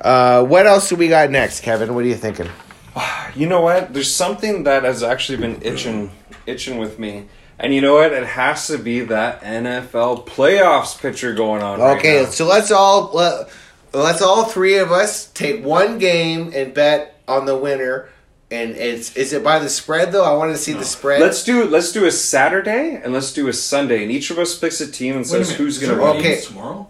Uh, 0.00 0.44
what 0.44 0.66
else 0.66 0.88
do 0.88 0.96
we 0.96 1.08
got 1.08 1.30
next, 1.30 1.60
Kevin? 1.60 1.94
What 1.94 2.04
are 2.04 2.08
you 2.08 2.14
thinking? 2.16 2.48
You 3.34 3.46
know 3.46 3.62
what? 3.62 3.94
There's 3.94 4.12
something 4.12 4.64
that 4.64 4.82
has 4.84 5.02
actually 5.02 5.38
been 5.38 5.62
itching, 5.62 6.10
itching 6.44 6.76
with 6.76 6.98
me, 6.98 7.28
and 7.58 7.72
you 7.72 7.80
know 7.80 7.94
what? 7.94 8.12
It 8.12 8.26
has 8.26 8.66
to 8.66 8.76
be 8.76 9.00
that 9.00 9.40
NFL 9.40 10.26
playoffs 10.26 11.00
picture 11.00 11.32
going 11.32 11.62
on. 11.62 11.80
right 11.80 11.96
Okay, 11.96 12.24
now. 12.24 12.28
so 12.28 12.44
let's 12.44 12.70
all 12.70 13.10
let, 13.14 13.48
let's 13.94 14.20
all 14.20 14.44
three 14.44 14.76
of 14.76 14.92
us 14.92 15.28
take 15.32 15.64
one 15.64 15.96
game 15.98 16.52
and 16.54 16.74
bet 16.74 17.20
on 17.26 17.46
the 17.46 17.56
winner. 17.56 18.10
And 18.52 18.76
it's 18.76 19.16
is 19.16 19.32
it 19.32 19.42
by 19.42 19.58
the 19.58 19.68
spread 19.68 20.12
though? 20.12 20.24
I 20.24 20.34
want 20.36 20.52
to 20.52 20.58
see 20.58 20.72
the 20.74 20.84
spread. 20.84 21.20
Let's 21.20 21.42
do 21.42 21.64
let's 21.64 21.90
do 21.92 22.04
a 22.04 22.10
Saturday 22.10 23.00
and 23.02 23.12
let's 23.12 23.32
do 23.32 23.48
a 23.48 23.52
Sunday, 23.52 24.02
and 24.02 24.12
each 24.12 24.30
of 24.30 24.38
us 24.38 24.58
picks 24.58 24.80
a 24.80 24.90
team 24.90 25.16
and 25.16 25.26
says 25.26 25.50
who's 25.52 25.78
gonna 25.78 25.94
win. 26.00 26.16
Okay. 26.18 26.40
tomorrow? 26.40 26.86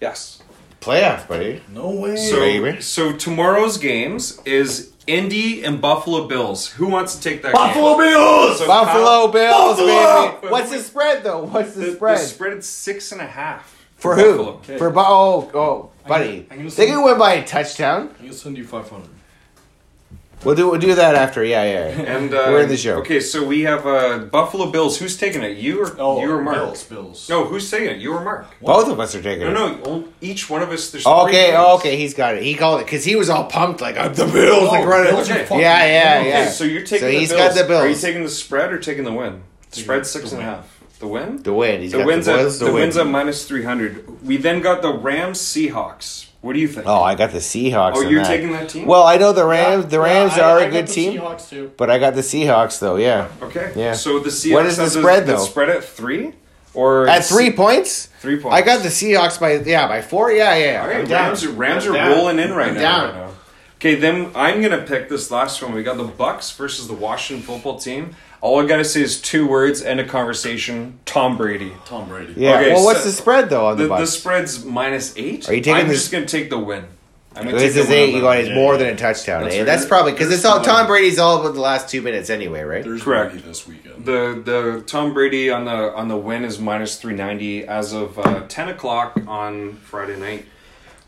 Yes. 0.00 0.42
playoff, 0.80 1.26
buddy. 1.26 1.62
No 1.72 1.90
way. 1.90 2.16
So 2.16 2.38
Baby. 2.38 2.80
so 2.82 3.16
tomorrow's 3.16 3.78
games 3.78 4.40
is 4.44 4.92
Indy 5.06 5.64
and 5.64 5.80
Buffalo 5.80 6.28
Bills. 6.28 6.68
Who 6.72 6.86
wants 6.88 7.16
to 7.16 7.22
take 7.22 7.42
that 7.42 7.52
Buffalo 7.54 7.96
game? 7.96 8.10
Bills! 8.10 8.58
So 8.58 8.66
Buffalo 8.66 9.04
Kyle- 9.04 9.28
Bills, 9.32 9.76
Buffalo! 9.78 10.40
baby. 10.40 10.52
What's 10.52 10.70
the 10.70 10.78
spread 10.80 11.24
though? 11.24 11.44
What's 11.44 11.74
the, 11.74 11.80
The, 11.86 11.92
spread? 11.92 12.18
the 12.18 12.22
spread 12.24 12.52
is 12.58 12.66
six 12.66 13.12
and 13.12 13.20
a 13.20 13.26
half 13.26 13.74
For 13.96 14.14
Buffalo. 14.16 14.58
who? 14.66 14.78
For 14.78 14.90
Bu- 14.90 15.00
oh 15.00 15.50
oh, 15.54 15.90
buddy. 16.06 16.46
I'm 16.50 16.56
gonna 16.58 16.62
they 16.64 16.70
say- 16.70 16.86
can 16.88 17.02
win 17.04 17.18
by 17.18 17.34
a 17.34 17.44
touchdown. 17.46 18.10
I'm 18.18 18.26
gonna 18.26 18.32
send 18.34 18.58
you 18.58 18.64
500. 18.66 19.08
We'll 20.44 20.54
do 20.54 20.70
we'll 20.70 20.78
do 20.78 20.94
that 20.94 21.14
after. 21.16 21.42
Yeah, 21.42 21.64
yeah. 21.64 22.02
And 22.16 22.32
uh, 22.32 22.46
We're 22.50 22.62
in 22.62 22.68
the 22.68 22.76
show. 22.76 22.98
Okay, 22.98 23.20
so 23.20 23.44
we 23.44 23.62
have 23.62 23.86
uh, 23.86 24.18
Buffalo 24.18 24.70
Bills. 24.70 24.98
Who's 24.98 25.16
taking 25.16 25.42
it? 25.42 25.56
You 25.56 25.82
or 25.82 25.96
Oh, 25.98 26.20
you 26.20 26.30
or 26.30 26.40
Mark? 26.42 26.56
Bills, 26.56 26.84
Bills. 26.84 27.28
No, 27.28 27.44
who's 27.46 27.68
taking 27.70 27.88
it? 27.88 27.96
You 28.00 28.12
or 28.12 28.22
Mark? 28.22 28.46
Both 28.60 28.88
of 28.88 29.00
us 29.00 29.14
are 29.16 29.22
taking 29.22 29.52
No, 29.52 29.66
it. 29.68 29.78
no. 29.78 29.82
all- 29.84 30.04
Each 30.20 30.48
one 30.48 30.62
of 30.62 30.70
us. 30.70 30.90
There's 30.90 31.06
Okay, 31.06 31.32
games. 31.48 31.56
oh, 31.58 31.76
okay, 31.76 31.96
he's 31.96 32.14
got 32.14 32.36
it. 32.36 32.42
He 32.42 32.54
called 32.54 32.80
it 32.80 32.84
because 32.84 33.04
he 33.04 33.16
was 33.16 33.28
all 33.30 33.44
pumped 33.44 33.80
like 33.80 33.96
I'm 33.96 34.14
the 34.14 34.26
Bills, 34.26 34.68
like 34.68 34.84
Oh, 34.84 34.88
running. 34.88 35.12
Bills 35.14 35.30
are 35.30 35.34
yeah, 35.38 35.42
fucking- 35.44 35.60
yeah, 35.60 36.16
Okay, 36.20 36.28
yeah. 36.28 36.48
so 36.50 36.64
you're 36.64 36.82
taking. 36.82 36.98
So 37.00 37.06
the 37.06 37.18
he's 37.18 37.30
Bills. 37.30 37.54
got 37.54 37.54
the 37.62 37.66
Bills. 37.66 37.82
Are 37.84 37.88
you 37.88 37.96
taking 37.96 38.22
the 38.22 38.28
spread 38.28 38.72
or 38.72 38.78
taking 38.78 39.04
the 39.04 39.12
win? 39.12 39.42
Spread 39.72 40.06
six 40.06 40.30
and 40.32 40.40
a 40.42 40.44
half. 40.44 40.80
the 41.00 41.06
win. 41.08 41.42
The 41.42 41.52
win. 41.52 41.76
the. 41.76 41.82
He's 41.82 41.92
The 41.92 41.98
got 41.98 42.06
wins 42.06 42.26
the 42.26 42.32
at 42.32 42.36
Bills. 42.36 42.58
the 42.60 42.64
The 42.66 42.72
wins 42.72 42.96
at 42.96 43.06
minus 43.06 43.44
three 43.48 43.64
hundred. 43.64 44.22
We 44.24 44.36
then 44.36 44.60
got 44.60 44.80
the 44.82 44.92
Rams 44.92 45.38
Seahawks. 45.40 46.25
What 46.42 46.52
do 46.52 46.60
you 46.60 46.68
think? 46.68 46.86
Oh, 46.86 47.02
I 47.02 47.14
got 47.16 47.32
the 47.32 47.38
Seahawks. 47.38 47.92
Oh, 47.96 48.00
you're 48.02 48.22
that. 48.22 48.28
taking 48.28 48.52
that 48.52 48.68
team? 48.68 48.86
Well, 48.86 49.02
I 49.02 49.16
know 49.16 49.32
the 49.32 49.44
Rams. 49.44 49.86
the 49.86 49.96
Yeah, 49.96 50.02
Rams 50.04 50.32
I- 50.34 50.40
are 50.42 50.58
I 50.58 50.62
a 50.62 50.64
got 50.66 50.72
good 50.72 50.86
the 50.86 50.92
team, 50.92 51.20
Seahawks 51.20 51.48
too. 51.50 51.72
but 51.76 51.90
I 51.90 51.98
got 51.98 52.14
the 52.14 52.20
Seahawks 52.20 52.78
though. 52.78 52.96
Yeah, 52.96 53.28
Okay. 53.42 53.72
Yeah. 53.74 53.92
So 53.94 54.18
the 54.20 54.30
Seahawks. 54.30 54.52
What 54.52 54.66
is 54.66 54.76
the 54.76 54.82
have 54.84 54.92
spread, 54.92 55.26
the, 55.26 55.32
though? 55.32 55.44
spread 55.44 55.68
at 55.70 55.82
three 55.84 56.32
or 56.74 57.08
at 57.08 57.24
three 57.24 57.50
points. 57.50 58.08
Three 58.20 58.38
points. 58.38 58.54
I 58.56 58.62
got 58.62 58.82
the 58.82 58.90
Seahawks 58.90 59.40
by 59.40 59.54
yeah 59.54 59.88
by 59.88 60.02
four. 60.02 60.30
Yeah, 60.30 60.54
yeah. 60.56 60.82
All 60.82 60.88
right, 60.88 61.04
I'm. 61.04 61.10
Rams, 61.10 61.44
are- 61.44 61.50
Rams 61.50 61.86
are 61.86 61.92
down. 61.94 62.10
rolling 62.16 62.38
in 62.38 62.52
right 62.54 62.68
I'm 62.68 62.74
now. 62.74 62.80
down. 62.80 63.04
right 63.06 63.14
now. 63.26 63.30
Okay, 63.78 63.94
then 63.96 64.30
I'm 64.34 64.62
gonna 64.62 64.82
pick 64.82 65.08
this 65.08 65.30
last 65.30 65.62
one. 65.62 65.74
We 65.74 65.82
got 65.82 65.96
the 65.98 66.04
Bucs 66.08 66.54
versus 66.56 66.86
the 66.88 66.94
Washington 66.94 67.44
football 67.44 67.78
team. 67.78 68.14
All 68.40 68.60
I 68.62 68.66
gotta 68.66 68.84
say 68.84 69.00
is 69.02 69.20
two 69.20 69.46
words, 69.46 69.80
and 69.82 69.98
a 69.98 70.04
conversation. 70.04 70.98
Tom 71.04 71.36
Brady. 71.36 71.72
Tom 71.86 72.08
Brady. 72.08 72.34
Yeah. 72.36 72.58
Okay, 72.60 72.72
well, 72.74 72.84
what's 72.84 73.00
so- 73.00 73.06
the 73.06 73.12
spread 73.12 73.50
though 73.50 73.66
on 73.66 73.76
the, 73.76 73.88
The, 73.88 73.96
the 73.96 74.06
spread's 74.06 74.64
minus 74.64 75.14
eight. 75.16 75.48
Are 75.48 75.54
you 75.54 75.60
taking 75.62 75.80
I'm 75.82 75.88
this- 75.88 76.00
just 76.02 76.12
gonna 76.12 76.26
take 76.26 76.50
the 76.50 76.58
win. 76.58 76.84
I'm 77.34 77.44
gonna 77.44 77.58
This 77.58 77.74
take 77.74 77.82
is 77.82 77.88
the 77.88 77.94
eight. 77.94 78.06
You 78.14 78.20
that. 78.20 78.20
got 78.22 78.38
it's 78.38 78.48
Yeah, 78.48 78.54
more 78.54 78.72
yeah. 78.74 78.78
than 78.78 78.88
a 78.94 78.96
touchdown. 78.96 79.42
That's 79.42 79.54
eh? 79.54 79.58
right. 79.58 79.66
That's 79.66 79.84
probably 79.84 80.12
because 80.12 80.32
it's 80.32 80.44
all 80.46 80.62
Tom. 80.62 80.86
Brady's 80.86 81.18
all 81.18 81.40
about 81.42 81.52
the 81.52 81.60
last 81.60 81.90
two 81.90 82.00
minutes 82.00 82.30
anyway, 82.30 82.62
right? 82.62 82.82
There's 82.82 83.02
Correct. 83.02 83.32
Brady 83.32 83.46
this 83.46 83.66
weekend. 83.66 84.06
The 84.06 84.40
the 84.42 84.82
Tom 84.86 85.12
Brady 85.12 85.50
on 85.50 85.66
the 85.66 85.94
on 85.94 86.08
the 86.08 86.16
win 86.16 86.44
is 86.44 86.58
minus 86.58 86.96
three 86.96 87.14
ninety 87.14 87.66
as 87.66 87.92
of 87.92 88.18
uh, 88.18 88.44
ten 88.48 88.68
o'clock 88.70 89.18
on 89.26 89.74
Friday 89.76 90.16
night. 90.18 90.46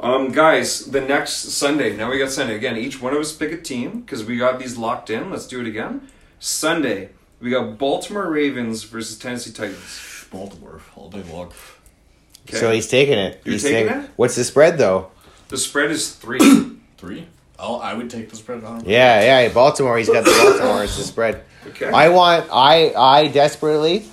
Um, 0.01 0.31
guys, 0.31 0.85
the 0.87 1.01
next 1.01 1.33
Sunday. 1.53 1.97
Now 1.97 2.11
we 2.11 2.19
got 2.19 2.31
Sunday 2.31 2.57
again. 2.57 2.77
Each 2.77 3.01
one 3.01 3.15
of 3.15 3.21
us 3.21 3.33
pick 3.33 3.51
a 3.53 3.57
team 3.57 4.01
because 4.03 4.23
we 4.25 4.37
got 4.37 4.59
these 4.59 4.77
locked 4.77 5.09
in. 5.09 5.31
Let's 5.31 5.47
do 5.47 5.61
it 5.61 5.67
again. 5.67 6.09
Sunday 6.39 7.09
we 7.41 7.51
got 7.51 7.79
Baltimore 7.79 8.31
Ravens 8.31 8.85
versus 8.85 9.19
Tennessee 9.19 9.53
Titans. 9.53 10.27
Baltimore 10.31 10.81
all 10.95 11.09
day 11.09 11.23
long. 11.33 11.53
Okay. 12.49 12.59
So 12.59 12.71
he's 12.71 12.87
taking 12.87 13.19
it. 13.19 13.41
You're 13.45 13.53
he's 13.53 13.63
taking 13.63 13.93
it? 13.93 14.11
What's 14.17 14.37
the 14.37 14.45
spread 14.45 14.79
though? 14.79 15.11
the 15.49 15.59
spread 15.59 15.91
is 15.91 16.15
three. 16.15 16.39
Three. 16.99 17.29
I'll, 17.61 17.77
I 17.77 17.95
would 17.95 18.11
take 18.11 18.29
the 18.29 18.35
spread 18.35 18.65
on. 18.65 18.85
Yeah, 18.85 19.43
yeah. 19.43 19.53
Baltimore. 19.53 19.97
He's 19.99 20.09
got 20.09 20.25
the 20.25 20.33
Baltimore 20.43 20.83
as 20.83 20.97
the 20.97 21.05
spread. 21.05 21.45
Okay. 21.65 21.87
I 21.87 22.09
want. 22.09 22.49
I 22.53 22.93
I 22.93 23.29
desperately. 23.29 24.05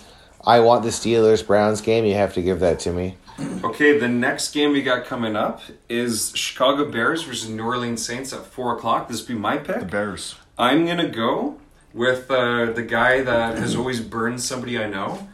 I 0.45 0.59
want 0.59 0.83
the 0.83 0.89
Steelers 0.89 1.45
Browns 1.45 1.81
game. 1.81 2.05
You 2.05 2.13
have 2.13 2.35
to 2.35 2.43
give 2.43 2.59
that 2.59 2.79
to 2.81 2.91
me. 2.93 3.17
Okay, 3.63 3.97
the 3.97 4.07
next 4.07 4.53
game 4.53 4.71
we 4.71 4.83
got 4.83 5.05
coming 5.05 5.35
up 5.35 5.61
is 5.89 6.31
Chicago 6.35 6.91
Bears 6.91 7.23
versus 7.23 7.49
New 7.49 7.63
Orleans 7.63 8.05
Saints 8.05 8.31
at 8.33 8.45
four 8.45 8.77
o'clock. 8.77 9.07
This 9.09 9.21
will 9.21 9.35
be 9.35 9.41
my 9.41 9.57
pick. 9.57 9.79
The 9.79 9.85
Bears. 9.85 10.35
I'm 10.59 10.85
gonna 10.85 11.09
go 11.09 11.57
with 11.95 12.29
uh, 12.29 12.71
the 12.73 12.83
guy 12.83 13.21
that 13.21 13.57
has 13.57 13.75
always 13.75 13.99
burned 14.01 14.41
somebody 14.41 14.77
I 14.77 14.87
know. 14.87 15.27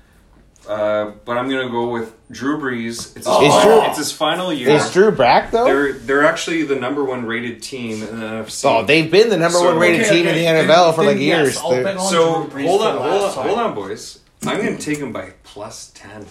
Uh, 0.70 1.12
but 1.26 1.38
I'm 1.38 1.50
gonna 1.50 1.70
go 1.70 1.90
with 1.90 2.14
Drew 2.32 2.60
Brees. 2.60 3.18
It's 3.18 3.26
his, 3.26 3.26
Is 3.26 3.26
final, 3.26 3.62
Drew- 3.64 3.82
it's 3.90 3.98
his 3.98 4.12
final 4.12 4.54
year. 4.54 4.70
Is 4.70 4.94
Drew 4.94 5.12
back 5.12 5.50
though? 5.50 5.66
They're 5.66 5.94
they're 5.94 6.24
actually 6.24 6.62
the 6.64 6.76
number 6.76 7.04
one 7.04 7.26
rated 7.26 7.64
team 7.64 8.04
in 8.04 8.20
the 8.20 8.26
NFC. 8.28 8.66
Oh, 8.70 8.86
they've 8.86 9.10
been 9.10 9.30
the 9.30 9.38
number 9.38 9.58
So- 9.58 9.66
one 9.66 9.80
rated 9.80 10.02
okay, 10.06 10.10
team 10.12 10.28
okay, 10.28 10.46
in 10.48 10.56
the 10.56 10.62
then- 10.62 10.70
NFL 10.70 10.94
for 10.94 11.04
like 11.04 11.18
yes, 11.18 11.24
years. 11.26 11.58
I'll 11.58 11.72
They're- 11.72 11.84
bet 11.84 11.98
on 11.98 12.10
so 12.12 12.34
hold 12.44 12.54
on, 12.84 12.98
hold 13.00 13.24
on, 13.24 13.32
hold 13.48 13.60
on, 13.60 13.74
boys. 13.74 14.20
I'm 14.46 14.58
gonna 14.58 14.78
take 14.78 15.00
him 15.00 15.12
by 15.12 15.34
plus 15.44 15.92
ten. 15.96 16.28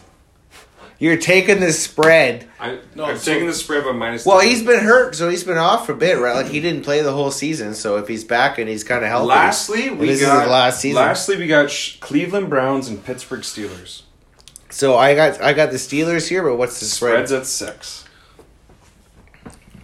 You're 1.01 1.17
taking 1.17 1.61
the 1.61 1.73
spread. 1.73 2.47
I, 2.61 2.79
No, 2.95 3.07
I'm 3.07 3.17
so- 3.17 3.33
taking 3.33 3.47
the 3.49 3.55
spread 3.55 3.85
by 3.85 3.93
minus. 3.93 4.25
Well, 4.27 4.39
10. 4.41 4.49
he's 4.51 4.63
been 4.63 4.81
hurt, 4.85 5.17
so 5.17 5.29
he's 5.31 5.43
been 5.43 5.57
off 5.57 5.87
for 5.87 5.93
a 5.93 5.97
bit, 5.97 6.19
right? 6.19 6.37
Like 6.37 6.49
he 6.49 6.61
didn't 6.61 6.83
play 6.83 7.01
the 7.01 7.13
whole 7.13 7.31
season. 7.31 7.75
So 7.75 7.97
if 7.97 8.07
he's 8.07 8.23
back 8.23 8.59
and 8.59 8.69
he's 8.69 8.85
kind 8.85 9.03
of 9.03 9.09
healthy, 9.09 9.29
Lastly, 9.29 9.91
we 9.91 10.07
this 10.09 10.21
got 10.21 10.37
is 10.37 10.41
his 10.43 10.51
last 10.51 10.81
season. 10.83 11.03
Lastly, 11.03 11.37
we 11.39 11.47
got 11.47 11.71
Sh- 11.71 11.97
Cleveland 12.01 12.51
Browns 12.51 12.89
and 12.89 13.03
Pittsburgh 13.03 13.41
Steelers. 13.41 14.03
So 14.69 14.97
I 14.99 15.15
got 15.15 15.41
I 15.43 15.53
got 15.55 15.71
the 15.71 15.79
Steelers 15.79 16.29
here, 16.29 16.43
but 16.43 16.57
what's 16.57 16.79
the 16.81 16.87
spread? 16.87 17.27
Spreads 17.29 17.33
at 17.33 17.47
six. 17.47 18.05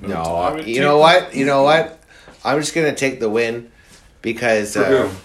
No, 0.00 0.60
you 0.64 0.80
know 0.80 0.98
what? 0.98 1.34
You 1.34 1.46
know 1.46 1.62
what? 1.62 1.98
I'm 2.44 2.60
just 2.60 2.74
gonna 2.74 2.94
take 2.94 3.18
the 3.20 3.28
win 3.30 3.72
because 4.22 4.74
For 4.74 4.84
uh, 4.84 5.08
who? 5.08 5.16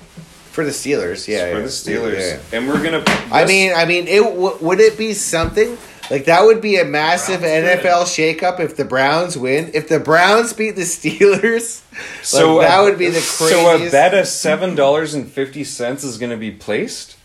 For 0.51 0.63
the 0.63 0.71
Steelers. 0.71 1.27
Yeah, 1.27 1.49
for 1.51 1.57
yeah. 1.57 1.61
the 1.63 1.67
Steelers, 1.69 2.19
Yeah. 2.51 2.57
and 2.57 2.67
we're 2.67 2.83
gonna. 2.83 3.03
I 3.31 3.45
mean, 3.45 3.73
I 3.75 3.85
mean, 3.85 4.07
it 4.07 4.21
w- 4.21 4.57
would 4.61 4.79
it 4.79 4.97
be 4.97 5.13
something 5.13 5.77
like 6.09 6.25
that? 6.25 6.43
Would 6.43 6.61
be 6.61 6.77
a 6.77 6.85
massive 6.85 7.41
Browns 7.41 7.65
NFL 7.81 8.03
shakeup 8.05 8.59
if 8.59 8.75
the 8.75 8.85
Browns 8.85 9.37
win. 9.37 9.71
If 9.73 9.87
the 9.87 9.99
Browns 9.99 10.53
beat 10.53 10.75
the 10.75 10.81
Steelers, 10.81 11.81
so 12.23 12.55
like, 12.57 12.67
that 12.67 12.79
a- 12.79 12.83
would 12.83 12.97
be 12.97 13.07
the 13.07 13.13
crazy 13.21 13.53
So 13.53 13.75
a 13.87 13.89
bet 13.91 14.13
of 14.13 14.27
seven 14.27 14.75
dollars 14.75 15.13
and 15.13 15.29
fifty 15.31 15.63
cents 15.63 16.03
is 16.03 16.17
gonna 16.17 16.37
be 16.37 16.51
placed, 16.51 17.15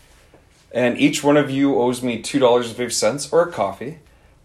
and 0.71 0.97
each 0.97 1.23
one 1.23 1.37
of 1.37 1.49
you 1.49 1.75
owes 1.79 2.01
me 2.01 2.21
two 2.21 2.39
dollars 2.39 2.67
and 2.67 2.77
fifty 2.77 2.93
cents 2.93 3.27
or 3.31 3.41
a 3.43 3.51
coffee, 3.51 3.99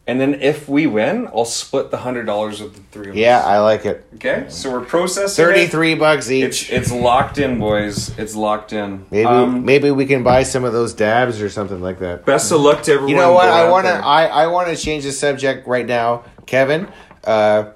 and 0.07 0.21
then 0.21 0.35
if 0.43 0.69
we 0.69 0.87
win, 0.87 1.29
I'll 1.29 1.45
split 1.45 1.91
the 1.91 1.99
hundred 1.99 2.25
dollars 2.27 2.61
with 2.61 2.75
the 2.75 2.81
three 2.91 3.11
of 3.11 3.17
yeah, 3.17 3.39
us. 3.39 3.45
I 3.47 3.59
like 3.61 3.87
it. 3.87 4.05
Okay, 4.17 4.47
so 4.49 4.71
we're 4.73 4.85
processing. 4.85 5.45
it. 5.45 5.47
Thirty-three 5.49 5.95
bucks 5.95 6.29
It's 6.29 6.63
each. 6.65 6.73
it's 6.73 6.91
locked 6.91 7.39
in, 7.39 7.59
boys. 7.59 8.17
It's 8.19 8.35
locked 8.35 8.73
in. 8.73 9.07
maybe 9.11 9.27
Um, 9.27 9.65
maybe 9.65 9.91
we 9.91 10.07
can 10.07 10.23
buy 10.23 10.43
some 10.43 10.65
of 10.65 10.73
those 10.73 10.93
dabs 10.95 11.41
or 11.41 11.49
something 11.49 11.81
like 11.81 11.99
that. 12.01 12.25
best 12.27 12.51
of 12.51 12.61
luck 12.61 12.83
to 12.85 12.93
everyone. 12.93 13.11
You 13.11 13.17
know 13.17 13.33
what? 13.33 13.45
Go 13.45 13.53
I 13.53 13.67
out 13.67 13.71
want 13.71 13.87
to 13.87 13.93
there. 13.93 14.05
I, 14.05 14.27
I 14.27 14.47
want 14.49 14.69
to 14.69 14.77
change 14.77 15.05
the 15.05 15.13
subject 15.13 15.67
right 15.67 15.87
now, 15.87 16.25
Kevin. 16.47 16.89
Uh, 17.25 17.71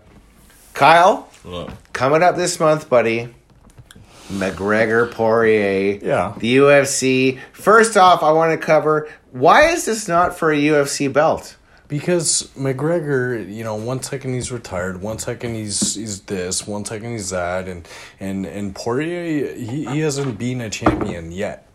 Kyle, 0.74 1.28
Look. 1.44 1.70
coming 1.92 2.22
up 2.22 2.36
this 2.36 2.58
month, 2.60 2.88
buddy. 2.90 3.32
McGregor 4.28 5.10
Poirier. 5.12 5.98
Yeah. 6.02 6.34
The 6.36 6.56
UFC. 6.56 7.38
First 7.52 7.96
off, 7.96 8.22
I 8.24 8.32
want 8.32 8.58
to 8.58 8.66
cover 8.66 9.08
why 9.30 9.66
is 9.68 9.84
this 9.84 10.08
not 10.08 10.36
for 10.36 10.50
a 10.50 10.56
UFC 10.56 11.12
belt? 11.12 11.56
Because 11.88 12.50
McGregor, 12.56 13.52
you 13.52 13.62
know, 13.62 13.76
one 13.76 14.02
second 14.02 14.34
he's 14.34 14.50
retired, 14.50 15.00
one 15.00 15.18
second 15.18 15.54
he's 15.54 15.94
he's 15.94 16.20
this, 16.22 16.66
one 16.66 16.84
second 16.84 17.12
he's 17.12 17.30
that, 17.30 17.68
and 17.68 17.86
and 18.18 18.44
and 18.44 18.74
Poirier, 18.74 19.54
he, 19.54 19.84
he 19.84 20.00
hasn't 20.00 20.38
been 20.38 20.60
a 20.60 20.70
champion 20.70 21.30
yet, 21.30 21.68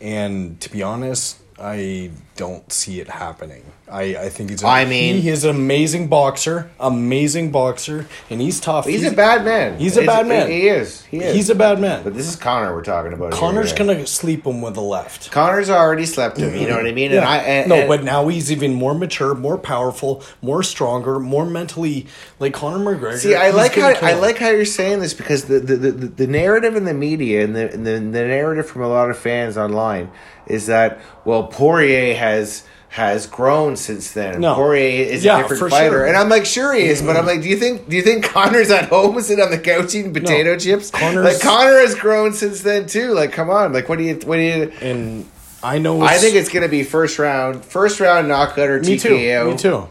and 0.00 0.60
to 0.60 0.70
be 0.70 0.82
honest, 0.82 1.38
I 1.58 2.10
don't 2.36 2.70
see 2.70 3.00
it 3.00 3.08
happening. 3.08 3.64
I 3.90 4.02
I 4.16 4.28
think 4.28 4.50
he's. 4.50 4.62
A, 4.62 4.66
I 4.66 4.84
mean- 4.84 5.22
he 5.22 5.30
is 5.30 5.44
an 5.44 5.56
amazing 5.56 6.08
boxer, 6.08 6.70
amazing 6.78 7.50
boxer, 7.50 8.06
and 8.28 8.42
he's 8.42 8.60
tough. 8.60 8.84
He's, 8.84 9.04
a 9.04 9.12
bad 9.12 9.44
man. 9.44 9.78
he's 9.78 9.96
a 9.96 10.04
bad 10.04 10.26
man. 10.26 10.50
He 10.50 10.68
is. 10.68 11.02
He 11.04 11.18
is. 11.18 11.34
He's 11.34 11.48
a 11.48 11.54
bad 11.54 11.80
man. 11.80 12.04
But 12.04 12.14
this 12.14 12.28
is 12.28 12.36
Conor 12.36 12.74
we're 12.74 12.82
talking 12.82 13.14
about. 13.14 13.32
here, 13.32 13.40
Conor's 13.40 13.70
yeah. 13.70 13.78
gonna 13.78 14.06
sleep 14.06 14.44
him 14.44 14.60
with 14.60 14.74
the 14.74 14.82
left. 14.82 15.30
Conor's 15.30 15.70
already 15.70 16.04
slept 16.04 16.36
him. 16.36 16.54
You 16.54 16.68
know 16.68 16.76
what 16.76 16.86
I 16.86 16.92
mean? 16.92 17.12
And 17.12 17.24
I 17.24 17.38
and, 17.38 17.68
no, 17.70 17.76
and- 17.76 17.88
but 17.88 18.04
now 18.04 18.28
he's 18.28 18.52
even 18.52 18.74
more 18.74 18.94
mature, 18.94 19.34
more 19.34 19.56
powerful, 19.56 20.22
more 20.42 20.62
stronger, 20.62 21.18
more 21.18 21.46
mentally 21.46 22.06
like 22.38 22.52
Conor 22.52 22.78
McGregor. 22.96 23.16
See, 23.16 23.34
I 23.34 23.50
like 23.50 23.74
how 23.76 23.94
I 24.02 24.12
like 24.12 24.36
how 24.36 24.50
you're 24.50 24.66
saying 24.66 25.00
this 25.00 25.14
because 25.14 25.44
the 25.46 25.60
the, 25.60 25.76
the, 25.76 25.90
the 25.90 26.26
narrative 26.26 26.76
in 26.76 26.84
the 26.84 26.94
media 26.94 27.44
and 27.44 27.56
the, 27.56 27.72
and 27.72 27.86
the 27.86 27.92
the 27.92 28.26
narrative 28.26 28.66
from 28.68 28.82
a 28.82 28.88
lot 28.88 29.08
of 29.08 29.16
fans 29.16 29.56
online 29.56 30.10
is 30.46 30.66
that 30.66 30.98
well 31.24 31.44
Poirier 31.48 32.14
has 32.14 32.64
has 32.88 33.26
grown 33.26 33.76
since 33.76 34.12
then. 34.12 34.40
No. 34.40 34.54
Poirier 34.54 35.04
is 35.06 35.22
Yeah, 35.24 35.40
a 35.44 35.48
different 35.48 35.70
fighter, 35.70 35.90
sure. 35.90 36.06
and 36.06 36.16
I'm 36.16 36.28
like 36.30 36.46
sure 36.46 36.72
he 36.72 36.84
is, 36.84 37.02
but 37.02 37.16
I'm 37.16 37.26
like, 37.26 37.42
do 37.42 37.48
you 37.48 37.56
think 37.58 37.88
do 37.88 37.96
you 37.96 38.02
think 38.02 38.24
Conor's 38.24 38.70
at 38.70 38.88
home 38.88 39.20
sitting 39.20 39.44
on 39.44 39.50
the 39.50 39.58
couch 39.58 39.94
eating 39.94 40.14
potato 40.14 40.56
chips? 40.58 40.90
Conor's- 40.90 41.24
like 41.34 41.40
Conor 41.42 41.78
has 41.80 41.94
grown 41.94 42.32
since 42.32 42.62
then 42.62 42.86
too. 42.86 43.12
Like, 43.12 43.32
come 43.32 43.50
on, 43.50 43.72
like 43.72 43.88
what 43.88 43.98
do 43.98 44.04
you 44.04 44.14
what 44.24 44.36
do 44.36 44.42
you? 44.42 44.72
and 44.80 45.28
I 45.62 45.78
know. 45.78 46.00
I 46.02 46.16
think 46.18 46.36
it's 46.36 46.48
gonna 46.48 46.68
be 46.68 46.84
first 46.84 47.18
round, 47.18 47.64
first 47.64 47.98
round 48.00 48.28
knockout 48.28 48.68
or 48.68 48.80
me 48.80 48.98
too. 48.98 49.50
Me 49.50 49.56
too. 49.56 49.88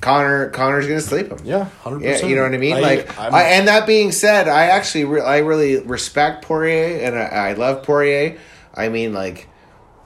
Conor 0.00 0.48
Conor's 0.50 0.86
gonna 0.86 1.00
sleep 1.00 1.28
him. 1.28 1.38
Yeah, 1.44 1.64
hundred 1.82 2.02
Yeah, 2.02 2.12
percent. 2.12 2.30
you 2.30 2.36
know 2.36 2.42
what 2.44 2.54
I 2.54 2.58
mean. 2.58 2.80
like, 2.80 3.18
I, 3.18 3.42
and 3.50 3.68
that 3.68 3.86
being 3.86 4.12
said, 4.12 4.48
I 4.48 4.66
actually, 4.66 5.04
re- 5.04 5.20
I 5.20 5.38
really 5.38 5.78
respect 5.80 6.42
Poirier, 6.46 7.04
and 7.04 7.18
I, 7.18 7.50
I 7.50 7.52
love 7.52 7.82
Poirier. 7.82 8.38
I 8.74 8.88
mean, 8.88 9.12
like, 9.12 9.46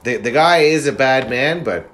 the 0.05 0.17
the 0.19 0.31
guy 0.31 0.59
is 0.59 0.87
a 0.87 0.93
bad 0.93 1.29
man, 1.31 1.65
but 1.65 1.91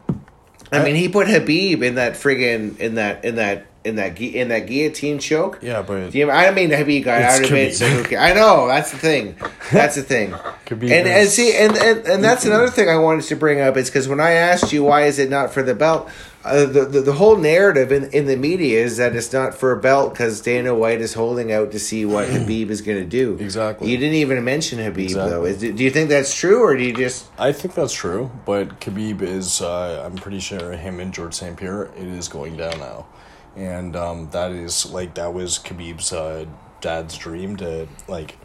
I, 0.73 0.79
I- 0.81 0.85
mean, 0.85 0.95
he 0.97 1.09
put 1.09 1.29
Habib 1.29 1.83
in 1.83 1.95
that 1.97 2.13
friggin' 2.15 2.79
in 2.79 2.97
that 2.97 3.25
in 3.25 3.37
that 3.37 3.67
in 3.83 3.97
that 3.97 4.15
gui- 4.15 4.37
in 4.37 4.49
that 4.49 4.67
guillotine 4.67 5.19
choke. 5.19 5.59
yeah, 5.63 5.81
but 5.81 6.15
you- 6.15 6.31
I 6.31 6.51
mean, 6.51 6.71
Habib 6.71 7.03
got 7.05 7.23
out 7.23 7.39
of 7.45 7.51
it. 7.51 7.71
Khabib. 7.71 7.73
So 7.73 7.87
who 7.89 8.05
ca- 8.05 8.19
I 8.19 8.35
know 8.35 8.69
that's 8.69 8.91
the 8.93 8.99
thing. 8.99 9.37
That's 9.73 9.95
the 9.97 10.03
thing. 10.03 10.35
And 10.71 11.09
and 11.09 11.29
see, 11.29 11.53
and, 11.57 11.77
and 11.77 12.07
and 12.07 12.23
that's 12.23 12.45
another 12.45 12.69
thing 12.71 12.89
I 12.89 12.97
wanted 12.97 13.25
to 13.25 13.35
bring 13.37 13.61
up 13.61 13.77
is 13.77 13.89
because 13.91 14.07
when 14.07 14.21
I 14.21 14.33
asked 14.33 14.73
you 14.73 14.85
why 14.85 15.07
is 15.07 15.19
it 15.19 15.29
not 15.29 15.53
for 15.53 15.65
the 15.65 15.75
belt, 15.75 16.09
uh, 16.43 16.65
the, 16.65 16.87
the 16.87 17.01
the 17.03 17.13
whole 17.13 17.37
narrative 17.37 17.93
in 17.93 18.05
in 18.13 18.27
the 18.27 18.37
media 18.37 18.83
is 18.83 18.97
that 18.97 19.15
it's 19.15 19.33
not 19.33 19.55
for 19.55 19.73
a 19.73 19.81
belt 19.81 20.15
because 20.15 20.41
Dana 20.41 20.75
White 20.75 21.03
is 21.03 21.13
holding 21.13 21.53
out 21.53 21.71
to 21.73 21.79
see 21.79 22.07
what 22.07 22.29
Habib 22.31 22.71
is 22.71 22.81
going 22.81 22.99
to 22.99 23.05
do. 23.05 23.37
Exactly. 23.39 23.91
You 23.91 23.99
didn't 23.99 24.15
even 24.15 24.43
mention 24.43 24.79
Habib 24.79 25.11
though. 25.11 25.45
Is, 25.45 25.59
do 25.59 25.85
you 25.85 25.91
think 25.91 26.09
that's 26.09 26.35
true 26.35 26.63
or 26.63 26.77
do 26.77 26.83
you 26.83 26.95
just? 26.95 27.27
I 27.39 27.53
think 27.53 27.75
that's 27.75 27.93
true. 27.93 28.31
But 28.47 28.81
Khabib 28.81 29.21
is, 29.21 29.61
uh, 29.61 30.03
I'm 30.05 30.17
pretty 30.17 30.41
sure 30.41 30.73
him 30.73 30.99
and 30.99 31.13
Georges 31.13 31.37
St. 31.37 31.57
Pierre, 31.57 31.91
it 31.97 32.07
is 32.07 32.29
going 32.29 32.57
down 32.57 32.79
now, 32.79 33.07
and 33.55 33.95
um, 33.95 34.31
that 34.31 34.53
is 34.53 34.91
like 34.91 35.15
that 35.15 35.35
was 35.35 35.59
Khabib's 35.59 36.11
uh, 36.13 36.47
dad's 36.81 37.19
dream 37.19 37.57
to 37.57 37.87
like 38.09 38.39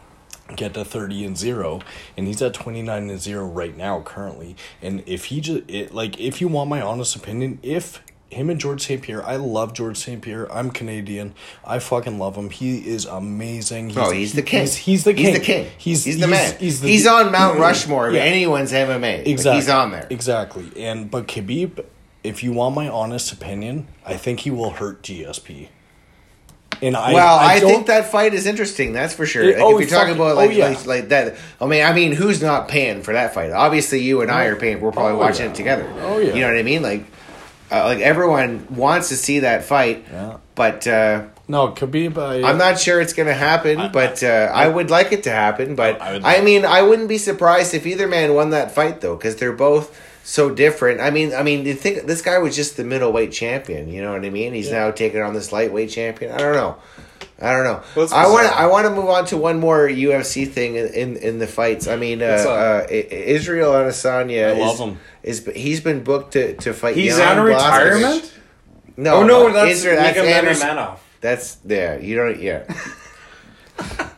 get 0.54 0.74
to 0.74 0.84
30 0.84 1.24
and 1.24 1.36
0 1.36 1.80
and 2.16 2.26
he's 2.28 2.40
at 2.40 2.54
29 2.54 3.10
and 3.10 3.20
0 3.20 3.46
right 3.46 3.76
now 3.76 4.00
currently 4.02 4.54
and 4.80 5.02
if 5.06 5.24
he 5.26 5.40
just 5.40 5.68
it, 5.68 5.92
like 5.92 6.20
if 6.20 6.40
you 6.40 6.46
want 6.46 6.70
my 6.70 6.80
honest 6.80 7.16
opinion 7.16 7.58
if 7.64 8.00
him 8.28 8.50
and 8.50 8.60
Georges 8.60 8.84
St. 8.86 9.00
Pierre, 9.00 9.24
I 9.24 9.36
love 9.36 9.72
Georges 9.72 10.02
St. 10.02 10.20
Pierre. 10.20 10.52
I'm 10.52 10.72
Canadian. 10.72 11.32
I 11.64 11.78
fucking 11.78 12.18
love 12.18 12.34
him. 12.34 12.50
He 12.50 12.78
is 12.88 13.04
amazing. 13.04 13.92
Oh, 13.96 14.10
he's, 14.10 14.10
Oh, 14.10 14.10
he's 14.10 14.32
the 14.32 14.42
king. 14.42 14.60
He's, 14.62 14.76
he's 14.76 15.04
the 15.04 15.14
king. 15.14 15.24
He's 15.26 15.34
the 15.34 15.40
king. 15.40 15.70
He's, 15.78 16.04
he's 16.04 16.18
the 16.18 16.26
man. 16.26 16.56
He's, 16.58 16.82
He's, 16.82 17.04
the, 17.04 17.10
on 17.10 17.30
Mount 17.30 17.60
Rushmore 17.60 18.08
of 18.08 18.14
Yeah. 18.14 18.22
anyone's 18.22 18.72
MMA. 18.72 19.18
Like, 19.18 19.28
Exactly. 19.28 19.60
he's 19.60 19.68
on 19.68 19.92
there. 19.92 20.08
Exactly. 20.10 20.84
And 20.84 21.08
but 21.08 21.28
Khabib, 21.28 21.84
if 22.24 22.42
you 22.42 22.52
want 22.52 22.74
my 22.74 22.88
honest 22.88 23.32
opinion, 23.32 23.86
I 24.04 24.16
think 24.16 24.40
he 24.40 24.50
will 24.50 24.70
hurt 24.70 25.02
GSP. 25.04 25.68
And 26.82 26.96
I 26.96 27.12
Well, 27.14 27.38
I, 27.38 27.58
don't- 27.58 27.70
think 27.70 27.86
that 27.86 28.10
fight 28.10 28.34
is 28.34 28.46
interesting. 28.46 28.92
That's 28.92 29.14
for 29.14 29.24
sure. 29.26 29.42
It- 29.44 29.56
like, 29.56 29.64
oh, 29.64 29.78
if 29.78 29.88
you're 29.88 29.98
talking 29.98 30.14
about 30.14 30.32
oh, 30.32 30.34
like, 30.34 30.52
yeah. 30.56 30.68
like 30.68 30.86
like 30.86 31.08
that, 31.08 31.36
I 31.60 31.66
mean, 31.66 31.84
I 31.84 31.92
mean, 31.92 32.12
who's 32.12 32.42
not 32.42 32.68
paying 32.68 33.02
for 33.02 33.12
that 33.14 33.32
fight? 33.34 33.50
Obviously, 33.52 34.00
you 34.02 34.20
and 34.22 34.30
I 34.30 34.44
are 34.46 34.56
paying. 34.56 34.80
We're 34.80 34.92
probably 34.92 35.12
Oh, 35.14 35.18
watching 35.18 35.46
yeah. 35.46 35.50
it 35.52 35.54
together. 35.54 35.92
Oh, 36.00 36.18
yeah. 36.18 36.34
You 36.34 36.40
know 36.42 36.48
what 36.48 36.58
I 36.58 36.62
mean? 36.62 36.82
Like, 36.82 37.04
uh, 37.70 37.84
like 37.84 38.00
everyone 38.00 38.66
wants 38.70 39.08
to 39.08 39.16
see 39.16 39.40
that 39.40 39.64
fight, 39.64 40.04
Yeah. 40.12 40.36
but 40.54 40.86
uh, 40.86 41.24
no 41.48 41.68
Khabib. 41.68 42.16
I, 42.18 42.48
I'm 42.48 42.58
not 42.58 42.78
sure 42.78 43.00
it's 43.00 43.12
going 43.12 43.26
to 43.28 43.34
happen. 43.34 43.90
but 43.92 44.22
uh, 44.22 44.50
I 44.52 44.68
would 44.68 44.90
like 44.90 45.12
it 45.12 45.22
to 45.24 45.30
happen. 45.30 45.74
But 45.76 46.00
I 46.02 46.38
I, 46.38 46.40
mean, 46.42 46.64
I 46.64 46.82
wouldn't 46.82 47.08
be 47.08 47.18
surprised 47.18 47.72
if 47.74 47.86
either 47.86 48.06
man 48.06 48.34
won 48.34 48.50
that 48.50 48.70
fight 48.72 49.00
though, 49.00 49.16
because 49.16 49.36
they're 49.36 49.52
both 49.52 49.98
so 50.26 50.50
different. 50.50 51.00
I 51.00 51.10
mean, 51.10 51.32
I 51.32 51.44
mean, 51.44 51.64
you 51.64 51.74
think 51.74 52.06
this 52.06 52.20
guy 52.20 52.38
was 52.38 52.56
just 52.56 52.76
the 52.76 52.82
middleweight 52.82 53.30
champion? 53.30 53.88
You 53.88 54.02
know 54.02 54.12
what 54.12 54.24
I 54.24 54.30
mean? 54.30 54.54
He's 54.54 54.72
now 54.72 54.90
taking 54.90 55.20
on 55.20 55.34
this 55.34 55.52
lightweight 55.52 55.88
champion. 55.88 56.32
I 56.32 56.38
don't 56.38 56.54
know. 56.54 56.76
I 57.40 57.52
don't 57.52 57.62
know. 57.62 57.82
Well, 57.94 58.12
I 58.12 58.26
want 58.26 58.48
to. 58.48 58.54
I 58.54 58.66
want 58.66 58.86
to 58.86 58.90
move 58.90 59.08
on 59.08 59.26
to 59.26 59.36
one 59.36 59.60
more 59.60 59.86
UFC 59.86 60.50
thing 60.50 60.74
in 60.74 60.86
in, 60.88 61.16
in 61.18 61.38
the 61.38 61.46
fights. 61.46 61.86
I 61.86 61.96
mean, 61.96 62.22
uh, 62.22 62.26
uh, 62.26 62.86
Israel 62.90 63.72
Adesanya. 63.72 64.56
I 64.56 64.58
love 64.58 64.74
is, 64.74 64.80
him. 64.80 64.98
Is 65.22 65.46
he's 65.54 65.80
been 65.80 66.02
booked 66.02 66.32
to, 66.32 66.56
to 66.56 66.72
fight. 66.72 66.96
He's 66.96 67.16
Jan 67.16 67.28
out 67.28 67.38
of 67.38 67.44
retirement. 67.44 68.34
No, 68.96 69.16
Oh 69.16 69.24
no, 69.24 69.52
that's 69.52 69.78
Israel. 69.78 69.96
That's 69.96 70.18
Anderson. 70.18 70.68
Nurmagomedov. 70.70 70.98
That's 71.20 71.58
yeah. 71.64 71.98
You 71.98 72.16
don't. 72.16 72.40
Yeah. 72.40 72.64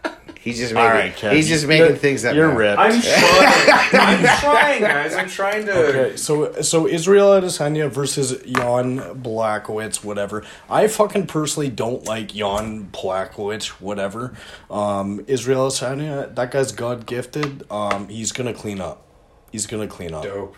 He's 0.49 0.59
just 0.59 0.75
making. 0.75 0.87
All 0.91 0.95
right, 0.95 1.15
Kev, 1.15 1.33
he's 1.33 1.49
just 1.49 1.67
you're- 1.67 1.95
things 1.95 2.25
up. 2.25 2.35
You're 2.35 2.49
now. 2.49 2.57
ripped. 2.57 2.79
I'm 2.79 3.01
trying. 3.03 4.21
I'm 4.21 4.39
trying, 4.41 4.81
guys. 4.83 5.15
I'm 5.15 5.29
trying 5.29 5.67
to. 5.67 5.73
Okay, 5.89 6.17
so 6.17 6.61
so 6.63 6.87
Israel 6.87 7.29
Adesanya 7.41 7.91
versus 7.91 8.33
Jan 8.43 8.99
Blachowicz, 9.23 10.05
whatever. 10.05 10.45
I 10.69 10.89
fucking 10.89 11.27
personally 11.27 11.71
don't 11.71 12.05
like 12.05 12.29
Jan 12.33 12.89
Blachowicz, 12.93 13.67
whatever. 13.81 14.35
Um, 14.71 15.25
Israel 15.27 15.69
Adesanya, 15.69 16.35
that 16.35 16.51
guy's 16.51 16.73
God 16.73 17.07
gifted. 17.07 17.65
Um, 17.71 18.09
he's 18.09 18.33
gonna 18.33 18.55
clean 18.55 18.81
up. 18.81 19.05
He's 19.53 19.67
gonna 19.67 19.87
clean 19.89 20.13
up. 20.15 20.25
Dope. 20.25 20.57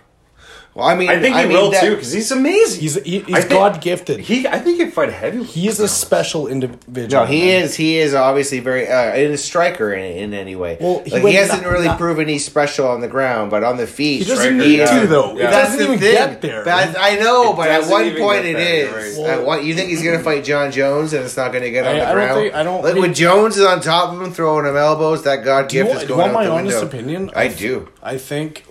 Well, 0.72 0.86
I 0.86 0.94
mean, 0.94 1.08
I 1.10 1.18
think 1.18 1.34
he 1.34 1.42
mean, 1.46 1.52
will 1.56 1.72
that- 1.72 1.82
too 1.82 1.96
because 1.96 2.12
he's 2.12 2.30
amazing. 2.30 2.80
He's 2.80 2.94
he, 3.02 3.22
I 3.34 3.40
he's 3.40 3.44
God 3.46 3.80
gifted. 3.80 4.20
He, 4.20 4.46
I 4.46 4.60
think 4.60 4.78
he'd 4.80 4.92
fight 4.92 5.12
heavy. 5.12 5.42
He 5.42 5.66
is 5.66 5.80
a 5.80 5.88
special 5.88 6.46
individual. 6.46 7.08
No, 7.24 7.26
he 7.26 7.40
man. 7.46 7.64
is. 7.64 7.74
He 7.74 7.98
is 7.98 8.14
obviously 8.14 8.60
very 8.60 8.86
uh, 8.88 9.14
in 9.16 9.32
a 9.32 9.36
striker 9.36 9.92
in, 9.92 10.04
in 10.16 10.32
any 10.32 10.54
way. 10.54 10.78
Well, 10.80 11.02
he 11.04 11.10
like, 11.10 11.24
he 11.24 11.34
hasn't 11.34 11.62
not- 11.64 11.72
really 11.72 11.86
not- 11.88 11.98
proven 11.98 12.28
he's 12.28 12.44
special 12.44 12.86
on 12.86 13.00
the 13.00 13.08
ground, 13.08 13.50
but 13.50 13.64
on 13.64 13.78
the 13.78 13.86
feet, 13.88 14.18
He 14.18 14.24
doesn't 14.26 14.36
striker, 14.36 14.54
need 14.54 14.78
yeah. 14.78 15.00
to 15.00 15.06
though. 15.08 15.36
Yeah. 15.36 15.48
It 15.48 15.50
That's 15.50 15.70
doesn't 15.72 15.86
even 15.86 15.98
thing. 15.98 16.12
get 16.14 16.40
there. 16.40 16.64
But 16.64 16.96
I 16.96 17.16
know, 17.16 17.52
It 17.52 17.56
but 17.56 17.68
at 17.68 17.90
one 17.90 18.04
point 18.16 18.42
get 18.44 18.54
it 18.54 18.56
there, 18.56 18.98
is. 19.00 19.18
you're 19.18 19.26
right. 19.26 19.38
At 19.40 19.44
one- 19.44 19.66
you 19.66 19.74
think 19.74 19.90
he's 19.90 20.04
gonna 20.04 20.22
fight 20.22 20.44
Jon 20.44 20.70
Jones 20.70 21.12
and 21.14 21.24
it's 21.24 21.36
not 21.36 21.52
gonna 21.52 21.70
get 21.70 21.84
on 21.84 21.96
I- 21.96 21.98
the 21.98 22.02
I 22.04 22.06
don't 22.06 22.14
ground? 22.14 22.40
think- 22.42 22.54
I 22.54 22.62
don't 22.62 22.82
Like 22.84 22.92
think- 22.92 23.02
when 23.06 23.14
Jones 23.14 23.56
is 23.56 23.64
on 23.64 23.80
top 23.80 24.12
of 24.14 24.22
him 24.22 24.32
throwing 24.32 24.66
him 24.66 24.76
elbows, 24.76 25.24
that 25.24 25.44
God 25.44 25.66
Do 25.66 25.78
gift 25.78 25.88
want, 25.88 25.96
is 26.02 26.06
do 26.06 26.12
you 26.14 26.16
going 26.16 26.32
want 26.32 26.46
out 26.46 26.52
my 26.52 26.62
the 26.62 26.70
honest 26.70 26.82
opinion? 26.84 27.30
I 27.34 27.48
do. 27.48 27.88
I 28.02 28.16
think 28.18 28.64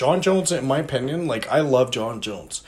Jon 0.00 0.22
Jones, 0.22 0.50
in 0.50 0.66
my 0.66 0.78
opinion, 0.78 1.26
like 1.26 1.46
I 1.50 1.60
love 1.60 1.90
Jon 1.90 2.22
Jones, 2.22 2.62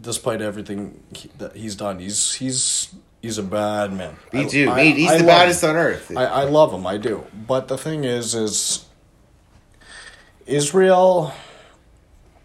despite 0.00 0.40
everything 0.40 1.02
he, 1.12 1.28
that 1.38 1.56
he's 1.56 1.74
done. 1.74 1.98
He's 1.98 2.34
he's 2.34 2.94
he's 3.20 3.36
a 3.36 3.42
bad 3.42 3.92
man. 3.92 4.14
Me 4.32 4.44
I- 4.44 4.46
too. 4.46 4.70
I- 4.70 4.84
he's 4.84 5.10
I 5.10 5.18
the 5.18 5.24
love 5.24 5.26
baddest 5.26 5.64
him. 5.64 5.70
on 5.70 5.76
earth. 5.76 6.16
I, 6.16 6.24
I 6.24 6.44
love 6.44 6.72
him. 6.72 6.86
I 6.86 6.98
do. 6.98 7.26
But 7.34 7.66
the 7.66 7.76
thing 7.76 8.04
is, 8.04 8.36
is 8.36 8.84
Israel. 10.46 11.32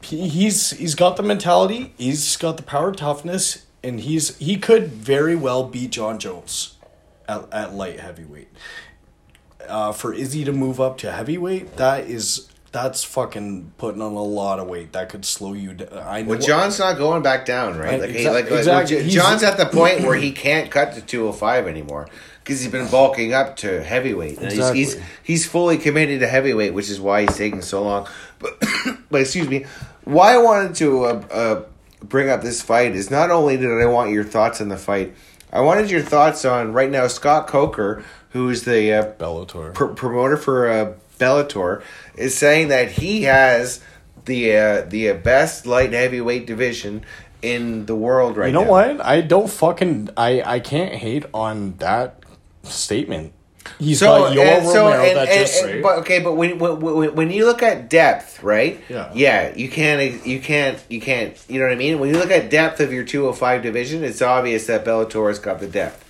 He, 0.01 0.27
he's 0.29 0.71
he's 0.71 0.95
got 0.95 1.17
the 1.17 1.21
mentality. 1.21 1.93
He's 1.99 2.37
got 2.37 2.57
the 2.57 2.63
power, 2.63 2.91
toughness, 2.93 3.67
and 3.83 3.99
he's 3.99 4.35
he 4.37 4.57
could 4.57 4.87
very 4.87 5.35
well 5.35 5.63
beat 5.67 5.91
John 5.91 6.17
Jones 6.17 6.75
at, 7.29 7.53
at 7.53 7.75
light 7.75 7.99
heavyweight. 7.99 8.49
Uh, 9.67 9.91
for 9.91 10.11
Izzy 10.11 10.43
to 10.43 10.51
move 10.51 10.81
up 10.81 10.97
to 10.99 11.11
heavyweight, 11.11 11.77
that 11.77 12.05
is 12.05 12.46
that's 12.71 13.03
fucking 13.03 13.71
putting 13.77 14.01
on 14.01 14.13
a 14.13 14.23
lot 14.23 14.59
of 14.59 14.67
weight. 14.67 14.93
That 14.93 15.09
could 15.09 15.25
slow 15.25 15.53
you 15.53 15.73
down. 15.73 15.89
I 15.93 16.21
know. 16.21 16.29
Well, 16.29 16.39
Jon's 16.39 16.79
not 16.79 16.97
going 16.97 17.23
back 17.23 17.45
down, 17.45 17.77
right? 17.77 17.99
Like, 17.99 18.09
he, 18.11 18.29
like, 18.29 18.51
exactly. 18.51 19.07
Jon's 19.09 19.43
at 19.43 19.57
the 19.57 19.65
point 19.65 20.01
where 20.01 20.15
he 20.15 20.31
can't 20.33 20.69
cut 20.69 20.93
to 20.93 21.01
205 21.01 21.67
anymore 21.67 22.07
because 22.43 22.61
he's 22.61 22.71
been 22.71 22.89
bulking 22.89 23.33
up 23.33 23.57
to 23.57 23.83
heavyweight. 23.83 24.41
Exactly. 24.41 24.79
he's, 24.79 24.93
he's 24.93 25.03
he's 25.23 25.45
fully 25.45 25.77
committed 25.77 26.19
to 26.21 26.27
heavyweight, 26.27 26.73
which 26.73 26.89
is 26.89 26.99
why 26.99 27.21
he's 27.21 27.35
taking 27.37 27.61
so 27.61 27.83
long. 27.83 28.07
But 28.39 28.61
but 29.09 29.21
excuse 29.21 29.47
me, 29.47 29.65
why 30.03 30.33
I 30.33 30.37
wanted 30.37 30.75
to 30.75 31.05
uh, 31.05 31.23
uh, 31.31 31.63
bring 32.03 32.29
up 32.29 32.41
this 32.41 32.61
fight 32.61 32.95
is 32.95 33.09
not 33.11 33.31
only 33.31 33.57
did 33.57 33.69
I 33.69 33.85
want 33.85 34.11
your 34.11 34.23
thoughts 34.23 34.61
on 34.61 34.69
the 34.69 34.77
fight, 34.77 35.13
I 35.51 35.61
wanted 35.61 35.89
your 35.89 36.01
thoughts 36.01 36.45
on 36.45 36.73
right 36.73 36.89
now 36.89 37.07
Scott 37.07 37.47
Coker, 37.47 38.03
who's 38.29 38.63
the 38.63 38.93
uh, 38.93 39.11
Bellator. 39.13 39.73
pr- 39.73 39.85
promoter 39.87 40.37
for 40.37 40.69
uh, 40.69 40.93
Bellator 41.17 41.81
is 42.15 42.35
saying 42.35 42.67
that 42.69 42.91
he 42.91 43.23
has 43.23 43.81
the 44.25 44.55
uh, 44.57 44.81
the 44.87 45.09
uh, 45.11 45.13
best 45.15 45.65
light 45.65 45.93
heavyweight 45.93 46.45
division 46.47 47.03
in 47.41 47.85
the 47.85 47.95
world 47.95 48.35
right 48.37 48.51
now. 48.51 48.59
you 48.61 48.65
know 48.65 48.71
now. 48.71 48.93
what? 48.97 49.05
I 49.05 49.21
don't 49.21 49.49
fucking 49.49 50.09
I 50.17 50.41
I 50.45 50.59
can't 50.59 50.93
hate 50.95 51.25
on 51.33 51.75
that 51.77 52.23
statement. 52.63 53.33
He's 53.79 53.99
So, 53.99 54.05
got 54.07 54.35
Yoel 54.37 54.57
and, 54.59 54.65
so 54.65 54.85
Romero 54.85 55.03
and, 55.03 55.17
that 55.17 55.27
and- 55.27 55.39
just 55.39 55.63
and- 55.63 55.83
but 55.83 55.99
okay, 55.99 56.19
but 56.19 56.33
when, 56.35 56.57
when 56.57 57.15
when 57.15 57.31
you 57.31 57.45
look 57.45 57.61
at 57.61 57.89
depth, 57.89 58.41
right? 58.41 58.79
Yeah. 58.89 59.11
yeah, 59.13 59.53
you 59.55 59.69
can't 59.69 60.25
you 60.25 60.39
can't 60.39 60.81
you 60.89 61.01
can't 61.01 61.37
you 61.49 61.59
know 61.59 61.65
what 61.65 61.73
I 61.73 61.77
mean. 61.77 61.99
When 61.99 62.09
you 62.09 62.17
look 62.17 62.31
at 62.31 62.49
depth 62.49 62.79
of 62.79 62.93
your 62.93 63.03
two 63.03 63.23
hundred 63.25 63.37
five 63.37 63.61
division, 63.63 64.03
it's 64.05 64.21
obvious 64.21 64.67
that 64.67 64.85
Bellator 64.85 65.27
has 65.27 65.37
got 65.39 65.59
the 65.59 65.67
depth. 65.67 66.03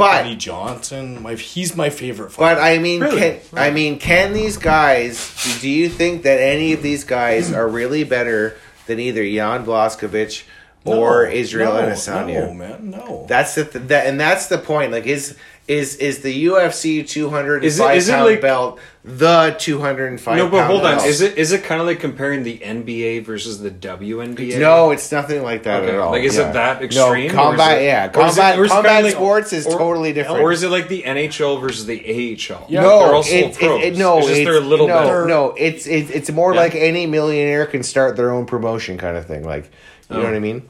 Anthony 0.00 0.36
Johnson, 0.36 1.22
my 1.22 1.34
he's 1.34 1.76
my 1.76 1.90
favorite. 1.90 2.32
Fighter. 2.32 2.56
But 2.56 2.62
I 2.62 2.78
mean, 2.78 3.00
Really? 3.00 3.18
can, 3.20 3.40
I 3.54 3.70
mean, 3.70 3.98
can 3.98 4.32
these 4.32 4.56
guys? 4.56 5.58
Do 5.60 5.68
you 5.68 5.88
think 5.88 6.22
that 6.22 6.40
any 6.40 6.72
of 6.72 6.82
these 6.82 7.04
guys 7.04 7.52
are 7.52 7.68
really 7.68 8.04
better 8.04 8.56
than 8.86 8.98
either 9.00 9.24
Jan 9.24 9.64
Blachowicz 9.64 10.42
or 10.84 11.24
No, 11.24 11.30
Israel 11.30 11.72
no, 11.74 11.80
Adesanya? 11.88 12.46
No, 12.48 12.54
man, 12.54 12.90
no. 12.90 13.24
That's 13.28 13.54
the 13.54 13.64
th- 13.64 13.86
that, 13.88 14.06
and 14.06 14.20
that's 14.20 14.46
the 14.48 14.58
point. 14.58 14.92
Like, 14.92 15.06
is 15.06 15.36
is 15.66 15.96
is 15.96 16.18
the 16.20 16.44
UFC 16.46 17.08
two 17.08 17.30
hundred 17.30 17.64
Is 17.64 17.78
and 17.80 17.88
five 17.88 17.96
is 17.96 18.08
it 18.08 18.12
pound 18.12 18.24
like- 18.26 18.40
belt 18.42 18.78
the 19.02 19.54
two 19.58 19.80
hundred 19.80 20.08
and 20.08 20.20
five? 20.20 20.36
No, 20.36 20.48
but 20.48 20.66
hold 20.66 20.84
on. 20.84 20.96
belt? 20.96 21.06
Is 21.08 21.20
it 21.22 21.38
is 21.38 21.52
it 21.52 21.64
kind 21.64 21.80
of 21.80 21.86
like 21.86 22.00
comparing 22.00 22.42
the 22.42 22.58
NBA 22.58 23.24
versus 23.24 23.60
the 23.60 23.70
WNBA? 23.70 24.58
No, 24.58 24.90
it's 24.90 25.10
nothing 25.10 25.42
like 25.42 25.62
that 25.62 25.82
Okay. 25.84 25.94
at 25.94 25.98
all. 26.00 26.10
Like, 26.10 26.22
is 26.24 26.36
Yeah. 26.36 26.50
it 26.50 26.52
that 26.52 26.82
extreme, 26.82 27.28
No, 27.28 27.34
combat. 27.34 27.80
it- 27.80 27.84
yeah, 27.86 28.04
or 28.14 28.26
is 28.26 28.36
it- 28.36 28.40
combat. 28.40 28.58
is 28.58 28.64
it 28.66 28.68
combat 28.74 28.92
kinda 28.92 29.02
like- 29.08 29.14
sports 29.14 29.52
is 29.54 29.66
or- 29.66 29.78
totally 29.78 30.12
different. 30.12 30.40
Or 30.42 30.52
is 30.52 30.62
it 30.62 30.68
like 30.70 30.88
the 30.88 31.02
NHL 31.06 31.58
versus 31.60 31.86
the 31.86 32.00
AHL? 32.10 32.66
Yeah. 32.68 32.82
no, 32.82 32.98
they're 33.00 33.14
also 33.14 33.34
it, 33.34 33.54
pros. 33.58 33.82
It, 33.82 33.94
it, 33.94 33.96
no, 33.96 34.18
it's 34.18 34.26
just 34.28 34.40
it's, 34.40 34.50
they're 34.50 34.58
a 34.58 34.60
little 34.60 34.88
no, 34.88 34.94
better. 35.02 35.26
no. 35.26 35.54
It's 35.56 35.86
it, 35.86 36.10
it's 36.10 36.30
more 36.30 36.52
Yeah. 36.54 36.60
like 36.60 36.74
any 36.74 37.06
millionaire 37.06 37.64
can 37.66 37.82
start 37.82 38.16
their 38.16 38.30
own 38.32 38.44
promotion 38.44 38.98
kind 38.98 39.16
of 39.16 39.26
thing. 39.26 39.44
Like, 39.44 39.70
you 40.10 40.16
know 40.16 40.22
Oh. 40.22 40.24
what 40.24 40.34
I 40.34 40.36
oh. 40.36 40.40
mean? 40.40 40.62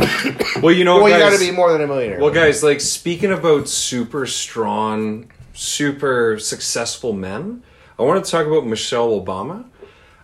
Well, 0.62 0.74
you 0.74 0.84
know, 0.84 1.02
Well, 1.02 1.12
you 1.12 1.18
got 1.18 1.32
to 1.32 1.38
be 1.38 1.50
more 1.50 1.72
than 1.72 1.80
a 1.82 1.86
millionaire. 1.86 2.20
Well, 2.20 2.30
guys, 2.32 2.62
like 2.62 2.80
speaking 2.80 3.32
about 3.32 3.68
super 3.68 4.26
strong, 4.26 5.30
super 5.54 6.38
successful 6.38 7.12
men, 7.12 7.62
I 7.98 8.02
want 8.02 8.24
to 8.24 8.30
talk 8.30 8.46
about 8.46 8.66
Michelle 8.66 9.20
Obama. 9.20 9.64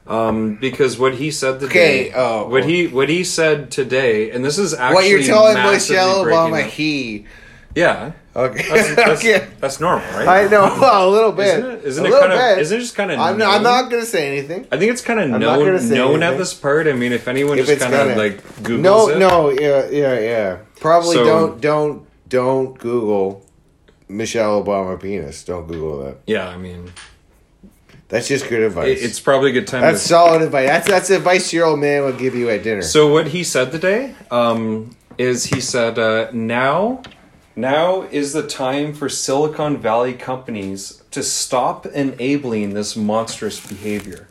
Um, 0.06 0.56
because 0.56 0.98
what 0.98 1.14
he 1.14 1.30
said 1.32 1.58
today, 1.58 2.10
Okay, 2.10 2.12
oh, 2.14 2.48
what 2.48 2.64
he 2.64 2.86
what 2.86 3.08
he 3.08 3.24
said 3.24 3.72
today, 3.72 4.30
and 4.30 4.44
this 4.44 4.56
is 4.56 4.72
actually 4.72 4.94
what 4.94 5.08
you're 5.08 5.22
telling 5.22 5.54
Michelle 5.72 6.24
Obama, 6.24 6.62
up- 6.64 6.70
he 6.70 7.26
yeah, 7.74 8.12
okay, 8.36 8.68
that's, 8.68 8.94
that's, 8.96 9.20
okay. 9.24 9.48
that's 9.60 9.80
normal, 9.80 10.06
right? 10.12 10.46
I 10.46 10.48
know 10.48 10.64
a 11.06 11.08
little 11.08 11.32
bit. 11.32 11.58
Isn't 11.58 11.70
it- 11.70 11.84
isn't 11.84 12.04
a 12.04 12.08
it 12.08 12.10
little 12.10 12.28
kind 12.28 12.32
of- 12.32 12.56
bit. 12.56 12.62
isn't 12.62 12.76
it 12.76 12.80
just 12.80 12.96
kinda 12.96 13.14
I'm, 13.16 13.38
not, 13.38 13.54
I'm 13.56 13.62
not 13.62 13.90
going 13.90 14.02
to 14.02 14.08
say 14.08 14.28
anything. 14.28 14.66
I 14.70 14.76
think 14.78 14.92
it's 14.92 15.02
kind 15.02 15.20
of 15.20 15.30
not 15.30 15.40
known 15.40 15.88
known 15.88 16.22
at 16.22 16.36
this 16.38 16.54
part. 16.54 16.86
I 16.86 16.92
mean, 16.92 17.12
if 17.12 17.26
anyone 17.28 17.58
If 17.58 17.66
just 17.66 17.80
kind 17.80 17.94
of 17.94 18.16
like 18.16 18.42
Googles 18.62 18.80
no, 18.80 19.08
it, 19.08 19.18
no, 19.18 19.50
yeah, 19.50 19.88
yeah, 19.90 20.18
yeah. 20.20 20.58
Probably 20.80 21.16
So- 21.16 21.24
don't, 21.24 21.60
don't, 21.60 22.06
don't 22.28 22.78
Google 22.78 23.44
Michelle 24.08 24.62
Obama 24.62 25.00
penis. 25.00 25.42
Don't 25.44 25.66
Google 25.66 26.04
that. 26.04 26.18
yeah, 26.26 26.48
I 26.48 26.56
mean, 26.56 26.92
That's 28.08 28.28
just 28.28 28.48
good 28.48 28.62
advice. 28.62 28.98
it, 29.00 29.04
it's 29.04 29.18
probably 29.20 29.50
a 29.50 29.52
good 29.52 29.66
time. 29.66 29.82
that's 29.82 30.02
to, 30.02 30.08
solid 30.08 30.42
advice. 30.42 30.68
That's 30.68 30.88
that's 30.88 31.10
advice 31.10 31.52
your 31.52 31.66
old 31.66 31.80
man 31.80 32.04
would 32.04 32.18
give 32.18 32.34
you 32.34 32.48
at 32.50 32.62
dinner. 32.62 32.82
So 32.82 33.12
what 33.12 33.26
he 33.28 33.42
said 33.44 33.72
today 33.72 34.14
um, 34.30 34.94
is 35.18 35.44
he 35.44 35.60
said 35.60 35.98
uh, 35.98 36.30
now 36.32 37.02
now 37.56 38.02
is 38.02 38.32
the 38.32 38.46
time 38.46 38.92
for 38.92 39.08
Silicon 39.08 39.78
Valley 39.78 40.12
companies 40.12 41.02
to 41.10 41.22
stop 41.22 41.86
enabling 41.86 42.74
this 42.74 42.94
monstrous 42.94 43.66
behavior 43.66 44.28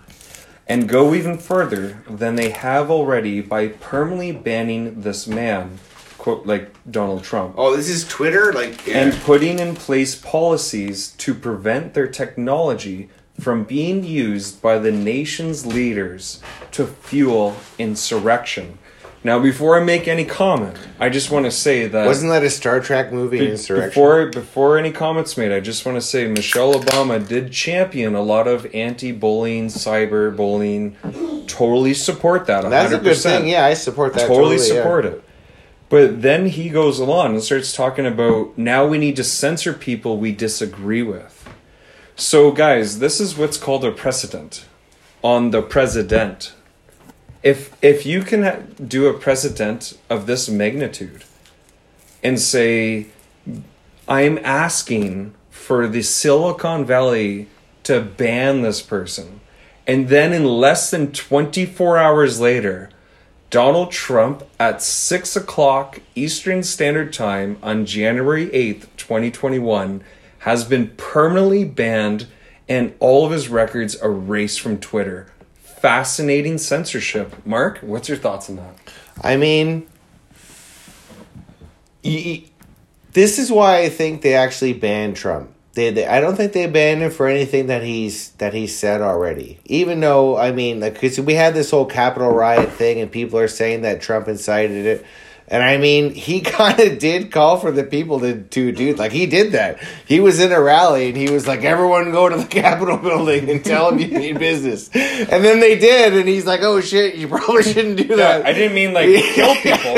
and 0.68 0.88
go 0.88 1.14
even 1.14 1.38
further 1.38 2.04
than 2.10 2.36
they 2.36 2.52
have 2.52 2.90
already 2.90 3.42
by 3.42 3.68
permanently 3.68 4.32
banning 4.32 5.02
this 5.02 5.28
man 5.28 5.80
quote 6.18 6.46
like 6.46 6.72
Donald 6.90 7.24
Trump. 7.24 7.54
Oh, 7.56 7.76
this 7.76 7.88
is 7.88 8.08
Twitter, 8.08 8.52
like 8.52 8.88
and 8.88 9.14
putting 9.22 9.60
in 9.60 9.76
place 9.76 10.16
policies 10.16 11.12
to 11.18 11.36
prevent 11.36 11.94
their 11.94 12.08
technology 12.08 13.10
from 13.40 13.64
being 13.64 14.04
used 14.04 14.60
by 14.60 14.80
the 14.80 14.92
nation's 14.92 15.68
leaders 15.68 16.42
to 16.72 16.88
fuel 16.88 17.56
insurrection. 17.78 18.80
Now, 19.26 19.40
before 19.40 19.76
I 19.76 19.84
make 19.84 20.08
any 20.08 20.24
comment, 20.24 20.78
I 21.00 21.10
just 21.10 21.32
want 21.32 21.46
to 21.46 21.52
say 21.52 21.88
that 21.88 22.06
Wasn't 22.06 22.32
that 22.32 22.44
a 22.44 22.50
Star 22.52 22.80
Trek 22.80 23.12
movie, 23.12 23.40
be- 23.40 23.50
Insurrection? 23.50 23.90
before 23.90 24.28
before 24.28 24.78
any 24.78 24.92
comments 24.92 25.36
made, 25.36 25.52
I 25.52 25.62
just 25.62 25.84
want 25.84 25.96
to 25.96 26.02
say 26.02 26.28
Michelle 26.28 26.76
Obama 26.76 27.28
did 27.28 27.52
champion 27.52 28.14
a 28.14 28.22
lot 28.22 28.48
of 28.48 28.68
anti-bullying, 28.72 29.70
cyber 29.70 30.36
bullying. 30.36 30.96
Totally 31.48 31.96
support 31.96 32.46
that. 32.46 32.66
100%. 32.66 32.70
That's 32.70 32.94
a 32.94 33.00
good 33.00 33.18
thing. 33.18 33.48
Yeah, 33.48 33.66
I 33.66 33.74
support 33.74 34.14
that. 34.14 34.28
totally, 34.28 34.58
yeah. 34.58 34.76
support 34.76 35.06
it. 35.06 35.24
But 35.90 36.22
then 36.22 36.46
he 36.46 36.70
goes 36.70 37.00
along 37.00 37.34
and 37.34 37.44
starts 37.44 37.74
talking 37.74 38.06
about 38.06 38.56
now 38.60 38.86
we 38.86 39.00
need 39.00 39.16
to 39.16 39.24
censor 39.24 39.74
people 39.74 40.20
we 40.20 40.34
disagree 40.34 41.02
with. 41.02 41.50
So, 42.16 42.52
guys, 42.52 43.00
this 43.00 43.20
is 43.20 43.36
what's 43.36 43.58
called 43.58 43.84
a 43.86 43.92
precedent 43.92 44.66
on 45.24 45.50
the 45.50 45.64
president. 45.64 46.54
If 47.46 47.78
if 47.84 48.08
you 48.08 48.24
can 48.24 48.74
do 48.88 49.06
a 49.06 49.14
precedent 49.14 50.00
of 50.10 50.26
this 50.26 50.50
magnitude 50.50 51.24
and 52.24 52.40
say, 52.40 53.06
I'm 54.08 54.40
asking 54.40 55.36
for 55.52 55.88
the 55.88 56.02
Silicon 56.02 56.86
Valley 56.86 57.48
to 57.84 58.02
ban 58.02 58.64
this 58.64 58.82
person, 58.82 59.42
and 59.86 60.10
then 60.10 60.34
in 60.34 60.44
less 60.44 60.90
than 60.90 61.12
24 61.12 62.00
hours 62.00 62.40
later, 62.40 62.90
Donald 63.52 63.92
Trump 63.92 64.42
at 64.60 64.82
6 64.82 65.36
o'clock 65.36 66.02
Eastern 66.16 66.64
Standard 66.64 67.14
Time 67.14 67.60
on 67.62 67.86
January 67.86 68.48
8th, 68.48 68.88
2021, 68.98 70.04
has 70.40 70.64
been 70.64 70.88
permanently 70.98 71.64
banned 71.64 72.26
and 72.68 72.96
all 73.00 73.24
of 73.24 73.32
his 73.32 73.50
records 73.50 74.02
erased 74.02 74.60
from 74.60 74.80
Twitter. 74.80 75.28
Fascinating 75.86 76.58
censorship. 76.58 77.46
Mark, 77.46 77.78
what's 77.82 78.10
your 78.10 78.18
thoughts 78.18 78.50
on 78.50 78.56
that? 78.56 78.76
I 79.22 79.38
mean, 79.38 79.86
this 82.02 83.38
is 83.38 83.52
why 83.52 83.84
I 83.84 83.90
think 83.90 84.24
they 84.24 84.34
actually 84.34 84.74
banned 84.74 85.16
Trump. 85.16 85.52
They, 85.74 85.92
they, 85.92 86.08
I 86.08 86.22
don't 86.22 86.36
think 86.36 86.54
they 86.54 86.66
banned 86.66 87.04
him 87.04 87.12
for 87.12 87.28
anything 87.28 87.68
that 87.68 87.84
he's 87.84 88.32
that 88.32 88.56
he 88.56 88.66
said 88.66 89.02
already. 89.02 89.60
Even 89.66 90.00
though 90.00 90.36
I 90.36 90.52
mean, 90.52 90.80
like, 90.80 91.00
cause 91.00 91.20
we 91.20 91.36
had 91.36 91.54
this 91.54 91.70
whole 91.70 91.86
Capitol 91.86 92.32
riot 92.32 92.72
thing, 92.72 93.00
and 93.00 93.12
people 93.12 93.38
are 93.38 93.48
saying 93.48 93.84
that 93.84 94.02
Trump 94.02 94.28
incited 94.28 94.88
it. 94.88 95.06
And 95.48 95.62
I 95.62 95.78
mean, 95.78 96.14
he 96.14 96.42
kind 96.42 96.80
of 96.80 96.98
did 96.98 97.32
call 97.32 97.58
for 97.58 97.72
the 97.72 97.84
people 97.84 98.20
to, 98.22 98.42
to 98.42 98.72
do 98.72 98.96
like 98.96 99.12
he 99.12 99.26
did 99.26 99.52
that. 99.52 99.80
He 100.08 100.20
was 100.20 100.40
in 100.40 100.52
a 100.52 100.60
rally 100.60 101.10
and 101.10 101.18
he 101.18 101.30
was 101.30 101.48
like, 101.48 101.64
"Everyone 101.64 102.12
go 102.12 102.30
to 102.30 102.36
the 102.36 102.46
Capitol 102.50 102.98
building 102.98 103.50
and 103.50 103.64
tell 103.64 103.92
them 103.92 104.00
you 104.00 104.08
need 104.08 104.40
business." 104.40 104.90
And 104.94 105.44
then 105.44 105.60
they 105.60 105.78
did, 105.78 106.14
and 106.14 106.28
he's 106.28 106.46
like, 106.46 106.62
"Oh 106.64 106.82
shit, 106.82 107.16
you 107.16 107.28
probably 107.30 107.64
shouldn't 107.64 107.98
do 107.98 108.16
that." 108.16 108.46
I 108.46 108.54
didn't 108.54 108.74
mean 108.74 108.94
like 108.94 109.08
kill 109.08 109.56
people. 109.56 109.96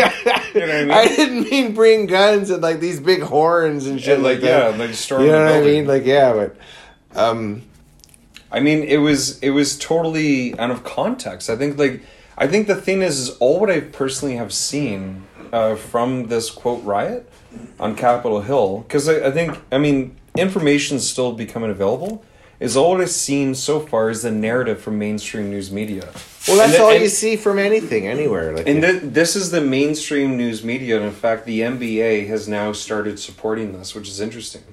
You 0.53 0.65
know 0.65 0.67
what 0.67 0.75
I 0.75 0.81
mean? 0.81 0.91
I 0.91 1.07
didn't 1.07 1.49
mean 1.49 1.73
bring 1.73 2.07
guns 2.07 2.49
and 2.49 2.61
like 2.61 2.79
these 2.79 2.99
big 2.99 3.21
horns 3.21 3.85
and 3.87 4.01
shit 4.01 4.15
And, 4.15 4.23
like, 4.23 4.37
like, 4.37 4.43
yeah, 4.45 4.71
that. 4.71 4.79
like 4.79 4.93
storm 4.95 5.23
you 5.23 5.31
know 5.31 5.45
what 5.45 5.53
I 5.53 5.61
mean? 5.61 5.87
Like 5.87 6.05
yeah, 6.05 6.33
but 6.33 6.57
um, 7.15 7.61
I 8.51 8.59
mean, 8.59 8.83
it 8.83 8.97
was 8.97 9.39
it 9.39 9.51
was 9.51 9.77
totally 9.77 10.57
out 10.59 10.71
of 10.71 10.83
context. 10.83 11.49
I 11.49 11.55
think 11.55 11.77
like 11.77 12.01
I 12.37 12.47
think 12.47 12.67
the 12.67 12.75
thing 12.75 13.01
is, 13.01 13.17
is 13.19 13.29
all 13.37 13.59
what 13.59 13.71
I 13.71 13.79
personally 13.79 14.35
have 14.35 14.53
seen 14.53 15.26
uh, 15.53 15.75
from 15.75 16.27
this 16.27 16.49
quote 16.49 16.83
riot 16.83 17.29
on 17.79 17.95
Capitol 17.95 18.41
Hill 18.41 18.79
because 18.79 19.07
I, 19.07 19.27
I 19.27 19.31
think 19.31 19.57
I 19.71 19.77
mean 19.77 20.15
information's 20.37 21.07
still 21.07 21.33
becoming 21.33 21.71
available. 21.71 22.23
Is 22.59 22.75
all 22.75 22.99
I've 22.99 23.11
seen 23.11 23.53
so 23.53 23.79
far 23.79 24.09
is 24.09 24.23
the 24.23 24.31
narrative 24.31 24.81
from 24.81 24.97
mainstream 24.97 25.51
news 25.51 25.71
media. 25.71 26.09
well, 26.47 26.57
that's 26.57 26.79
all 26.79 26.89
and- 26.89 27.03
you 27.03 27.07
see 27.07 27.35
from 27.35 27.59
anything 27.59 28.07
anywhere. 28.07 28.55
Like 28.57 28.67
And 28.67 28.81
th- 28.81 29.01
this 29.03 29.35
is 29.35 29.51
the 29.51 29.61
mainstream 29.61 30.37
news 30.37 30.63
media, 30.63 30.95
and 30.97 31.05
in 31.05 31.11
fact, 31.11 31.45
the 31.45 31.59
NBA 31.61 32.27
has 32.29 32.47
now 32.47 32.71
started 32.71 33.19
supporting 33.19 33.77
this, 33.77 33.93
which 33.93 34.07
is 34.07 34.19
interesting. 34.19 34.63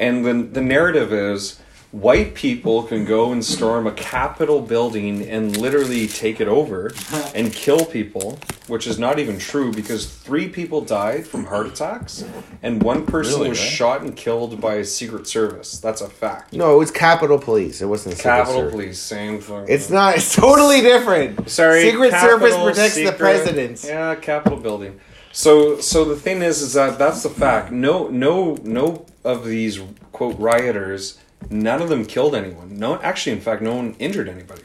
And 0.00 0.24
the 0.24 0.34
the 0.34 0.60
narrative 0.60 1.12
is 1.12 1.60
white 1.92 2.34
people 2.34 2.82
can 2.82 3.04
go 3.04 3.32
and 3.32 3.44
storm 3.44 3.86
a 3.86 3.92
Capitol 3.92 4.60
building 4.62 5.28
and 5.28 5.56
literally 5.58 6.08
take 6.08 6.40
it 6.40 6.48
over 6.48 6.90
and 7.34 7.52
kill 7.52 7.84
people, 7.84 8.38
which 8.66 8.86
is 8.86 8.98
not 8.98 9.18
even 9.18 9.38
true 9.38 9.70
because 9.72 10.06
three 10.06 10.48
people 10.48 10.80
died 10.80 11.26
from 11.26 11.44
heart 11.44 11.66
attacks 11.66 12.24
and 12.62 12.82
one 12.82 13.04
person 13.04 13.34
Really, 13.40 13.50
was 13.50 13.60
eh? 13.60 13.62
shot 13.62 14.00
and 14.00 14.16
killed 14.16 14.58
by 14.60 14.76
a 14.76 14.84
Secret 14.84 15.26
Service. 15.28 15.78
That's 15.78 16.00
a 16.00 16.08
fact. 16.08 16.54
no, 16.54 16.74
it 16.74 16.78
was 16.78 16.90
Capitol 16.90 17.38
Police. 17.38 17.82
It 17.82 17.86
wasn't 17.86 18.16
Secret 18.16 18.30
Capitol 18.30 18.54
Service. 18.60 18.72
Police, 18.72 18.98
same 18.98 19.40
thing. 19.40 19.66
It's 19.68 19.90
not. 19.90 20.16
It's 20.22 20.34
totally 20.34 20.80
different. 20.80 21.48
Sorry, 21.50 21.82
Secret 21.90 22.10
Capitol, 22.10 22.38
Service 22.38 22.56
protects 22.56 22.94
the 22.94 23.00
secret- 23.04 23.18
president. 23.18 23.84
Yeah, 23.84 24.14
Capitol 24.14 24.58
building. 24.58 24.98
So, 25.32 25.80
so 25.80 26.04
the 26.04 26.16
thing 26.16 26.42
is, 26.42 26.60
is 26.62 26.74
that 26.74 26.98
that's 26.98 27.22
the 27.22 27.30
fact. 27.30 27.70
No, 27.72 28.08
no, 28.08 28.56
no 28.62 29.06
of 29.24 29.44
these 29.44 29.80
quote 30.12 30.38
rioters. 30.38 31.18
None 31.50 31.82
of 31.82 31.88
them 31.88 32.04
killed 32.04 32.34
anyone. 32.34 32.78
No, 32.78 33.00
actually, 33.00 33.32
in 33.32 33.40
fact, 33.40 33.62
no 33.62 33.74
one 33.74 33.94
injured 33.98 34.28
anybody. 34.28 34.62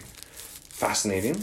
Fascinating. 0.69 1.35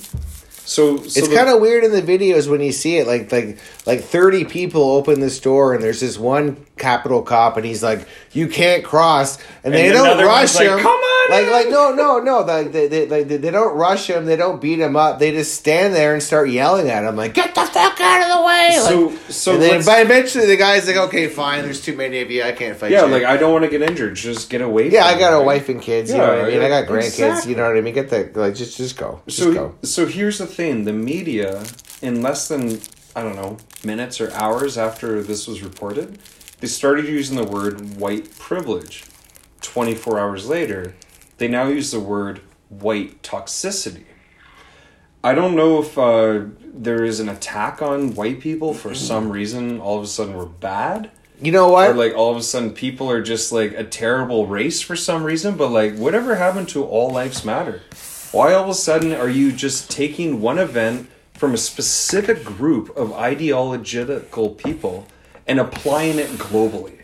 So, 0.66 0.96
so 0.96 1.18
it's 1.18 1.28
kind 1.28 1.50
of 1.50 1.60
weird 1.60 1.84
in 1.84 1.92
the 1.92 2.00
videos 2.00 2.48
when 2.48 2.60
you 2.60 2.72
see 2.72 2.96
it. 2.96 3.06
Like 3.06 3.30
like 3.30 3.58
like 3.86 4.00
thirty 4.00 4.44
people 4.44 4.82
open 4.82 5.20
this 5.20 5.38
door, 5.38 5.74
and 5.74 5.82
there's 5.82 6.00
this 6.00 6.18
one 6.18 6.64
Capitol 6.78 7.20
cop, 7.22 7.58
and 7.58 7.66
he's 7.66 7.82
like, 7.82 8.08
"You 8.32 8.48
can't 8.48 8.82
cross," 8.82 9.38
and, 9.62 9.74
they 9.74 9.90
don't 9.90 10.18
rush 10.24 10.54
one's 10.54 10.56
like, 10.56 10.68
him. 10.68 10.78
"Come 10.78 10.96
on 10.96 11.13
Like 11.30 11.48
like 11.50 11.68
no 11.70 11.92
no 11.94 12.18
no. 12.22 12.40
Like 12.40 12.72
they 12.72 12.86
they, 12.88 13.06
they 13.06 13.22
they 13.24 13.50
don't 13.50 13.76
rush 13.76 14.08
him. 14.10 14.26
They 14.26 14.36
don't 14.36 14.60
beat 14.60 14.78
him 14.78 14.96
up. 14.96 15.18
They 15.18 15.30
just 15.32 15.54
stand 15.54 15.94
there 15.94 16.12
and 16.14 16.22
start 16.22 16.50
yelling 16.50 16.88
at 16.90 17.04
him 17.04 17.16
like, 17.16 17.34
"Get 17.34 17.54
the 17.54 17.64
fuck 17.66 18.00
out 18.00 18.22
of 18.30 18.38
the 18.38 18.44
way!" 18.44 18.76
So, 18.82 19.06
Like, 19.06 19.18
so 19.30 19.52
and 19.54 19.62
then 19.62 19.84
but 19.84 20.02
eventually 20.02 20.46
the 20.46 20.56
guy's 20.56 20.86
like, 20.86 20.96
"Okay, 20.96 21.28
fine. 21.28 21.62
There's 21.64 21.80
too 21.82 21.96
many 21.96 22.20
of 22.20 22.30
you. 22.30 22.42
I 22.42 22.52
can't 22.52 22.76
fight." 22.76 22.90
yeah, 22.90 23.06
you. 23.06 23.12
like 23.12 23.24
I 23.24 23.36
don't 23.36 23.52
want 23.52 23.64
to 23.64 23.70
get 23.70 23.82
injured. 23.82 24.14
Just 24.16 24.50
get 24.50 24.60
away. 24.60 24.90
yeah, 24.90 25.06
from 25.08 25.16
I 25.16 25.18
got 25.18 25.32
it, 25.32 25.36
a 25.36 25.38
right? 25.38 25.46
wife 25.46 25.68
and 25.68 25.80
kids. 25.80 26.10
You 26.10 26.18
know 26.18 26.24
Yeah, 26.32 26.40
what 26.42 26.44
I 26.44 26.50
mean? 26.50 26.62
I 26.62 26.68
got 26.68 26.86
grandkids. 26.86 27.06
exactly. 27.06 27.50
You 27.52 27.56
know 27.56 27.68
what 27.68 27.76
I 27.76 27.80
mean? 27.80 27.94
Get 27.94 28.10
the 28.10 28.30
like 28.34 28.54
just 28.54 28.76
just 28.76 28.96
go. 28.96 29.20
Just 29.26 29.38
so 29.38 29.52
go. 29.54 29.74
so 29.82 30.06
here's 30.06 30.38
the 30.38 30.46
thing 30.46 30.84
the 30.84 30.92
media 30.92 31.62
in 32.02 32.20
less 32.22 32.48
than 32.48 32.80
i 33.16 33.22
don't 33.22 33.36
know 33.36 33.56
minutes 33.84 34.20
or 34.20 34.30
hours 34.32 34.76
after 34.76 35.22
this 35.22 35.46
was 35.46 35.62
reported 35.62 36.18
they 36.60 36.66
started 36.66 37.06
using 37.06 37.36
the 37.36 37.44
word 37.44 37.96
white 37.96 38.36
privilege 38.38 39.04
24 39.62 40.18
hours 40.18 40.48
later 40.48 40.94
they 41.38 41.48
now 41.48 41.68
use 41.68 41.90
the 41.90 42.00
word 42.00 42.40
white 42.68 43.22
toxicity. 43.22 44.04
I 45.22 45.34
don't 45.34 45.56
know 45.56 45.80
if 45.80 45.96
uh, 45.96 46.44
there 46.62 47.02
is 47.02 47.18
an 47.18 47.28
attack 47.28 47.80
on 47.80 48.14
white 48.14 48.40
people 48.40 48.74
for 48.74 48.94
some 48.94 49.30
reason 49.30 49.80
all 49.80 49.96
of 49.96 50.04
a 50.04 50.06
sudden 50.06 50.36
we're 50.36 50.44
bad. 50.44 51.10
You 51.40 51.50
know 51.50 51.68
what? 51.68 51.90
or 51.90 51.94
like 51.94 52.14
all 52.14 52.30
of 52.30 52.36
a 52.36 52.42
sudden 52.42 52.72
people 52.72 53.10
are 53.10 53.22
just 53.22 53.50
like 53.50 53.72
a 53.72 53.84
terrible 53.84 54.46
race 54.46 54.80
for 54.80 54.94
some 54.94 55.24
reason 55.24 55.56
but 55.56 55.70
like 55.70 55.96
whatever 55.96 56.36
happened 56.36 56.68
to 56.70 56.84
all 56.84 57.10
lives 57.10 57.44
matter? 57.44 57.82
Why 58.32 58.52
all 58.52 58.64
of 58.64 58.68
a 58.68 58.74
sudden 58.74 59.12
are 59.12 59.28
you 59.28 59.50
just 59.50 59.90
taking 59.90 60.40
one 60.40 60.58
event 60.58 61.08
from 61.32 61.54
a 61.54 61.58
specific 61.58 62.44
group 62.44 62.94
of 62.96 63.12
ideological 63.12 64.50
people 64.50 65.06
and 65.46 65.58
applying 65.58 66.18
it 66.18 66.28
globally? 66.30 67.00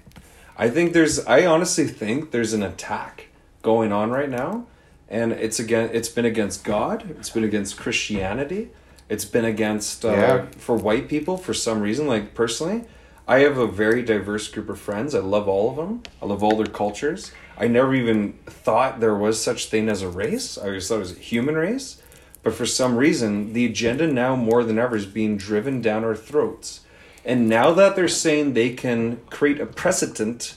I 0.59 0.69
think 0.69 0.93
there's 0.93 1.25
i 1.27 1.47
honestly 1.47 1.87
think 1.87 2.33
there's 2.33 2.53
an 2.53 2.63
attack 2.63 3.29
going 3.63 3.93
on 3.93 4.11
right 4.11 4.29
now. 4.31 4.67
And 5.09 5.33
it's 5.33 5.59
again 5.59 5.91
it's 5.93 6.09
been 6.09 6.25
against 6.25 6.65
god. 6.65 7.11
It's 7.19 7.31
been 7.31 7.45
against 7.45 7.77
christianity. 7.77 8.71
It's 9.09 9.25
been 9.25 9.45
against 9.45 10.05
uh, 10.05 10.13
Yeah. 10.13 10.47
for 10.57 10.77
white 10.77 11.09
people 11.09 11.37
for 11.37 11.53
some 11.55 11.81
reason. 11.81 12.07
Like 12.07 12.35
personally 12.35 12.85
i 13.29 13.41
have 13.41 13.59
a 13.59 13.67
very 13.67 14.03
diverse 14.03 14.49
group 14.49 14.69
of 14.69 14.79
friends. 14.79 15.15
I 15.15 15.21
love 15.21 15.47
all 15.49 15.71
of 15.71 15.77
them. 15.77 16.03
I 16.21 16.27
love 16.27 16.43
all 16.43 16.57
their 16.57 16.67
cultures. 16.67 17.33
I 17.57 17.69
never 17.69 17.95
even 17.95 18.33
thought 18.47 18.99
there 19.01 19.15
was 19.15 19.41
such 19.41 19.67
thing 19.67 19.89
as 19.89 20.03
a 20.03 20.09
race. 20.09 20.59
I 20.59 20.67
always 20.67 20.89
thought 20.89 20.97
it 20.97 20.99
was 21.01 21.17
a 21.17 21.21
human 21.21 21.55
race. 21.55 22.03
But 22.43 22.55
for 22.55 22.67
some 22.67 22.97
reason 22.97 23.53
the 23.53 23.67
agenda 23.67 24.07
now 24.07 24.35
more 24.37 24.65
than 24.65 24.79
ever 24.79 24.97
is 24.97 25.07
being 25.07 25.37
driven 25.37 25.81
down 25.83 26.03
our 26.05 26.17
throats. 26.17 26.81
And 27.25 27.49
now 27.49 27.73
that 27.73 27.97
they're 27.97 28.09
saying 28.09 28.55
they 28.55 28.71
can 28.71 29.19
create 29.29 29.61
a 29.61 29.67
precedent 29.67 30.57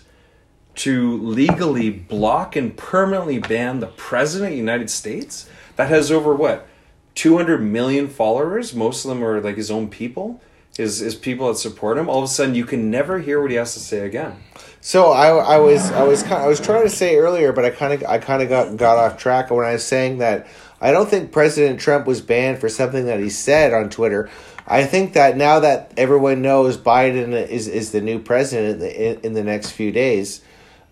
to 0.76 1.18
legally 1.22 1.90
block 1.90 2.56
and 2.56 2.76
permanently 2.76 3.40
ban 3.40 3.80
the 3.80 3.88
president 3.88 4.50
of 4.50 4.54
the 4.54 4.58
United 4.58 4.90
States? 4.90 5.50
That 5.76 5.90
has 5.90 6.12
over 6.12 6.34
what 6.34 6.68
200 7.16 7.60
million 7.60 8.08
followers? 8.08 8.74
Most 8.74 9.06
of 9.06 9.10
them 9.10 9.24
are 9.24 9.42
like 9.42 9.58
his 9.58 9.72
own 9.72 9.90
people 9.90 10.42
his, 10.78 11.00
his 11.00 11.16
people 11.16 11.48
that 11.48 11.58
support 11.58 11.98
him. 11.98 12.10
All 12.10 12.20
of 12.20 12.24
a 12.24 12.28
sudden 12.28 12.56
you 12.56 12.66
can 12.66 12.90
never 12.90 13.20
hear 13.20 13.42
what 13.42 13.52
he 13.52 13.58
has 13.58 13.74
to 13.74 13.80
say 13.80 14.00
again. 14.00 14.36
So 14.82 15.12
I, 15.12 15.28
I 15.28 15.58
was 15.58 15.92
I 15.92 16.04
was 16.04 16.24
I 16.24 16.48
was 16.48 16.60
trying 16.60 16.84
to 16.84 16.90
say 16.90 17.16
earlier, 17.16 17.54
but 17.54 17.64
I 17.64 17.70
kind 17.70 17.94
of 17.94 18.04
I 18.04 18.18
kind 18.18 18.42
of 18.42 18.50
got 18.50 18.76
got 18.76 18.98
off 18.98 19.18
track 19.18 19.50
when 19.50 19.66
I 19.66 19.74
was 19.74 19.86
saying 19.86 20.18
that 20.18 20.48
I 20.82 20.92
don't 20.92 21.10
think 21.10 21.32
President 21.32 21.80
Trump 21.80 22.06
was 22.06 22.20
banned 22.20 22.60
for 22.60 22.68
something 22.68 23.06
that 23.06 23.20
he 23.20 23.30
said 23.30 23.74
on 23.74 23.90
Twitter. 23.90 24.30
I 24.68 24.84
think 24.84 25.14
that 25.14 25.38
now 25.38 25.62
that 25.62 25.94
everyone 25.96 26.42
knows 26.42 26.76
Biden 26.76 27.32
is 27.48 27.70
is 27.70 27.92
the 27.92 28.02
new 28.02 28.20
president 28.20 28.74
in 28.74 28.80
the, 28.80 29.26
in 29.26 29.34
the 29.34 29.44
next 29.44 29.72
few 29.72 29.92
days, 29.92 30.42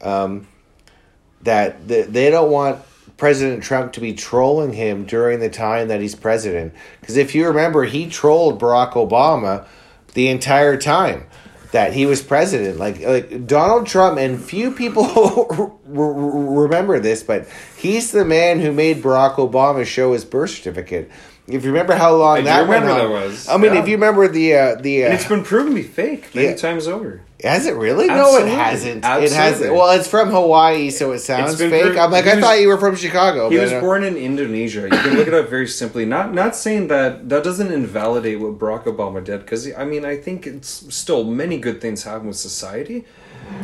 um, 0.02 0.48
that 1.42 1.88
the, 1.88 2.04
they 2.04 2.30
don't 2.30 2.52
want 2.52 2.82
President 3.18 3.64
Trump 3.64 3.94
to 3.94 4.00
be 4.00 4.14
trolling 4.14 4.74
him 4.74 5.06
during 5.06 5.40
the 5.40 5.50
time 5.50 5.90
that 5.90 6.02
he's 6.02 6.16
president. 6.16 6.74
Because 7.00 7.18
if 7.18 7.36
you 7.36 7.48
remember, 7.48 7.84
he 7.84 8.10
trolled 8.10 8.60
Barack 8.60 8.94
Obama 8.94 9.68
the 10.14 10.28
entire 10.28 10.78
time 10.78 11.28
that 11.72 11.94
he 11.94 12.06
was 12.06 12.22
president. 12.22 12.78
Like 12.78 13.02
like 13.02 13.48
Donald 13.48 13.88
Trump, 13.88 14.18
and 14.18 14.42
few 14.42 14.72
people 14.72 15.80
remember 15.86 17.00
this, 17.00 17.24
but 17.24 17.48
he's 17.78 18.12
the 18.12 18.26
man 18.26 18.60
who 18.60 18.72
made 18.72 19.02
Barack 19.04 19.36
Obama 19.36 19.86
show 19.86 20.14
his 20.14 20.26
birth 20.26 20.52
certificate. 20.52 21.10
If 21.54 21.64
you 21.66 21.72
remember 21.72 21.94
how 21.96 22.16
long 22.16 22.38
I 22.40 22.42
that 22.42 22.68
went 22.68 22.86
on, 22.86 22.98
that 22.98 23.10
was, 23.10 23.48
I 23.48 23.58
mean, 23.58 23.74
yeah. 23.74 23.82
if 23.82 23.88
you 23.88 23.96
remember 23.96 24.28
the 24.28 24.56
uh, 24.56 24.76
the 24.76 25.04
uh, 25.04 25.06
And 25.08 25.14
it's 25.16 25.28
been 25.28 25.44
proven 25.44 25.74
to 25.74 25.76
be 25.76 25.84
fake 25.84 26.34
many 26.36 26.48
Yeah. 26.50 26.56
times 26.56 26.88
over. 26.88 27.22
has 27.44 27.66
it 27.66 27.76
really? 27.76 28.08
No, 28.08 28.38
it 28.38 28.48
hasn't. 28.48 29.00
It 29.04 29.04
has. 29.08 29.34
Absolutely. 29.34 29.78
Well, 29.78 29.90
it's 29.98 30.08
from 30.08 30.30
Hawaii, 30.30 30.92
so 30.92 31.12
it 31.12 31.20
sounds 31.20 31.58
fake. 31.58 31.98
I'm 31.98 32.12
like, 32.12 32.28
I 32.28 32.36
was- 32.36 32.44
thought 32.44 32.60
you 32.62 32.68
were 32.68 32.78
from 32.78 32.96
Chicago. 32.96 33.50
He 33.50 33.58
was 33.58 33.72
born 33.74 34.04
in 34.04 34.16
Indonesia. 34.16 34.82
You 34.82 34.90
can 34.90 35.16
look 35.18 35.28
it 35.28 35.34
up 35.34 35.50
very 35.50 35.68
simply. 35.68 36.06
Not 36.06 36.34
not 36.34 36.56
saying 36.56 36.88
that 36.90 37.30
that 37.30 37.44
doesn't 37.44 37.72
invalidate 37.72 38.40
what 38.40 38.60
Barack 38.60 38.84
Obama 38.86 39.24
did, 39.24 39.40
because 39.42 39.68
I 39.74 39.86
mean 39.86 40.06
I 40.06 40.16
think 40.18 40.46
it's 40.46 40.86
still 40.94 41.24
many 41.24 41.58
good 41.58 41.82
things 41.82 42.04
happen 42.04 42.28
with 42.28 42.38
society, 42.38 43.06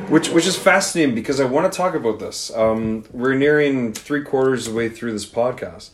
which 0.09 0.29
which 0.29 0.47
is 0.47 0.55
fascinating 0.57 1.13
because 1.15 1.39
I 1.39 1.45
want 1.45 1.71
to 1.71 1.75
talk 1.77 1.93
about 1.93 2.17
this. 2.19 2.51
Um, 2.55 3.03
we're 3.11 3.35
nearing 3.35 3.93
three 3.93 4.23
quarters 4.23 4.65
of 4.67 4.73
the 4.73 4.77
way 4.77 4.89
through 4.89 5.11
this 5.13 5.25
podcast. 5.29 5.89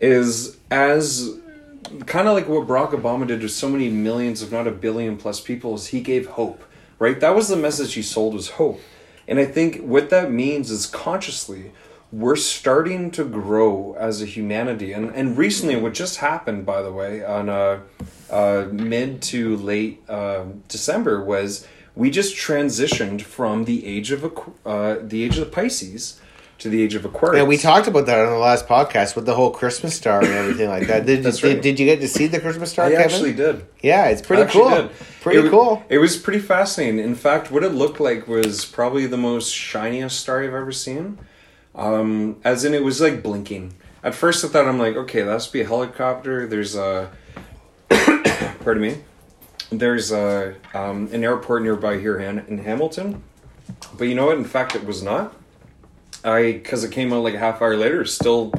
Is 0.00 0.56
as 0.70 1.38
kind 2.06 2.28
of 2.28 2.34
like 2.34 2.48
what 2.48 2.66
Barack 2.66 2.90
Obama 2.90 3.26
did 3.26 3.40
to 3.40 3.48
so 3.48 3.68
many 3.68 3.88
millions, 3.88 4.42
if 4.42 4.52
not 4.52 4.66
a 4.66 4.70
billion 4.70 5.16
plus 5.16 5.40
people, 5.40 5.74
is 5.74 5.88
he 5.88 6.00
gave 6.00 6.26
hope, 6.26 6.62
right? 6.98 7.18
That 7.18 7.34
was 7.34 7.48
the 7.48 7.56
message 7.56 7.94
he 7.94 8.02
sold 8.02 8.34
was 8.34 8.50
hope. 8.50 8.80
And 9.26 9.38
I 9.38 9.44
think 9.44 9.82
what 9.82 10.10
that 10.10 10.30
means 10.30 10.70
is 10.70 10.86
consciously, 10.86 11.72
we're 12.10 12.36
starting 12.36 13.10
to 13.12 13.24
grow 13.24 13.94
as 13.98 14.22
a 14.22 14.24
humanity. 14.24 14.92
And, 14.92 15.14
and 15.14 15.36
recently, 15.36 15.76
what 15.76 15.92
just 15.94 16.16
happened, 16.16 16.64
by 16.64 16.80
the 16.80 16.92
way, 16.92 17.22
on 17.24 17.48
uh, 17.48 17.80
uh, 18.30 18.66
mid 18.72 19.20
to 19.22 19.56
late 19.56 20.02
uh, 20.08 20.44
December 20.68 21.22
was 21.22 21.66
we 21.94 22.10
just 22.10 22.36
transitioned 22.36 23.22
from 23.22 23.64
the 23.64 23.84
age 23.84 24.10
of 24.10 24.24
uh, 24.64 24.96
the 25.02 25.22
age 25.22 25.36
of 25.36 25.52
Pisces 25.52 26.20
to 26.58 26.68
the 26.68 26.82
age 26.82 26.94
of 26.94 27.04
Aquarius. 27.04 27.42
Yeah, 27.42 27.48
we 27.48 27.56
talked 27.56 27.86
about 27.86 28.06
that 28.06 28.18
on 28.18 28.32
the 28.32 28.38
last 28.38 28.66
podcast 28.66 29.14
with 29.14 29.26
the 29.26 29.34
whole 29.34 29.50
Christmas 29.50 29.94
star 29.94 30.18
and 30.22 30.32
everything 30.32 30.68
like 30.68 30.88
that. 30.88 31.06
Did, 31.06 31.22
That's 31.22 31.40
did, 31.40 31.54
right. 31.54 31.62
did 31.62 31.78
you 31.78 31.86
get 31.86 32.00
to 32.00 32.08
see 32.08 32.26
the 32.26 32.40
Christmas 32.40 32.72
star, 32.72 32.86
I 32.86 32.90
Kevin? 32.90 33.04
actually 33.04 33.32
did. 33.32 33.64
Yeah, 33.80 34.06
it's 34.06 34.22
pretty 34.22 34.50
cool. 34.50 34.68
did. 34.70 34.90
Pretty 35.20 35.46
It 35.46 35.50
cool. 35.50 35.84
It 35.88 35.98
was 35.98 36.16
pretty 36.16 36.40
fascinating. 36.40 36.98
In 36.98 37.14
fact, 37.14 37.50
what 37.52 37.62
it 37.62 37.70
looked 37.72 38.00
like 38.00 38.26
was 38.26 38.64
probably 38.64 39.06
the 39.06 39.16
most 39.16 39.52
shiniest 39.54 40.18
star 40.18 40.42
I've 40.42 40.54
ever 40.54 40.72
seen. 40.72 41.18
Um, 41.74 42.40
as 42.44 42.64
in, 42.64 42.74
it 42.74 42.82
was 42.82 43.00
like 43.00 43.22
blinking. 43.22 43.74
At 44.02 44.14
first, 44.14 44.44
I 44.44 44.48
thought 44.48 44.66
I'm 44.66 44.78
like, 44.78 44.96
okay, 44.96 45.22
that 45.22 45.30
must 45.32 45.52
be 45.52 45.60
a 45.60 45.66
helicopter. 45.66 46.46
There's 46.46 46.74
a, 46.74 47.10
pardon 47.88 48.80
me. 48.82 48.98
There's 49.70 50.10
a 50.12 50.54
um, 50.74 51.08
an 51.12 51.22
airport 51.22 51.62
nearby 51.62 51.98
here 51.98 52.18
in, 52.18 52.38
in 52.46 52.58
Hamilton, 52.58 53.22
but 53.96 54.04
you 54.04 54.14
know 54.14 54.26
what? 54.26 54.38
In 54.38 54.44
fact, 54.44 54.74
it 54.74 54.84
was 54.86 55.02
not. 55.02 55.34
I 56.28 56.52
because 56.52 56.84
it 56.84 56.92
came 56.92 57.12
out 57.12 57.22
like 57.22 57.34
a 57.34 57.38
half 57.38 57.60
hour 57.62 57.76
later, 57.76 58.04
still 58.04 58.52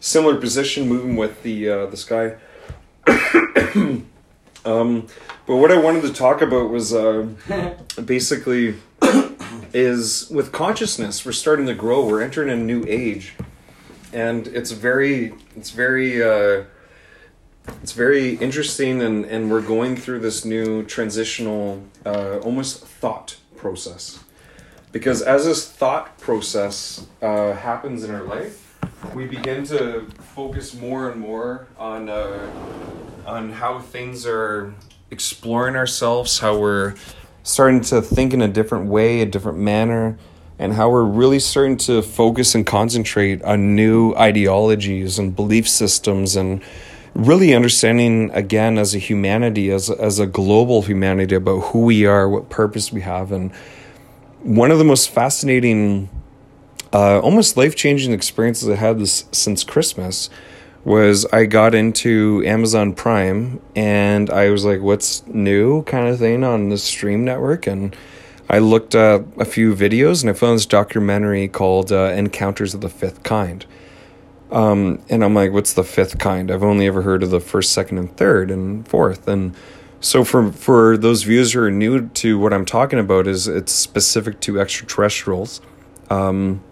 similar 0.00 0.36
position, 0.36 0.88
moving 0.88 1.16
with 1.16 1.42
the 1.42 1.68
uh, 1.68 1.86
the 1.86 1.96
sky. 1.96 2.36
Um, 4.66 5.08
but 5.46 5.56
what 5.56 5.70
I 5.70 5.76
wanted 5.76 6.02
to 6.04 6.12
talk 6.14 6.40
about 6.40 6.70
was 6.70 6.94
uh, 6.94 7.28
basically 8.04 8.76
is 9.74 10.30
with 10.30 10.52
consciousness 10.52 11.26
we're 11.26 11.32
starting 11.32 11.66
to 11.66 11.74
grow. 11.74 12.06
We're 12.06 12.22
entering 12.22 12.48
a 12.48 12.56
new 12.56 12.82
age, 12.88 13.34
and 14.12 14.46
it's 14.46 14.70
very 14.70 15.34
it's 15.54 15.70
very 15.70 16.22
uh, 16.22 16.64
it's 17.82 17.92
very 17.92 18.36
interesting, 18.36 19.02
and 19.02 19.26
and 19.26 19.50
we're 19.50 19.60
going 19.60 19.96
through 19.96 20.20
this 20.20 20.46
new 20.46 20.82
transitional 20.82 21.84
uh, 22.06 22.38
almost 22.38 22.86
thought 22.86 23.36
process 23.56 24.23
because 24.94 25.22
as 25.22 25.44
this 25.44 25.68
thought 25.68 26.16
process 26.18 27.04
uh, 27.20 27.52
happens 27.52 28.04
in 28.04 28.14
our 28.14 28.22
life, 28.22 28.78
we 29.12 29.26
begin 29.26 29.64
to 29.64 30.06
focus 30.36 30.72
more 30.72 31.10
and 31.10 31.20
more 31.20 31.66
on 31.76 32.08
uh, 32.08 32.48
on 33.26 33.50
how 33.50 33.80
things 33.80 34.24
are 34.24 34.72
exploring 35.10 35.74
ourselves, 35.74 36.38
how 36.38 36.56
we're 36.56 36.94
starting 37.42 37.80
to 37.80 38.00
think 38.00 38.32
in 38.32 38.40
a 38.40 38.46
different 38.46 38.86
way, 38.86 39.20
a 39.20 39.26
different 39.26 39.58
manner, 39.58 40.16
and 40.60 40.74
how 40.74 40.88
we're 40.88 41.02
really 41.02 41.40
starting 41.40 41.76
to 41.76 42.00
focus 42.00 42.54
and 42.54 42.64
concentrate 42.64 43.42
on 43.42 43.74
new 43.74 44.14
ideologies 44.14 45.18
and 45.18 45.34
belief 45.34 45.68
systems 45.68 46.36
and 46.36 46.62
really 47.14 47.52
understanding 47.52 48.30
again 48.32 48.78
as 48.78 48.94
a 48.94 48.98
humanity 48.98 49.72
as 49.72 49.90
as 49.90 50.20
a 50.20 50.26
global 50.26 50.82
humanity 50.82 51.34
about 51.34 51.58
who 51.72 51.80
we 51.80 52.06
are, 52.06 52.28
what 52.28 52.48
purpose 52.48 52.92
we 52.92 53.00
have 53.00 53.32
and 53.32 53.50
one 54.44 54.70
of 54.70 54.78
the 54.78 54.84
most 54.84 55.08
fascinating 55.08 56.10
uh, 56.92 57.18
almost 57.20 57.56
life 57.56 57.74
changing 57.74 58.12
experiences 58.12 58.68
I 58.68 58.76
had 58.76 58.98
this 58.98 59.24
since 59.32 59.64
Christmas 59.64 60.28
was 60.84 61.24
I 61.32 61.46
got 61.46 61.74
into 61.74 62.42
Amazon 62.44 62.94
Prime 62.94 63.60
and 63.74 64.28
I 64.28 64.50
was 64.50 64.66
like, 64.66 64.82
what's 64.82 65.26
new 65.26 65.82
kind 65.84 66.08
of 66.08 66.18
thing 66.18 66.44
on 66.44 66.68
the 66.68 66.76
stream 66.76 67.24
network? 67.24 67.66
And 67.66 67.96
I 68.50 68.58
looked 68.58 68.94
at 68.94 69.24
a 69.38 69.46
few 69.46 69.74
videos 69.74 70.20
and 70.20 70.28
I 70.28 70.34
found 70.34 70.58
this 70.58 70.66
documentary 70.66 71.48
called 71.48 71.90
uh, 71.90 72.12
Encounters 72.14 72.74
of 72.74 72.82
the 72.82 72.90
Fifth 72.90 73.22
Kind. 73.22 73.64
Um, 74.50 75.02
and 75.08 75.24
I'm 75.24 75.34
like, 75.34 75.52
what's 75.52 75.72
the 75.72 75.82
fifth 75.82 76.18
kind? 76.18 76.50
I've 76.50 76.62
only 76.62 76.86
ever 76.86 77.02
heard 77.02 77.22
of 77.22 77.30
the 77.30 77.40
first, 77.40 77.72
second, 77.72 77.98
and 77.98 78.14
third, 78.16 78.50
and 78.50 78.86
fourth. 78.86 79.26
And 79.26 79.56
so 80.04 80.22
for 80.22 80.52
for 80.52 80.98
those 80.98 81.22
viewers 81.22 81.54
who 81.54 81.62
are 81.62 81.70
new 81.70 82.08
to 82.08 82.38
what 82.38 82.52
I'm 82.52 82.66
talking 82.66 82.98
about, 82.98 83.26
is 83.26 83.48
it's 83.48 83.72
specific 83.72 84.38
to 84.40 84.60
extraterrestrials, 84.60 85.62
um, 86.10 86.62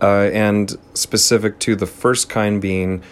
uh, 0.00 0.30
and 0.32 0.78
specific 0.94 1.58
to 1.60 1.74
the 1.74 1.86
first 1.86 2.28
kind 2.28 2.62
being 2.62 3.02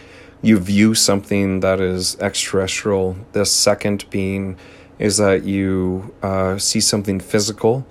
you 0.41 0.57
view 0.57 0.95
something 0.95 1.61
that 1.61 1.81
is 1.81 2.17
extraterrestrial. 2.21 3.17
The 3.33 3.45
second 3.45 4.09
being 4.09 4.57
is 5.01 5.17
that 5.17 5.43
you 5.43 6.15
uh, 6.23 6.57
see 6.59 6.81
something 6.81 7.19
physical, 7.19 7.85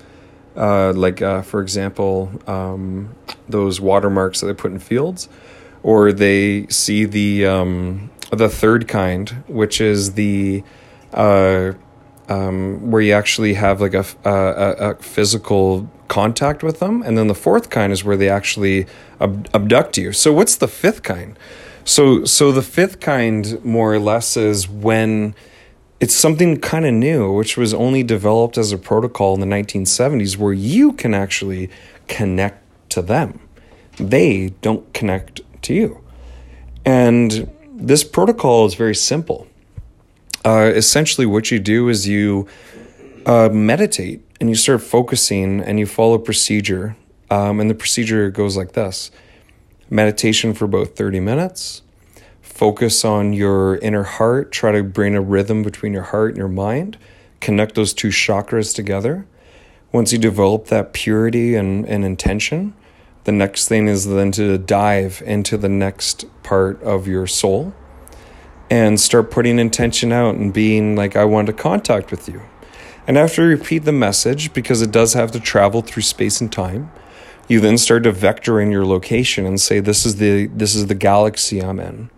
uh, 0.55 0.93
like 0.93 1.22
uh, 1.22 1.41
for 1.41 1.62
example, 1.62 2.32
um, 2.47 3.14
those 3.49 3.82
watermarks 3.82 4.39
that 4.39 4.47
they 4.47 4.53
put 4.53 4.72
in 4.72 4.80
fields, 4.80 5.28
or 5.84 6.14
they 6.14 6.68
see 6.68 7.03
the 7.03 7.45
um, 7.45 8.12
the 8.32 8.47
third 8.47 8.88
kind, 8.88 9.43
which 9.47 9.82
is 9.82 10.14
the 10.14 10.64
uh, 11.14 11.74
um, 12.28 12.91
where 12.91 13.01
you 13.01 13.14
actually 13.14 13.55
have 13.55 13.82
like 13.82 13.93
a, 13.93 14.05
a, 14.24 14.91
a 14.91 14.95
physical 14.95 15.89
contact 16.07 16.64
with 16.64 16.80
them, 16.80 17.01
and 17.03 17.18
then 17.18 17.28
the 17.28 17.36
fourth 17.36 17.70
kind 17.70 17.91
is 17.91 18.03
where 18.03 18.18
they 18.18 18.30
actually 18.30 18.86
ab- 19.20 19.49
abduct 19.53 19.97
you. 19.97 20.12
So 20.14 20.32
what's 20.34 20.55
the 20.55 20.68
fifth 20.68 21.03
kind? 21.03 21.38
So 21.86 22.26
so 22.26 22.51
the 22.51 22.62
fifth 22.62 22.99
kind 22.99 23.64
more 23.66 23.93
or 23.93 23.99
less 23.99 24.38
is 24.38 24.70
when 24.70 25.34
it's 25.99 26.16
something 26.16 26.60
kind 26.60 26.86
of 26.86 26.93
new, 26.93 27.34
which 27.34 27.57
was 27.57 27.74
only 27.74 28.03
developed 28.03 28.57
as 28.57 28.72
a 28.72 28.78
protocol 28.78 29.34
in 29.34 29.41
the 29.41 29.47
1970s, 29.47 30.38
where 30.38 30.53
you 30.53 30.93
can 30.93 31.14
actually 31.14 31.70
connect 32.07 32.64
to 32.91 33.01
them. 33.01 33.39
They 33.97 34.49
don't 34.62 34.93
connect 34.93 35.41
to 35.64 35.74
you. 35.74 36.01
And 36.86 37.51
this 37.76 38.03
protocol 38.03 38.66
is 38.66 38.76
very 38.76 38.95
simple. 38.95 39.47
Uh, 40.46 40.72
essentially, 40.74 41.26
what 41.26 41.52
you 41.52 41.60
do 41.60 41.90
is 41.90 42.08
you 42.08 42.48
uh, 43.26 43.50
meditate 43.50 44.22
and 44.40 44.50
you 44.50 44.56
start 44.56 44.82
focusing 44.82 45.60
and 45.60 45.80
you 45.80 45.86
follow 45.86 46.18
procedure. 46.18 46.96
Um, 47.30 47.60
and 47.60 47.70
the 47.70 47.76
procedure 47.76 48.30
goes 48.30 48.58
like 48.58 48.72
this 48.72 49.12
meditation 49.90 50.54
for 50.54 50.66
about 50.66 50.90
30 50.96 51.20
minutes, 51.20 51.82
focus 52.42 53.04
on 53.04 53.34
your 53.34 53.78
inner 53.78 54.04
heart, 54.04 54.52
try 54.52 54.72
to 54.72 54.84
bring 54.84 55.16
a 55.16 55.22
rhythm 55.22 55.64
between 55.64 55.94
your 55.94 56.04
heart 56.04 56.30
and 56.30 56.38
your 56.38 56.48
mind, 56.48 56.98
connect 57.40 57.74
those 57.76 57.94
two 57.94 58.10
chakras 58.10 58.74
together. 58.74 59.26
Once 59.92 60.14
you 60.14 60.20
develop 60.20 60.68
that 60.68 60.94
purity 60.94 61.56
and, 61.56 61.86
and 61.88 62.06
intention, 62.06 62.74
the 63.24 63.32
next 63.32 63.68
thing 63.68 63.88
is 63.88 64.06
then 64.06 64.32
to 64.32 64.58
dive 64.60 65.24
into 65.26 65.58
the 65.58 65.70
next 65.70 66.26
part 66.44 66.82
of 66.84 67.08
your 67.08 67.26
soul 67.26 67.74
and 68.70 68.99
start 68.99 69.32
putting 69.32 69.59
intention 69.59 70.11
out 70.11 70.36
and 70.36 70.53
being 70.53 70.95
like, 70.95 71.15
I 71.15 71.26
want 71.26 71.47
to 71.47 71.53
contact 71.53 72.11
with 72.11 72.28
you. 72.28 72.41
And 73.07 73.17
after 73.17 73.43
you 73.43 73.57
repeat 73.57 73.80
the 73.80 73.91
message, 73.91 74.53
because 74.53 74.82
it 74.82 74.91
does 74.91 75.13
have 75.13 75.32
to 75.32 75.39
travel 75.39 75.82
through 75.82 76.03
space 76.03 76.39
and 76.41 76.51
time, 76.51 76.91
you 77.47 77.59
then 77.59 77.80
start 77.80 78.03
to 78.03 78.11
vector 78.11 78.61
in 78.61 78.70
your 78.72 78.86
location 78.86 79.45
and 79.45 79.59
say, 79.59 79.80
This 79.80 80.05
is 80.05 80.17
the 80.17 80.45
this 80.47 80.76
is 80.76 80.88
the 80.88 80.95
galaxy 80.95 81.59
I'm 81.59 81.80
in. 81.80 82.11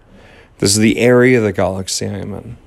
This 0.57 0.71
is 0.71 0.79
the 0.79 0.97
area 0.99 1.37
of 1.37 1.45
the 1.45 1.53
galaxy 1.53 2.05
I'm 2.05 2.33
in. 2.33 2.57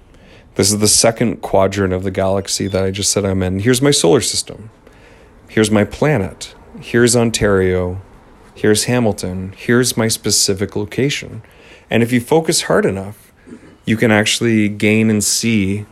This 0.55 0.73
is 0.73 0.79
the 0.79 0.89
second 0.89 1.43
quadrant 1.43 1.93
of 1.93 2.05
the 2.05 2.11
galaxy 2.11 2.67
that 2.69 2.83
I 2.83 2.91
just 2.91 3.13
said 3.13 3.25
I'm 3.25 3.43
in. 3.43 3.59
Here's 3.59 3.83
my 3.83 3.91
solar 3.91 4.23
system. 4.23 4.71
Here's 5.49 5.71
my 5.71 5.85
planet. 5.85 6.55
Here's 6.81 7.15
Ontario. 7.15 8.01
here's 8.55 8.85
Hamilton, 8.85 9.53
here's 9.57 9.97
my 9.97 10.09
specific 10.09 10.75
location. 10.75 11.43
And 11.91 12.03
if 12.03 12.13
you 12.13 12.21
focus 12.21 12.63
hard 12.63 12.87
enough, 12.87 13.24
you 13.85 13.97
can 13.97 14.11
actually 14.11 14.69
gain 14.69 15.11
and 15.11 15.23
see 15.23 15.87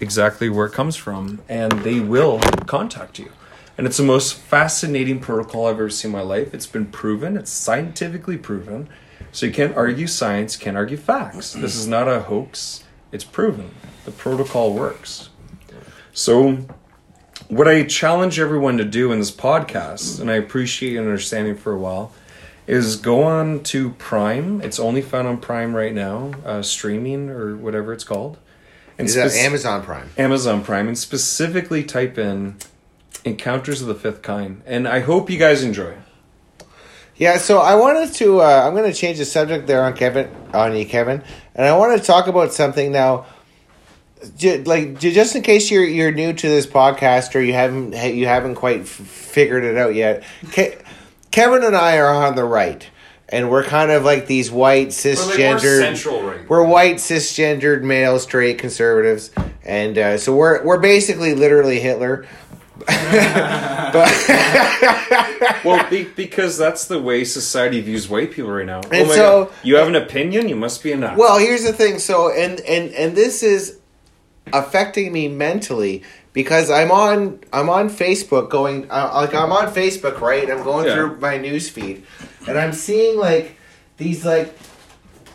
exactly 0.00 0.48
where 0.48 0.66
it 0.66 0.72
comes 0.72 0.96
from, 0.96 1.40
and 1.48 1.72
they 1.82 2.00
will 2.00 2.40
contact 2.66 3.18
you. 3.18 3.30
And 3.78 3.86
it's 3.86 3.96
the 3.96 4.02
most 4.02 4.34
fascinating 4.34 5.20
protocol 5.20 5.66
I've 5.66 5.76
ever 5.76 5.90
seen 5.90 6.10
in 6.10 6.16
my 6.16 6.22
life. 6.22 6.52
It's 6.52 6.66
been 6.66 6.86
proven, 6.86 7.36
it's 7.36 7.50
scientifically 7.50 8.36
proven. 8.36 8.88
So 9.32 9.46
you 9.46 9.52
can't 9.52 9.76
argue 9.76 10.06
science, 10.06 10.56
can't 10.56 10.76
argue 10.76 10.96
facts. 10.96 11.52
This 11.52 11.74
is 11.74 11.86
not 11.86 12.08
a 12.08 12.20
hoax, 12.20 12.84
it's 13.12 13.24
proven. 13.24 13.70
The 14.04 14.10
protocol 14.10 14.74
works. 14.74 15.30
So, 16.12 16.58
what 17.48 17.66
I 17.66 17.84
challenge 17.84 18.38
everyone 18.38 18.76
to 18.78 18.84
do 18.84 19.12
in 19.12 19.18
this 19.18 19.30
podcast, 19.30 20.20
and 20.20 20.30
I 20.30 20.34
appreciate 20.34 20.92
your 20.92 21.02
understanding 21.02 21.56
for 21.56 21.72
a 21.72 21.78
while, 21.78 22.12
is 22.72 22.96
go 22.96 23.22
on 23.24 23.62
to 23.64 23.90
Prime. 23.90 24.60
It's 24.62 24.78
only 24.80 25.02
found 25.02 25.28
on 25.28 25.38
Prime 25.38 25.74
right 25.76 25.92
now, 25.92 26.32
uh, 26.44 26.62
streaming 26.62 27.28
or 27.30 27.56
whatever 27.56 27.92
it's 27.92 28.04
called. 28.04 28.38
And 28.98 29.08
Is 29.08 29.14
that 29.14 29.30
spec- 29.30 29.44
Amazon 29.44 29.82
Prime? 29.82 30.10
Amazon 30.18 30.62
Prime 30.64 30.86
and 30.88 30.96
specifically 30.98 31.82
type 31.84 32.18
in 32.18 32.56
Encounters 33.24 33.80
of 33.82 33.88
the 33.88 33.94
Fifth 33.94 34.22
Kind. 34.22 34.62
And 34.66 34.86
I 34.88 35.00
hope 35.00 35.30
you 35.30 35.38
guys 35.38 35.62
enjoy. 35.62 35.94
Yeah, 37.16 37.38
so 37.38 37.58
I 37.58 37.74
wanted 37.76 38.12
to. 38.14 38.40
Uh, 38.40 38.64
I'm 38.66 38.74
going 38.74 38.90
to 38.90 38.96
change 38.98 39.18
the 39.18 39.24
subject 39.24 39.66
there 39.66 39.82
on 39.84 39.94
Kevin, 39.94 40.28
on 40.54 40.74
you, 40.74 40.86
Kevin, 40.86 41.22
and 41.54 41.66
I 41.66 41.76
want 41.76 41.98
to 42.00 42.04
talk 42.04 42.26
about 42.26 42.52
something 42.52 42.90
now. 42.90 43.26
J- 44.36 44.62
Like 44.64 44.98
j- 44.98 45.12
just 45.12 45.36
in 45.36 45.42
case 45.42 45.70
you're 45.70 45.84
you're 45.84 46.10
new 46.12 46.32
to 46.32 46.48
this 46.48 46.66
podcast 46.66 47.34
or 47.34 47.40
you 47.40 47.52
haven't 47.52 47.92
you 48.14 48.26
haven't 48.26 48.54
quite 48.54 48.80
f- 48.82 48.86
figured 48.88 49.62
it 49.64 49.76
out 49.76 49.94
yet, 49.94 50.22
Ke- 50.52 50.78
Kevin 51.32 51.64
and 51.64 51.74
I 51.74 51.96
are 51.96 52.14
on 52.14 52.36
the 52.36 52.44
right, 52.44 52.88
and 53.28 53.50
we're 53.50 53.64
kind 53.64 53.90
of 53.90 54.04
like 54.04 54.26
these 54.26 54.50
white 54.50 54.88
cisgendered. 54.88 56.28
right. 56.28 56.48
We're 56.48 56.64
white 56.64 56.96
cisgendered 56.96 57.82
male 57.82 58.18
straight 58.18 58.58
conservatives, 58.58 59.30
and 59.64 59.96
uh, 59.98 60.18
so 60.18 60.36
we're 60.36 60.62
we're 60.62 60.78
basically 60.78 61.34
literally 61.34 61.80
Hitler. 61.80 62.26
well, 65.64 65.88
be, 65.88 66.04
because 66.04 66.58
that's 66.58 66.86
the 66.86 67.00
way 67.00 67.24
society 67.24 67.80
views 67.80 68.08
white 68.08 68.32
people 68.32 68.50
right 68.50 68.66
now. 68.66 68.80
And 68.80 68.94
oh 68.94 69.06
my 69.06 69.14
so- 69.14 69.44
god, 69.46 69.54
you 69.62 69.76
have 69.76 69.88
an 69.88 69.96
opinion? 69.96 70.48
You 70.48 70.56
must 70.56 70.82
be 70.82 70.92
a 70.92 70.96
Nazi. 70.96 71.18
Well, 71.18 71.38
here's 71.38 71.64
the 71.64 71.72
thing. 71.72 71.98
So, 71.98 72.30
and 72.30 72.60
and 72.60 72.90
and 72.92 73.16
this 73.16 73.42
is 73.42 73.78
affecting 74.52 75.12
me 75.12 75.28
mentally 75.28 76.02
because 76.32 76.70
I'm 76.70 76.90
on 76.90 77.40
I'm 77.52 77.68
on 77.68 77.88
Facebook 77.90 78.50
going 78.50 78.90
uh, 78.90 79.10
like 79.14 79.34
I'm 79.34 79.52
on 79.52 79.72
Facebook 79.72 80.20
right. 80.20 80.50
I'm 80.50 80.62
going 80.62 80.86
Yeah. 80.86 80.94
through 80.94 81.18
my 81.20 81.36
news 81.38 81.68
feed, 81.68 82.04
and 82.48 82.58
I'm 82.58 82.72
seeing 82.72 83.18
like 83.18 83.56
these 83.96 84.24
like 84.24 84.56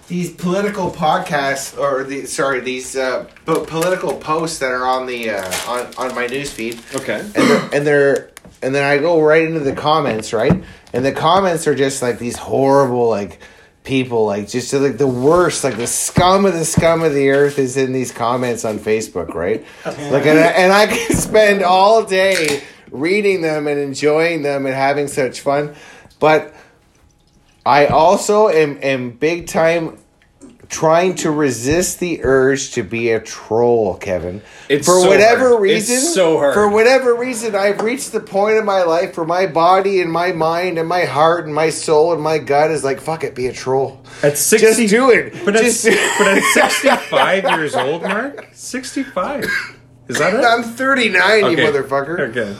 these 0.07 0.31
political 0.31 0.89
podcasts 0.89 1.77
or 1.77 2.03
the 2.03 2.25
sorry 2.25 2.61
these 2.61 2.95
uh, 2.95 3.25
po- 3.45 3.65
political 3.65 4.13
posts 4.17 4.59
that 4.59 4.71
are 4.71 4.85
on 4.85 5.05
the 5.05 5.29
uh, 5.31 5.53
on 5.67 5.93
on 5.97 6.15
my 6.15 6.27
news 6.27 6.51
feed 6.51 6.79
okay. 6.95 7.19
and 7.19 7.33
they're, 7.33 7.69
and 7.73 7.87
they're 7.87 8.31
and 8.61 8.73
then 8.73 8.83
I 8.83 8.97
go 8.97 9.21
right 9.21 9.43
into 9.45 9.59
the 9.59 9.73
comments, 9.73 10.31
right? 10.33 10.63
And 10.93 11.03
the 11.05 11.11
comments 11.11 11.67
are 11.67 11.75
just 11.75 12.01
like 12.01 12.17
these 12.19 12.37
horrible 12.37 13.09
like 13.09 13.39
people, 13.88 14.25
like 14.25 14.47
just 14.49 14.71
like 14.73 14.97
the 14.97 15.07
worst, 15.07 15.63
like 15.63 15.77
the 15.77 15.88
scum 15.88 16.45
of 16.45 16.53
the 16.53 16.65
scum 16.65 17.01
of 17.01 17.13
the 17.13 17.29
earth 17.29 17.57
is 17.57 17.77
in 17.77 17.93
these 17.93 18.11
comments 18.11 18.65
on 18.65 18.77
Facebook, 18.77 19.33
right? 19.33 19.65
like 19.85 20.25
and 20.25 20.38
I, 20.38 20.47
and 20.47 20.73
I 20.73 20.88
can 20.88 21.15
spend 21.15 21.63
all 21.63 22.03
day 22.03 22.63
reading 22.91 23.41
them 23.41 23.65
and 23.65 23.79
enjoying 23.79 24.43
them 24.43 24.65
and 24.65 24.75
having 24.75 25.07
such 25.07 25.39
fun, 25.39 25.73
but 26.19 26.53
I 27.65 27.88
also 27.88 28.49
am 28.49 28.77
am 28.81 29.11
big 29.11 29.47
time 29.47 29.97
trying 30.70 31.15
to 31.15 31.32
resist 31.32 31.99
the 31.99 32.22
urge 32.24 32.72
to 32.72 32.84
be 32.84 33.11
a 33.11 33.20
troll, 33.20 33.95
Kevin. 33.95 34.41
It's 34.70 34.86
for 34.86 34.99
so 35.01 35.07
whatever 35.07 35.49
hard. 35.57 35.70
It's 35.70 35.89
reason. 35.89 36.13
so 36.13 36.38
hard. 36.38 36.53
For 36.53 36.68
whatever 36.70 37.15
reason, 37.15 37.55
I've 37.55 37.82
reached 37.82 38.11
the 38.11 38.20
point 38.20 38.57
in 38.57 38.65
my 38.65 38.84
life 38.84 39.15
where 39.18 39.26
my 39.26 39.47
body 39.47 40.01
and 40.01 40.11
my 40.11 40.32
mind 40.34 40.78
and 40.78 40.88
my 40.88 41.05
heart 41.05 41.45
and 41.45 41.55
my 41.55 41.70
soul 41.70 42.13
and 42.13 42.22
my 42.22 42.38
gut 42.38 42.72
is 42.72 42.84
like, 42.84 42.99
fuck 42.99 43.24
it, 43.24 43.34
be 43.36 43.47
a 43.47 43.53
troll. 43.53 44.01
At 44.24 44.38
60, 44.38 44.68
Just 44.68 44.89
do 44.89 45.09
it. 45.11 45.34
But 45.45 45.55
at, 45.55 45.63
Just- 45.63 45.86
but 45.86 46.28
at 46.28 46.43
65 46.53 47.43
years 47.57 47.76
old, 47.76 48.01
Mark? 48.03 48.47
65. 48.53 49.45
Is 50.09 50.20
that 50.20 50.34
it? 50.34 50.43
I'm 50.43 50.63
39, 50.63 51.51
you 51.51 51.57
motherfucker. 51.57 52.20
Okay. 52.30 52.55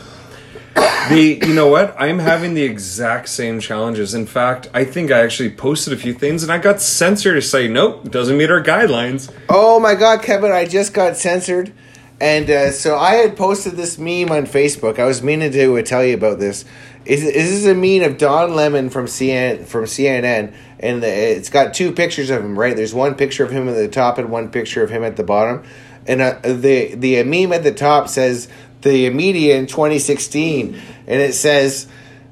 The 1.10 1.40
you 1.46 1.54
know 1.54 1.68
what? 1.68 1.96
I'm 1.98 2.20
having 2.20 2.54
the 2.54 2.64
exact 2.64 3.30
same 3.30 3.60
challenges. 3.60 4.14
In 4.14 4.26
fact, 4.26 4.70
I 4.74 4.84
think 4.84 5.12
I 5.12 5.22
actually 5.22 5.52
posted 5.52 5.94
a 5.94 5.98
few 5.98 6.14
things 6.14 6.44
and 6.44 6.52
I 6.52 6.58
got 6.58 6.82
censored 6.82 7.36
to 7.36 7.42
say 7.42 7.68
nope, 7.68 8.12
doesn't 8.12 8.38
meet 8.38 8.52
our 8.52 8.62
guidelines. 8.62 9.32
Oh 9.50 9.80
my 9.80 9.96
god, 9.96 10.22
Kevin, 10.22 10.52
I 10.52 10.66
just 10.66 10.94
got 10.94 11.18
censored. 11.18 11.74
And 12.20 12.50
uh, 12.50 12.72
so 12.72 12.98
I 12.98 13.16
had 13.16 13.38
posted 13.38 13.74
this 13.74 13.98
meme 14.00 14.32
on 14.32 14.48
Facebook. 14.48 14.98
I 14.98 15.06
was 15.06 15.22
meaning 15.22 15.52
to 15.52 15.78
uh, 15.78 15.82
tell 15.84 16.04
you 16.04 16.16
about 16.16 16.40
this. 16.40 16.66
Is, 17.06 17.24
is 17.24 17.64
this 17.64 17.66
a 17.66 17.76
meme 17.76 18.10
of 18.10 18.18
Don 18.18 18.56
Lemon 18.56 18.90
from 18.90 19.06
CNN, 19.06 19.66
from 19.66 19.86
CNN, 19.86 20.54
and 20.80 21.02
the, 21.02 21.08
it's 21.08 21.50
got 21.50 21.74
two 21.74 21.92
pictures 21.92 22.30
of 22.30 22.44
him, 22.44 22.58
right? 22.58 22.76
There's 22.76 22.94
one 22.94 23.16
picture 23.16 23.46
of 23.46 23.52
him 23.52 23.70
at 23.70 23.76
the 23.76 23.88
top 23.88 24.18
and 24.18 24.30
one 24.30 24.50
picture 24.50 24.84
of 24.84 24.90
him 24.90 25.04
at 25.04 25.16
the 25.16 25.24
bottom. 25.24 25.64
And 26.08 26.22
uh, 26.22 26.40
the 26.42 26.96
the 26.96 27.22
meme 27.24 27.54
at 27.54 27.64
the 27.64 27.74
top 27.74 28.08
says 28.08 28.48
the 28.88 29.10
media 29.10 29.58
in 29.58 29.68
2016, 29.68 30.80
and 31.08 31.22
it 31.22 31.34
says 31.34 31.88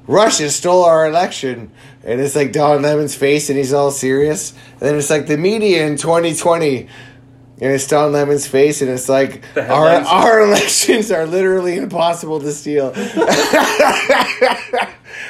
Russia 0.06 0.50
stole 0.50 0.84
our 0.84 1.06
election, 1.06 1.70
and 2.04 2.20
it's 2.20 2.36
like 2.36 2.52
Don 2.52 2.82
Lemon's 2.82 3.14
face, 3.14 3.48
and 3.50 3.58
he's 3.58 3.72
all 3.72 3.90
serious. 3.90 4.52
And 4.72 4.80
then 4.80 4.96
it's 4.96 5.10
like 5.10 5.26
the 5.26 5.36
media 5.36 5.86
in 5.86 5.96
2020, 5.96 6.88
and 7.60 7.72
it's 7.72 7.86
Don 7.86 8.12
Lemon's 8.12 8.46
face, 8.46 8.82
and 8.82 8.90
it's 8.90 9.08
like 9.08 9.42
our 9.56 9.88
our 9.88 10.40
elections 10.46 11.10
are 11.10 11.26
literally 11.26 11.76
impossible 11.76 12.40
to 12.40 12.52
steal. 12.52 12.92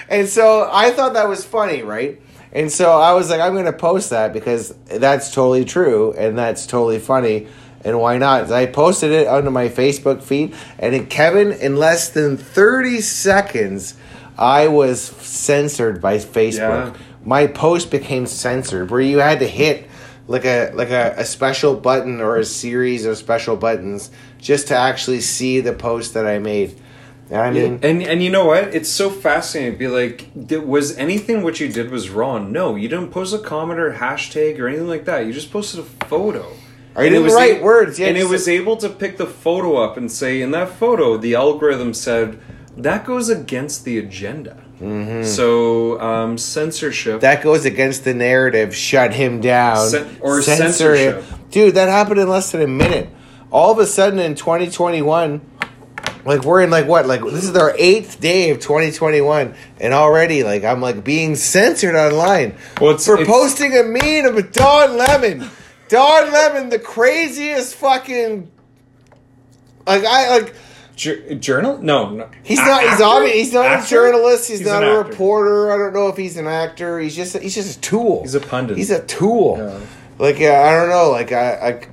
and 0.08 0.28
so 0.28 0.68
I 0.72 0.90
thought 0.90 1.14
that 1.14 1.28
was 1.28 1.44
funny, 1.44 1.82
right? 1.82 2.20
And 2.52 2.72
so 2.72 2.98
I 2.98 3.12
was 3.12 3.28
like, 3.28 3.40
I'm 3.40 3.52
going 3.52 3.66
to 3.66 3.72
post 3.72 4.10
that 4.10 4.32
because 4.32 4.74
that's 4.86 5.30
totally 5.30 5.66
true 5.66 6.14
and 6.14 6.38
that's 6.38 6.66
totally 6.66 6.98
funny. 6.98 7.48
And 7.86 8.00
why 8.00 8.18
not? 8.18 8.50
I 8.50 8.66
posted 8.66 9.12
it 9.12 9.28
onto 9.28 9.50
my 9.50 9.68
Facebook 9.68 10.20
feed, 10.20 10.56
and 10.76 10.92
in 10.92 11.06
Kevin, 11.06 11.52
in 11.52 11.76
less 11.76 12.08
than 12.08 12.36
30 12.36 13.00
seconds, 13.00 13.94
I 14.36 14.66
was 14.66 15.00
censored 15.00 16.00
by 16.02 16.16
Facebook. 16.16 16.94
Yeah. 16.94 16.96
My 17.24 17.46
post 17.46 17.92
became 17.92 18.26
censored, 18.26 18.90
where 18.90 19.00
you 19.00 19.18
had 19.18 19.38
to 19.38 19.46
hit 19.46 19.88
like 20.26 20.44
a 20.44 20.72
like 20.74 20.90
a, 20.90 21.14
a 21.18 21.24
special 21.24 21.76
button 21.76 22.20
or 22.20 22.36
a 22.36 22.44
series 22.44 23.06
of 23.06 23.16
special 23.16 23.56
buttons 23.56 24.10
just 24.38 24.66
to 24.68 24.76
actually 24.76 25.20
see 25.20 25.60
the 25.60 25.72
post 25.72 26.14
that 26.14 26.26
I 26.26 26.40
made. 26.40 26.76
And 27.30 27.40
I 27.40 27.50
mean, 27.52 27.78
And 27.84 28.02
and 28.02 28.20
you 28.20 28.30
know 28.30 28.46
what? 28.46 28.74
It's 28.74 28.88
so 28.88 29.10
fascinating. 29.10 29.74
to 29.74 29.78
Be 29.78 29.86
like, 29.86 30.28
was 30.64 30.96
anything 30.98 31.44
what 31.44 31.60
you 31.60 31.68
did 31.68 31.90
was 31.92 32.10
wrong? 32.10 32.50
No, 32.50 32.74
you 32.74 32.88
didn't 32.88 33.12
post 33.12 33.32
a 33.32 33.38
comment 33.38 33.78
or 33.78 33.92
hashtag 33.92 34.58
or 34.58 34.66
anything 34.66 34.88
like 34.88 35.04
that. 35.04 35.24
You 35.24 35.32
just 35.32 35.52
posted 35.52 35.78
a 35.78 35.84
photo. 36.06 36.52
Or 36.96 37.02
you 37.02 37.06
And 37.08 37.14
it 37.14 37.18
didn't 37.18 37.24
was 37.24 37.34
write 37.34 37.60
a- 37.60 37.64
words, 37.64 37.98
yeah, 37.98 38.06
and 38.08 38.16
it 38.16 38.26
was 38.28 38.48
able 38.48 38.76
to 38.78 38.88
pick 38.88 39.18
the 39.18 39.26
photo 39.26 39.76
up 39.76 39.96
and 39.98 40.10
say, 40.10 40.40
in 40.40 40.50
that 40.52 40.70
photo, 40.70 41.16
the 41.18 41.34
algorithm 41.34 41.92
said 41.94 42.40
that 42.76 43.04
goes 43.04 43.28
against 43.28 43.84
the 43.84 43.98
agenda. 43.98 44.62
Mm-hmm. 44.80 45.24
So 45.24 46.00
um, 46.00 46.36
censorship. 46.38 47.20
that 47.22 47.42
goes 47.42 47.64
against 47.64 48.04
the 48.04 48.12
narrative. 48.14 48.74
Shut 48.76 49.14
him 49.14 49.40
down. 49.40 49.88
Cen- 49.88 50.16
or 50.20 50.42
Censor 50.42 50.94
him. 50.94 51.12
censorship. 51.22 51.50
Dude, 51.50 51.74
that 51.76 51.88
happened 51.88 52.20
in 52.20 52.28
less 52.28 52.52
than 52.52 52.60
a 52.62 52.66
minute. 52.66 53.08
All 53.50 53.72
of 53.72 53.78
a 53.78 53.86
sudden 53.86 54.18
in 54.18 54.34
2021, 54.34 55.40
like 56.26 56.44
we're 56.44 56.60
in 56.62 56.70
like 56.70 56.86
what? 56.86 57.06
Like 57.06 57.22
this 57.22 57.44
is 57.44 57.56
our 57.56 57.74
eighth 57.78 58.20
day 58.20 58.50
of 58.50 58.58
2021, 58.60 59.54
and 59.80 59.94
already 59.94 60.42
like 60.42 60.64
I'm 60.64 60.80
like 60.82 61.04
being 61.04 61.36
censored 61.36 61.94
online 61.94 62.56
Well, 62.80 62.98
for 62.98 63.14
it's- 63.14 63.26
posting 63.28 63.74
a 63.76 63.82
meme 63.84 64.26
of 64.26 64.36
a 64.36 64.42
Don 64.42 64.96
Lemon. 64.96 65.48
Don 65.88 66.32
Lemon, 66.32 66.68
the 66.68 66.78
craziest 66.78 67.74
fucking. 67.76 68.50
Like 69.86 70.04
I 70.04 70.38
like. 70.38 70.54
Jour- 70.96 71.34
journal? 71.34 71.78
No, 71.82 72.08
no. 72.10 72.30
He's 72.42 72.58
A- 72.58 72.64
not. 72.64 72.80
He's 72.82 72.90
actor? 72.92 73.04
obvious. 73.04 73.34
He's 73.34 73.52
not 73.52 73.66
Actor? 73.66 73.84
a 73.84 73.88
journalist. 73.88 74.48
He's, 74.48 74.58
He's 74.60 74.68
not 74.68 74.82
a 74.82 74.96
reporter. 74.96 75.70
I 75.70 75.76
don't 75.76 75.92
know 75.92 76.08
if 76.08 76.16
he's 76.16 76.36
an 76.38 76.46
actor. 76.46 76.98
He's 76.98 77.14
just. 77.14 77.36
He's 77.38 77.54
just 77.54 77.78
a 77.78 77.80
tool. 77.80 78.22
He's 78.22 78.34
a 78.34 78.40
pundit. 78.40 78.78
He's 78.78 78.90
a 78.90 79.04
tool. 79.04 79.56
Yeah. 79.58 79.78
Like 80.18 80.40
uh, 80.40 80.52
I 80.54 80.72
don't 80.74 80.88
know. 80.88 81.10
Like 81.10 81.32
I, 81.32 81.52
I, 81.68 81.86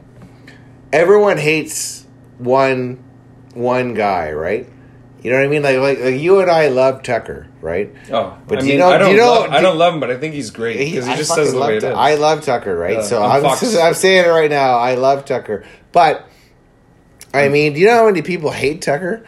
everyone 0.93 1.37
hates 1.37 2.07
one, 2.37 3.03
one 3.53 3.93
guy, 3.93 4.31
right? 4.31 4.69
You 5.23 5.31
know 5.31 5.37
what 5.37 5.45
I 5.45 5.47
mean? 5.47 5.61
Like 5.63 5.77
like, 5.77 5.99
like 5.99 6.19
you 6.19 6.41
and 6.41 6.51
I 6.51 6.67
love 6.67 7.01
Tucker, 7.01 7.47
right? 7.61 7.93
Oh, 8.11 8.37
But 8.45 8.57
I 8.57 8.61
do 8.61 8.67
you 8.67 8.73
mean, 8.73 8.79
know- 8.79 8.89
I 8.89 8.97
don't, 8.97 9.07
do 9.07 9.15
you 9.15 9.21
know- 9.21 9.31
love, 9.31 9.51
I 9.51 9.57
do- 9.57 9.63
don't 9.63 9.77
love 9.77 9.93
him, 9.93 9.99
but 10.01 10.11
I 10.11 10.17
think 10.17 10.33
he's 10.33 10.51
great 10.51 10.79
He- 10.79 10.91
because 10.91 11.05
he 11.05 11.13
I 11.13 11.15
just 11.15 11.33
says 11.33 11.53
the 11.53 11.59
love 11.59 11.69
way 11.69 11.77
it 11.77 11.83
is. 11.83 11.93
I 11.95 12.15
love 12.15 12.41
Tucker, 12.43 12.75
right? 12.75 12.97
Yeah, 12.97 13.01
so 13.03 13.23
on 13.23 13.31
I'm, 13.31 13.45
I'm 13.45 13.93
saying 13.93 14.25
it 14.25 14.29
right 14.29 14.49
now. 14.49 14.77
I 14.77 14.95
love 14.95 15.23
Tucker, 15.23 15.63
but 15.93 16.27
I 17.33 17.43
mm. 17.47 17.51
mean, 17.53 17.73
do 17.73 17.79
you 17.79 17.87
know 17.87 17.95
how 17.99 18.05
many 18.05 18.21
people 18.21 18.51
hate 18.51 18.81
Tucker? 18.81 19.23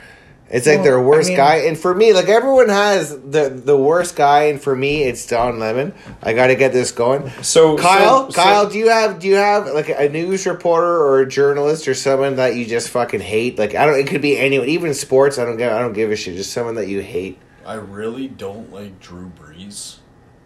It's 0.49 0.67
like 0.67 0.83
their 0.83 1.01
worst 1.01 1.27
I 1.27 1.29
mean- 1.29 1.37
guy, 1.37 1.55
and 1.67 1.77
for 1.77 1.93
me, 1.95 2.13
like 2.13 2.29
everyone 2.29 2.69
has 2.69 3.09
the 3.09 3.49
the 3.49 3.75
worst 3.75 4.15
guy, 4.15 4.43
and 4.43 4.61
for 4.61 4.75
me, 4.75 5.03
it's 5.03 5.25
Don 5.25 5.57
Lemon. 5.59 5.93
I 6.21 6.33
got 6.33 6.47
to 6.47 6.55
get 6.55 6.71
this 6.71 6.91
going. 6.91 7.29
So 7.41 7.77
Kyle, 7.77 8.25
so- 8.25 8.29
so- 8.31 8.43
Kyle, 8.43 8.69
do 8.69 8.77
you 8.77 8.89
have 8.89 9.19
do 9.19 9.27
you 9.27 9.35
have 9.35 9.65
like 9.67 9.89
a 9.89 10.07
news 10.07 10.45
reporter 10.45 10.97
or 11.03 11.19
a 11.21 11.27
journalist 11.27 11.87
or 11.87 11.95
someone 11.95 12.35
that 12.35 12.55
you 12.55 12.65
just 12.65 12.89
fucking 12.89 13.21
hate? 13.21 13.57
Like 13.57 13.73
I 13.73 13.85
don't, 13.87 13.97
it 13.99 14.07
could 14.07 14.21
be 14.21 14.37
anyone, 14.37 14.67
even 14.69 14.93
sports. 14.93 15.39
I 15.39 15.45
don't 15.45 15.57
give, 15.57 15.71
I 15.71 15.79
don't 15.79 15.93
give 15.93 16.11
a 16.11 16.15
shit. 16.15 16.35
Just 16.35 16.53
someone 16.53 16.75
that 16.75 16.87
you 16.87 17.01
hate. 17.01 17.39
I 17.65 17.73
really 17.75 18.27
don't 18.27 18.71
like 18.71 18.99
Drew 18.99 19.31
Brees. 19.41 19.97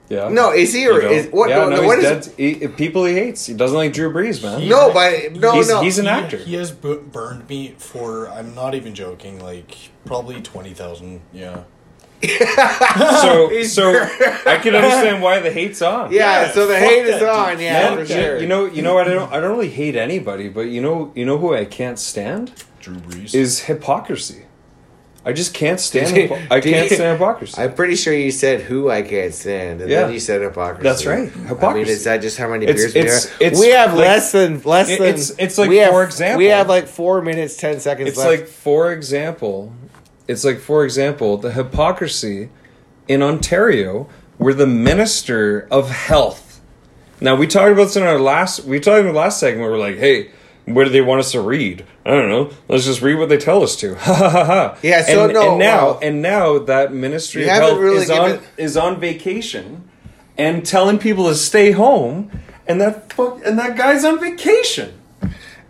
Yeah. 0.09 0.27
No, 0.29 0.51
is 0.51 0.73
he 0.73 0.87
or 0.87 0.93
You 0.95 1.01
know? 1.03 1.09
is 1.11 1.27
what? 1.31 1.49
Yeah, 1.49 1.57
no, 1.59 1.69
no, 1.69 1.83
what 1.83 1.99
he's 1.99 2.09
is? 2.09 2.27
dead. 2.27 2.35
He, 2.61 2.67
people 2.67 3.05
he 3.05 3.13
hates. 3.13 3.45
He 3.45 3.53
doesn't 3.53 3.77
like 3.77 3.93
Drew 3.93 4.11
Brees, 4.11 4.41
man. 4.43 4.61
He- 4.61 4.69
No, 4.69 4.91
but 4.93 5.33
no, 5.33 5.53
He's- 5.53 5.69
no. 5.69 5.81
he's 5.81 5.99
an 5.99 6.07
actor. 6.07 6.37
He 6.37 6.55
has 6.55 6.71
bu- 6.71 7.01
burned 7.01 7.47
me 7.47 7.75
for. 7.77 8.27
I'm 8.29 8.53
not 8.55 8.73
even 8.75 8.95
joking. 8.95 9.39
Like 9.39 9.75
probably 10.05 10.41
twenty 10.41 10.73
thousand. 10.73 11.21
Yeah. 11.31 11.63
So, 13.21 13.63
so 13.63 13.91
I 14.45 14.57
can 14.61 14.75
understand 14.75 15.21
why 15.21 15.39
the 15.39 15.51
hate's 15.51 15.81
on. 15.81 16.11
yeah, 16.11 16.41
Yeah, 16.47 16.51
so 16.51 16.67
the 16.67 16.77
hate 16.77 17.05
is 17.05 17.21
on. 17.23 17.51
dude. 17.51 17.61
Yeah, 17.61 17.73
Man, 17.73 17.93
for 17.93 17.99
you- 18.01 18.07
sure. 18.21 18.37
You 18.39 18.47
know, 18.47 18.65
you 18.65 18.81
know, 18.81 18.97
I 18.97 19.03
don't, 19.05 19.31
I 19.31 19.39
don't 19.39 19.51
really 19.51 19.69
hate 19.69 19.95
anybody, 19.95 20.49
but 20.49 20.61
you 20.63 20.81
know, 20.81 21.11
you 21.15 21.25
know 21.25 21.37
who 21.37 21.53
I 21.55 21.65
can't 21.65 21.97
stand 21.99 22.51
Drew 22.81 22.95
Brees. 22.95 23.33
is 23.33 23.61
hypocrisy. 23.61 24.43
I 25.25 25.33
just 25.33 25.53
can't 25.53 25.79
stand. 25.89 26.15
You- 26.15 26.27
hypo- 26.29 26.55
I 26.55 26.61
can't 26.61 26.89
you- 26.89 26.95
stand 26.95 27.19
hypocrisy. 27.19 27.61
I'm 27.61 27.73
pretty 27.73 27.95
sure 27.95 28.13
you 28.13 28.31
said 28.31 28.61
who 28.61 28.89
I 28.89 29.01
can't 29.01 29.33
stand, 29.33 29.81
and 29.81 29.89
Yeah. 29.89 30.03
then 30.03 30.13
you 30.13 30.19
said 30.19 30.41
hypocrisy. 30.41 30.83
That's 30.83 31.05
right, 31.05 31.29
Hypocrisy. 31.29 31.65
I 31.65 31.73
mean, 31.73 31.87
is 31.87 32.03
that 32.05 32.21
just 32.21 32.37
how 32.37 32.47
many 32.49 32.65
It's- 32.65 32.93
beers 32.93 32.93
we 32.93 33.01
have? 33.41 33.41
it's 33.51 33.59
we 33.59 33.69
have 33.69 33.89
like- 33.93 33.99
less 34.07 34.31
than 34.31 34.61
less 34.63 34.87
than. 34.87 35.01
it's- 35.07 35.33
it's 35.37 35.57
like, 35.57 35.69
we 35.69 35.77
have, 35.77 35.91
for 35.91 36.03
example- 36.03 36.37
we 36.37 36.45
have 36.45 36.69
like 36.69 36.87
four 36.87 37.21
minutes, 37.21 37.57
ten 37.57 37.79
seconds 37.79 38.09
it's 38.09 38.17
left. 38.17 38.29
like, 38.29 38.47
for 38.47 38.91
example, 38.93 39.73
it's 40.27 40.43
like, 40.45 40.59
for 40.59 40.83
example, 40.85 41.37
the 41.37 41.51
hypocrisy 41.51 42.49
in 43.07 43.21
Ontario, 43.21 44.07
where 44.37 44.53
the 44.53 44.67
minister 44.67 45.67
of 45.69 45.89
health. 45.91 46.61
Now 47.19 47.35
we 47.35 47.45
talked 47.47 47.71
about 47.73 47.85
this 47.85 47.97
in 47.97 48.03
our 48.03 48.19
last. 48.19 48.63
We 48.63 48.79
talked 48.79 48.99
in 49.01 49.07
the 49.07 49.11
last 49.13 49.39
segment. 49.39 49.61
Where 49.63 49.71
we're 49.71 49.77
like, 49.79 49.97
hey. 49.97 50.29
What 50.69 50.85
do 50.85 50.89
they 50.89 51.01
want 51.01 51.19
us 51.19 51.31
to 51.33 51.41
read? 51.41 51.85
I 52.05 52.11
don't 52.11 52.29
know. 52.29 52.51
Let's 52.67 52.85
just 52.85 53.01
read 53.01 53.15
what 53.15 53.29
they 53.29 53.37
tell 53.37 53.63
us 53.63 53.75
to. 53.77 53.95
Ha 53.99 54.13
ha 54.13 54.29
ha 54.29 54.45
ha. 54.45 54.77
Yeah, 54.81 55.03
so 55.03 55.25
and, 55.25 55.33
no, 55.33 55.51
and 55.51 55.59
now 55.59 55.85
well- 55.85 55.99
and 56.01 56.21
now 56.21 56.59
that 56.59 56.93
Ministry 56.93 57.43
of 57.43 57.49
Health 57.49 57.79
really 57.79 58.03
is 58.03 58.09
on 58.09 58.39
is 58.57 58.77
on 58.77 58.99
vacation 58.99 59.89
and 60.37 60.65
telling 60.65 60.97
people 60.99 61.27
to 61.27 61.35
stay 61.35 61.71
home, 61.71 62.31
and 62.67 62.79
that 62.81 63.11
fuck 63.13 63.41
and 63.45 63.57
that 63.59 63.77
guy's 63.77 64.05
on 64.05 64.19
vacation. 64.19 64.93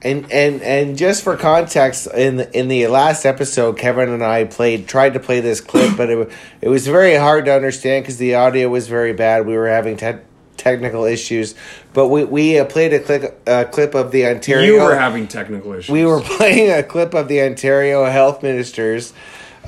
And 0.01 0.31
and 0.31 0.61
and 0.61 0.97
just 0.97 1.23
for 1.23 1.35
context, 1.35 2.07
in 2.13 2.37
the, 2.37 2.57
in 2.57 2.69
the 2.69 2.87
last 2.87 3.25
episode, 3.25 3.77
Kevin 3.77 4.07
and 4.07 4.23
I 4.23 4.45
played 4.45 4.87
tried 4.87 5.15
to 5.15 5.19
play 5.19 5.41
this 5.41 5.59
clip, 5.59 5.97
but 5.97 6.09
it 6.09 6.29
it 6.61 6.69
was 6.69 6.87
very 6.87 7.15
hard 7.15 7.43
to 7.45 7.53
understand 7.53 8.03
because 8.03 8.15
the 8.17 8.35
audio 8.35 8.69
was 8.69 8.87
very 8.87 9.11
bad. 9.11 9.45
We 9.45 9.57
were 9.57 9.67
having 9.67 9.97
te- 9.97 10.19
technical 10.59 11.05
issues, 11.05 11.55
but 11.93 12.09
we 12.09 12.23
we 12.23 12.59
uh, 12.59 12.65
played 12.65 12.93
a 12.93 12.99
clip 12.99 13.41
uh, 13.47 13.63
clip 13.71 13.95
of 13.95 14.11
the 14.11 14.27
Ontario. 14.27 14.75
You 14.75 14.81
were 14.81 14.95
having 14.95 15.27
technical 15.27 15.73
issues. 15.73 15.89
we 15.89 16.05
were 16.05 16.21
playing 16.37 16.71
a 16.71 16.83
clip 16.83 17.13
of 17.15 17.27
the 17.27 17.41
Ontario 17.41 18.05
health 18.05 18.43
ministers 18.43 19.13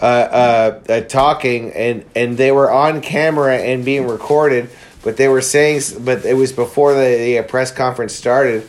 uh, 0.02 0.06
uh, 0.06 0.80
uh, 0.90 1.02
talking, 1.02 1.72
and 1.72 2.06
and 2.16 2.38
they 2.38 2.52
were 2.52 2.72
on 2.72 3.02
camera 3.02 3.58
and 3.58 3.86
being 3.86 4.08
recorded, 4.08 4.70
but 5.04 5.18
they 5.18 5.28
were 5.28 5.42
saying, 5.42 5.82
but 6.00 6.26
it 6.26 6.34
was 6.34 6.52
before 6.52 6.94
the, 6.94 7.18
the 7.18 7.40
uh, 7.40 7.44
press 7.44 7.72
conference 7.72 8.14
started, 8.14 8.68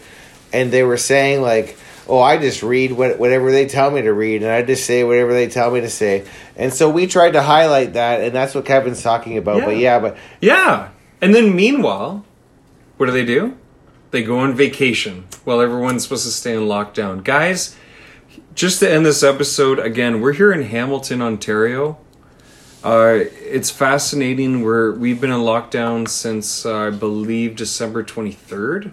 and 0.53 0.73
they 0.73 0.83
were 0.83 0.97
saying 0.99 1.43
like. 1.43 1.77
Oh, 2.09 2.19
I 2.19 2.37
just 2.37 2.65
read 2.65 2.91
what, 2.91 3.21
whatever 3.21 3.53
they 3.53 3.67
tell 3.67 3.89
me 3.89 4.03
to 4.03 4.13
read, 4.13 4.43
and 4.43 4.51
I 4.51 4.63
just 4.63 4.85
say 4.87 5.05
whatever 5.05 5.33
they 5.33 5.47
tell 5.47 5.71
me 5.71 5.83
to 5.83 5.89
say. 5.89 6.25
And 6.57 6.75
so 6.75 6.91
we 6.91 7.07
tried 7.07 7.35
to 7.35 7.43
highlight 7.43 7.93
that, 7.93 8.21
and 8.23 8.35
that's 8.35 8.57
what 8.57 8.65
Kevin's 8.65 9.05
talking 9.05 9.39
about. 9.39 9.63
But 9.65 9.77
Yeah. 9.77 9.83
yeah, 9.83 9.99
but 10.01 10.17
Yeah. 10.41 10.89
And 11.23 11.35
then 11.35 11.57
meanwhile, 11.57 12.25
what 12.99 13.07
do 13.07 13.13
they 13.13 13.25
do? 13.25 13.57
They 14.11 14.23
go 14.23 14.41
on 14.41 14.55
vacation 14.55 15.27
while 15.45 15.63
everyone's 15.63 16.03
supposed 16.03 16.25
to 16.25 16.33
stay 16.33 16.55
in 16.55 16.63
lockdown. 16.63 17.25
Guys, 17.25 17.77
just 18.55 18.81
to 18.81 18.91
end 18.91 19.07
this 19.07 19.23
episode, 19.23 19.79
again, 19.79 20.21
we're 20.21 20.35
here 20.35 20.53
in 20.53 20.65
Hamilton, 20.65 21.23
Ontario. 21.23 21.99
Uh, 22.85 23.21
it's 23.41 23.71
fascinating. 23.71 24.63
We're 24.63 24.93
we've 24.93 25.21
been 25.21 25.31
in 25.31 25.39
lockdown 25.39 26.09
since 26.09 26.67
uh, 26.67 26.89
I 26.89 26.91
believe 26.91 27.55
December 27.55 28.03
twenty 28.03 28.33
third. 28.33 28.93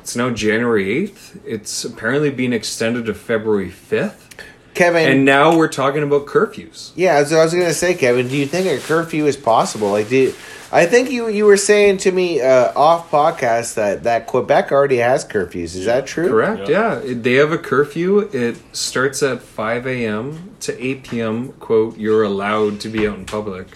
It's 0.00 0.14
now 0.14 0.28
January 0.30 0.92
eighth. 0.92 1.40
It's 1.46 1.84
apparently 1.84 2.30
being 2.30 2.52
extended 2.52 3.06
to 3.06 3.14
February 3.14 3.70
fifth, 3.70 4.44
Kevin, 4.74 5.08
and 5.08 5.24
now 5.24 5.56
we're 5.56 5.66
talking 5.66 6.02
about 6.02 6.26
curfews. 6.26 6.92
Yeah, 6.94 7.24
so 7.24 7.38
I 7.38 7.44
was 7.44 7.54
gonna 7.54 7.72
say, 7.72 7.94
Kevin, 7.94 8.28
do 8.28 8.36
you 8.36 8.46
think 8.46 8.66
a 8.66 8.78
curfew 8.86 9.24
is 9.24 9.36
possible? 9.36 9.90
Like, 9.90 10.10
do 10.10 10.16
you, 10.16 10.34
I 10.72 10.86
think 10.86 11.10
you 11.10 11.28
you 11.28 11.44
were 11.44 11.56
saying 11.56 11.98
to 11.98 12.12
me 12.12 12.40
uh, 12.40 12.72
off 12.76 13.10
podcast 13.10 13.74
that 13.74 14.02
that 14.02 14.26
Quebec 14.26 14.72
already 14.72 14.96
has 14.98 15.24
curfews. 15.24 15.76
Is 15.76 15.84
that 15.84 16.06
true? 16.06 16.28
Correct. 16.28 16.68
Yeah. 16.68 17.00
Yeah. 17.02 17.14
They 17.16 17.34
have 17.34 17.52
a 17.52 17.58
curfew. 17.58 18.18
It 18.32 18.56
starts 18.72 19.22
at 19.22 19.42
5 19.42 19.86
a.m. 19.86 20.56
to 20.60 20.84
8 20.84 21.04
p.m. 21.04 21.52
Quote, 21.60 21.96
you're 21.96 22.24
allowed 22.24 22.80
to 22.80 22.88
be 22.88 23.06
out 23.06 23.16
in 23.16 23.24
public. 23.26 23.68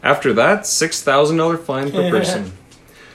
After 0.00 0.32
that, 0.34 0.60
$6,000 0.60 1.58
fine 1.58 1.90
per 1.90 2.08
person. 2.16 2.52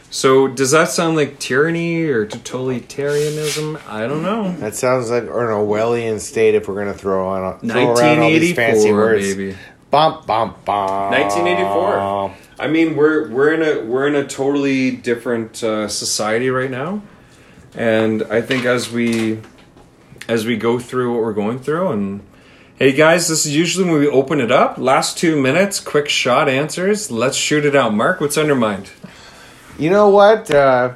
so 0.09 0.49
does 0.49 0.71
that 0.71 0.89
sound 0.89 1.15
like 1.15 1.39
tyranny 1.39 2.03
or 2.03 2.26
totalitarianism? 2.28 3.82
I 3.88 4.05
don't 4.05 4.21
know. 4.21 4.51
That 4.57 4.76
sounds 4.76 5.09
like 5.09 5.24
an 5.24 5.30
Orwellian 5.30 6.19
state 6.19 6.55
if 6.55 6.67
we're 6.67 6.76
gonna 6.76 6.93
throw 6.93 7.28
on 7.30 7.59
throw 7.59 7.93
around 7.93 8.19
all 8.19 8.30
these 8.30 8.53
fancy 8.55 8.91
words. 8.91 9.34
baby. 9.34 9.55
Bum 9.89 10.24
bum 10.26 10.55
bum. 10.65 11.11
1984. 11.11 12.36
I 12.59 12.67
mean, 12.67 12.95
we're 12.95 13.29
we're 13.29 13.53
in 13.53 13.63
a 13.63 13.83
we're 13.83 14.07
in 14.07 14.15
a 14.15 14.25
totally 14.25 14.91
different 14.91 15.63
uh, 15.63 15.87
society 15.87 16.49
right 16.49 16.69
now, 16.69 17.01
and 17.75 18.23
I 18.23 18.41
think 18.41 18.65
as 18.65 18.91
we 18.91 19.39
as 20.27 20.45
we 20.45 20.57
go 20.57 20.79
through 20.79 21.13
what 21.13 21.21
we're 21.21 21.33
going 21.33 21.59
through, 21.59 21.89
and 21.89 22.21
hey 22.75 22.91
guys, 22.91 23.27
this 23.27 23.45
is 23.45 23.55
usually 23.55 23.89
when 23.89 23.99
we 23.99 24.07
open 24.07 24.39
it 24.39 24.51
up. 24.51 24.77
Last 24.77 25.17
two 25.17 25.41
minutes, 25.41 25.79
quick 25.79 26.07
shot 26.07 26.47
answers. 26.47 27.09
Let's 27.09 27.37
shoot 27.37 27.65
it 27.65 27.75
out. 27.75 27.93
Mark, 27.93 28.21
what's 28.21 28.37
on 28.37 28.45
your 28.45 28.55
mind? 28.55 28.91
You 29.79 29.89
know 29.89 30.09
what? 30.09 30.51
Uh, 30.51 30.93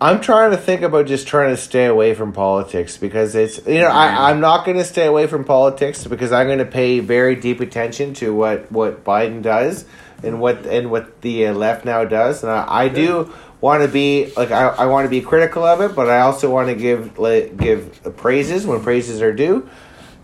I'm 0.00 0.20
trying 0.20 0.52
to 0.52 0.56
think 0.56 0.82
about 0.82 1.06
just 1.06 1.26
trying 1.26 1.50
to 1.50 1.56
stay 1.56 1.86
away 1.86 2.14
from 2.14 2.32
politics 2.32 2.96
because 2.96 3.34
it's 3.34 3.66
you 3.66 3.80
know 3.80 3.88
I, 3.88 4.30
I'm 4.30 4.38
not 4.38 4.64
going 4.64 4.76
to 4.76 4.84
stay 4.84 5.06
away 5.06 5.26
from 5.26 5.44
politics 5.44 6.06
because 6.06 6.30
I'm 6.30 6.46
going 6.46 6.58
to 6.58 6.64
pay 6.64 7.00
very 7.00 7.34
deep 7.34 7.60
attention 7.60 8.14
to 8.14 8.32
what 8.32 8.70
what 8.70 9.02
Biden 9.02 9.42
does 9.42 9.86
and 10.24 10.40
what 10.40 10.66
and 10.66 10.90
what 10.90 11.20
the 11.20 11.46
uh, 11.46 11.52
left 11.52 11.84
now 11.84 12.04
does 12.04 12.42
and 12.42 12.50
I, 12.50 12.84
I 12.84 12.88
do 12.88 13.32
want 13.60 13.82
to 13.82 13.88
be 13.88 14.32
like 14.36 14.50
I, 14.50 14.68
I 14.68 14.86
want 14.86 15.04
to 15.06 15.10
be 15.10 15.20
critical 15.20 15.64
of 15.64 15.80
it 15.80 15.94
but 15.94 16.08
I 16.08 16.20
also 16.20 16.50
want 16.50 16.68
to 16.68 16.74
give 16.74 17.18
like, 17.18 17.56
give 17.56 18.16
praises 18.16 18.66
when 18.66 18.82
praises 18.82 19.22
are 19.22 19.32
due. 19.32 19.68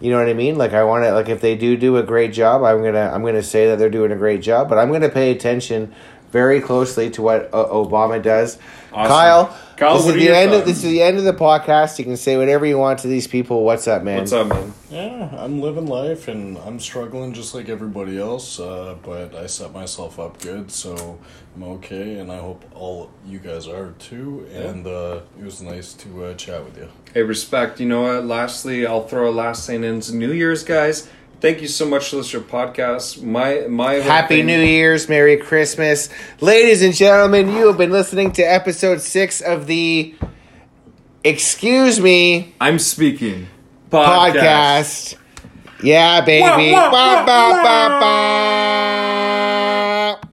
You 0.00 0.10
know 0.10 0.18
what 0.18 0.28
I 0.28 0.34
mean? 0.34 0.56
Like 0.56 0.72
I 0.72 0.82
want 0.84 1.04
to 1.04 1.12
like 1.12 1.28
if 1.28 1.42
they 1.42 1.56
do 1.56 1.76
do 1.76 1.98
a 1.98 2.02
great 2.02 2.32
job, 2.32 2.62
I'm 2.62 2.82
gonna 2.82 3.10
I'm 3.12 3.22
gonna 3.22 3.42
say 3.42 3.66
that 3.68 3.78
they're 3.78 3.90
doing 3.90 4.12
a 4.12 4.16
great 4.16 4.40
job. 4.40 4.68
But 4.70 4.78
I'm 4.78 4.90
gonna 4.90 5.10
pay 5.10 5.30
attention 5.30 5.94
very 6.30 6.60
closely 6.60 7.10
to 7.10 7.22
what 7.22 7.50
uh, 7.52 7.66
Obama 7.66 8.22
does. 8.22 8.56
Awesome. 8.92 9.10
Kyle, 9.10 9.58
Kyle, 9.80 9.96
this 9.96 10.04
what 10.04 10.10
is 10.10 10.16
are 10.16 10.18
the 10.18 10.24
your 10.26 10.34
end. 10.34 10.52
Of, 10.52 10.66
this 10.66 10.76
is 10.84 10.90
the 10.90 11.00
end 11.00 11.16
of 11.16 11.24
the 11.24 11.32
podcast. 11.32 11.98
You 11.98 12.04
can 12.04 12.18
say 12.18 12.36
whatever 12.36 12.66
you 12.66 12.76
want 12.76 12.98
to 12.98 13.08
these 13.08 13.26
people. 13.26 13.64
What's 13.64 13.88
up, 13.88 14.02
man? 14.02 14.18
What's 14.18 14.32
up, 14.32 14.48
man? 14.48 14.74
Yeah, 14.90 15.34
I'm 15.38 15.62
living 15.62 15.86
life 15.86 16.28
and 16.28 16.58
I'm 16.58 16.78
struggling 16.78 17.32
just 17.32 17.54
like 17.54 17.70
everybody 17.70 18.18
else, 18.18 18.60
uh, 18.60 18.96
but 19.02 19.34
I 19.34 19.46
set 19.46 19.72
myself 19.72 20.20
up 20.20 20.38
good, 20.42 20.70
so 20.70 21.18
I'm 21.56 21.62
okay, 21.62 22.18
and 22.18 22.30
I 22.30 22.40
hope 22.40 22.62
all 22.74 23.10
you 23.24 23.38
guys 23.38 23.66
are 23.68 23.92
too. 23.92 24.46
And 24.52 24.86
uh, 24.86 25.20
it 25.38 25.44
was 25.44 25.62
nice 25.62 25.94
to 25.94 26.26
uh, 26.26 26.34
chat 26.34 26.62
with 26.62 26.76
you. 26.76 26.90
Hey, 27.14 27.22
respect. 27.22 27.80
You 27.80 27.86
know 27.86 28.02
what? 28.02 28.26
Lastly, 28.26 28.86
I'll 28.86 29.08
throw 29.08 29.30
a 29.30 29.32
last 29.32 29.66
thing 29.66 29.82
in. 29.82 29.96
It's 29.96 30.10
New 30.10 30.32
Year's, 30.32 30.62
guys. 30.62 31.08
Thank 31.40 31.62
you 31.62 31.68
so 31.68 31.86
much 31.88 32.10
for 32.10 32.16
listening 32.16 32.44
to 32.44 32.54
our 32.56 32.66
podcast. 32.66 33.22
My 33.22 33.66
my 33.66 33.94
Happy 33.94 34.36
thing- 34.36 34.46
New 34.46 34.60
Year's, 34.60 35.08
Merry 35.08 35.38
Christmas, 35.38 36.10
ladies 36.40 36.82
and 36.82 36.94
gentlemen. 36.94 37.48
You 37.48 37.68
have 37.68 37.78
been 37.78 37.90
listening 37.90 38.32
to 38.32 38.42
episode 38.42 39.00
six 39.00 39.40
of 39.40 39.66
the 39.66 40.14
Excuse 41.24 41.98
Me 42.00 42.54
I'm 42.60 42.78
speaking 42.78 43.46
podcast. 43.90 45.16
Yeah, 45.82 46.20
baby. 46.20 46.72
Wah, 46.72 46.90
wah, 46.92 47.24
Ba, 47.24 47.26
wah, 47.26 47.26
ba, 47.26 47.62
ba, 47.62 47.88
wah. 47.90 48.00
ba. 48.00 49.29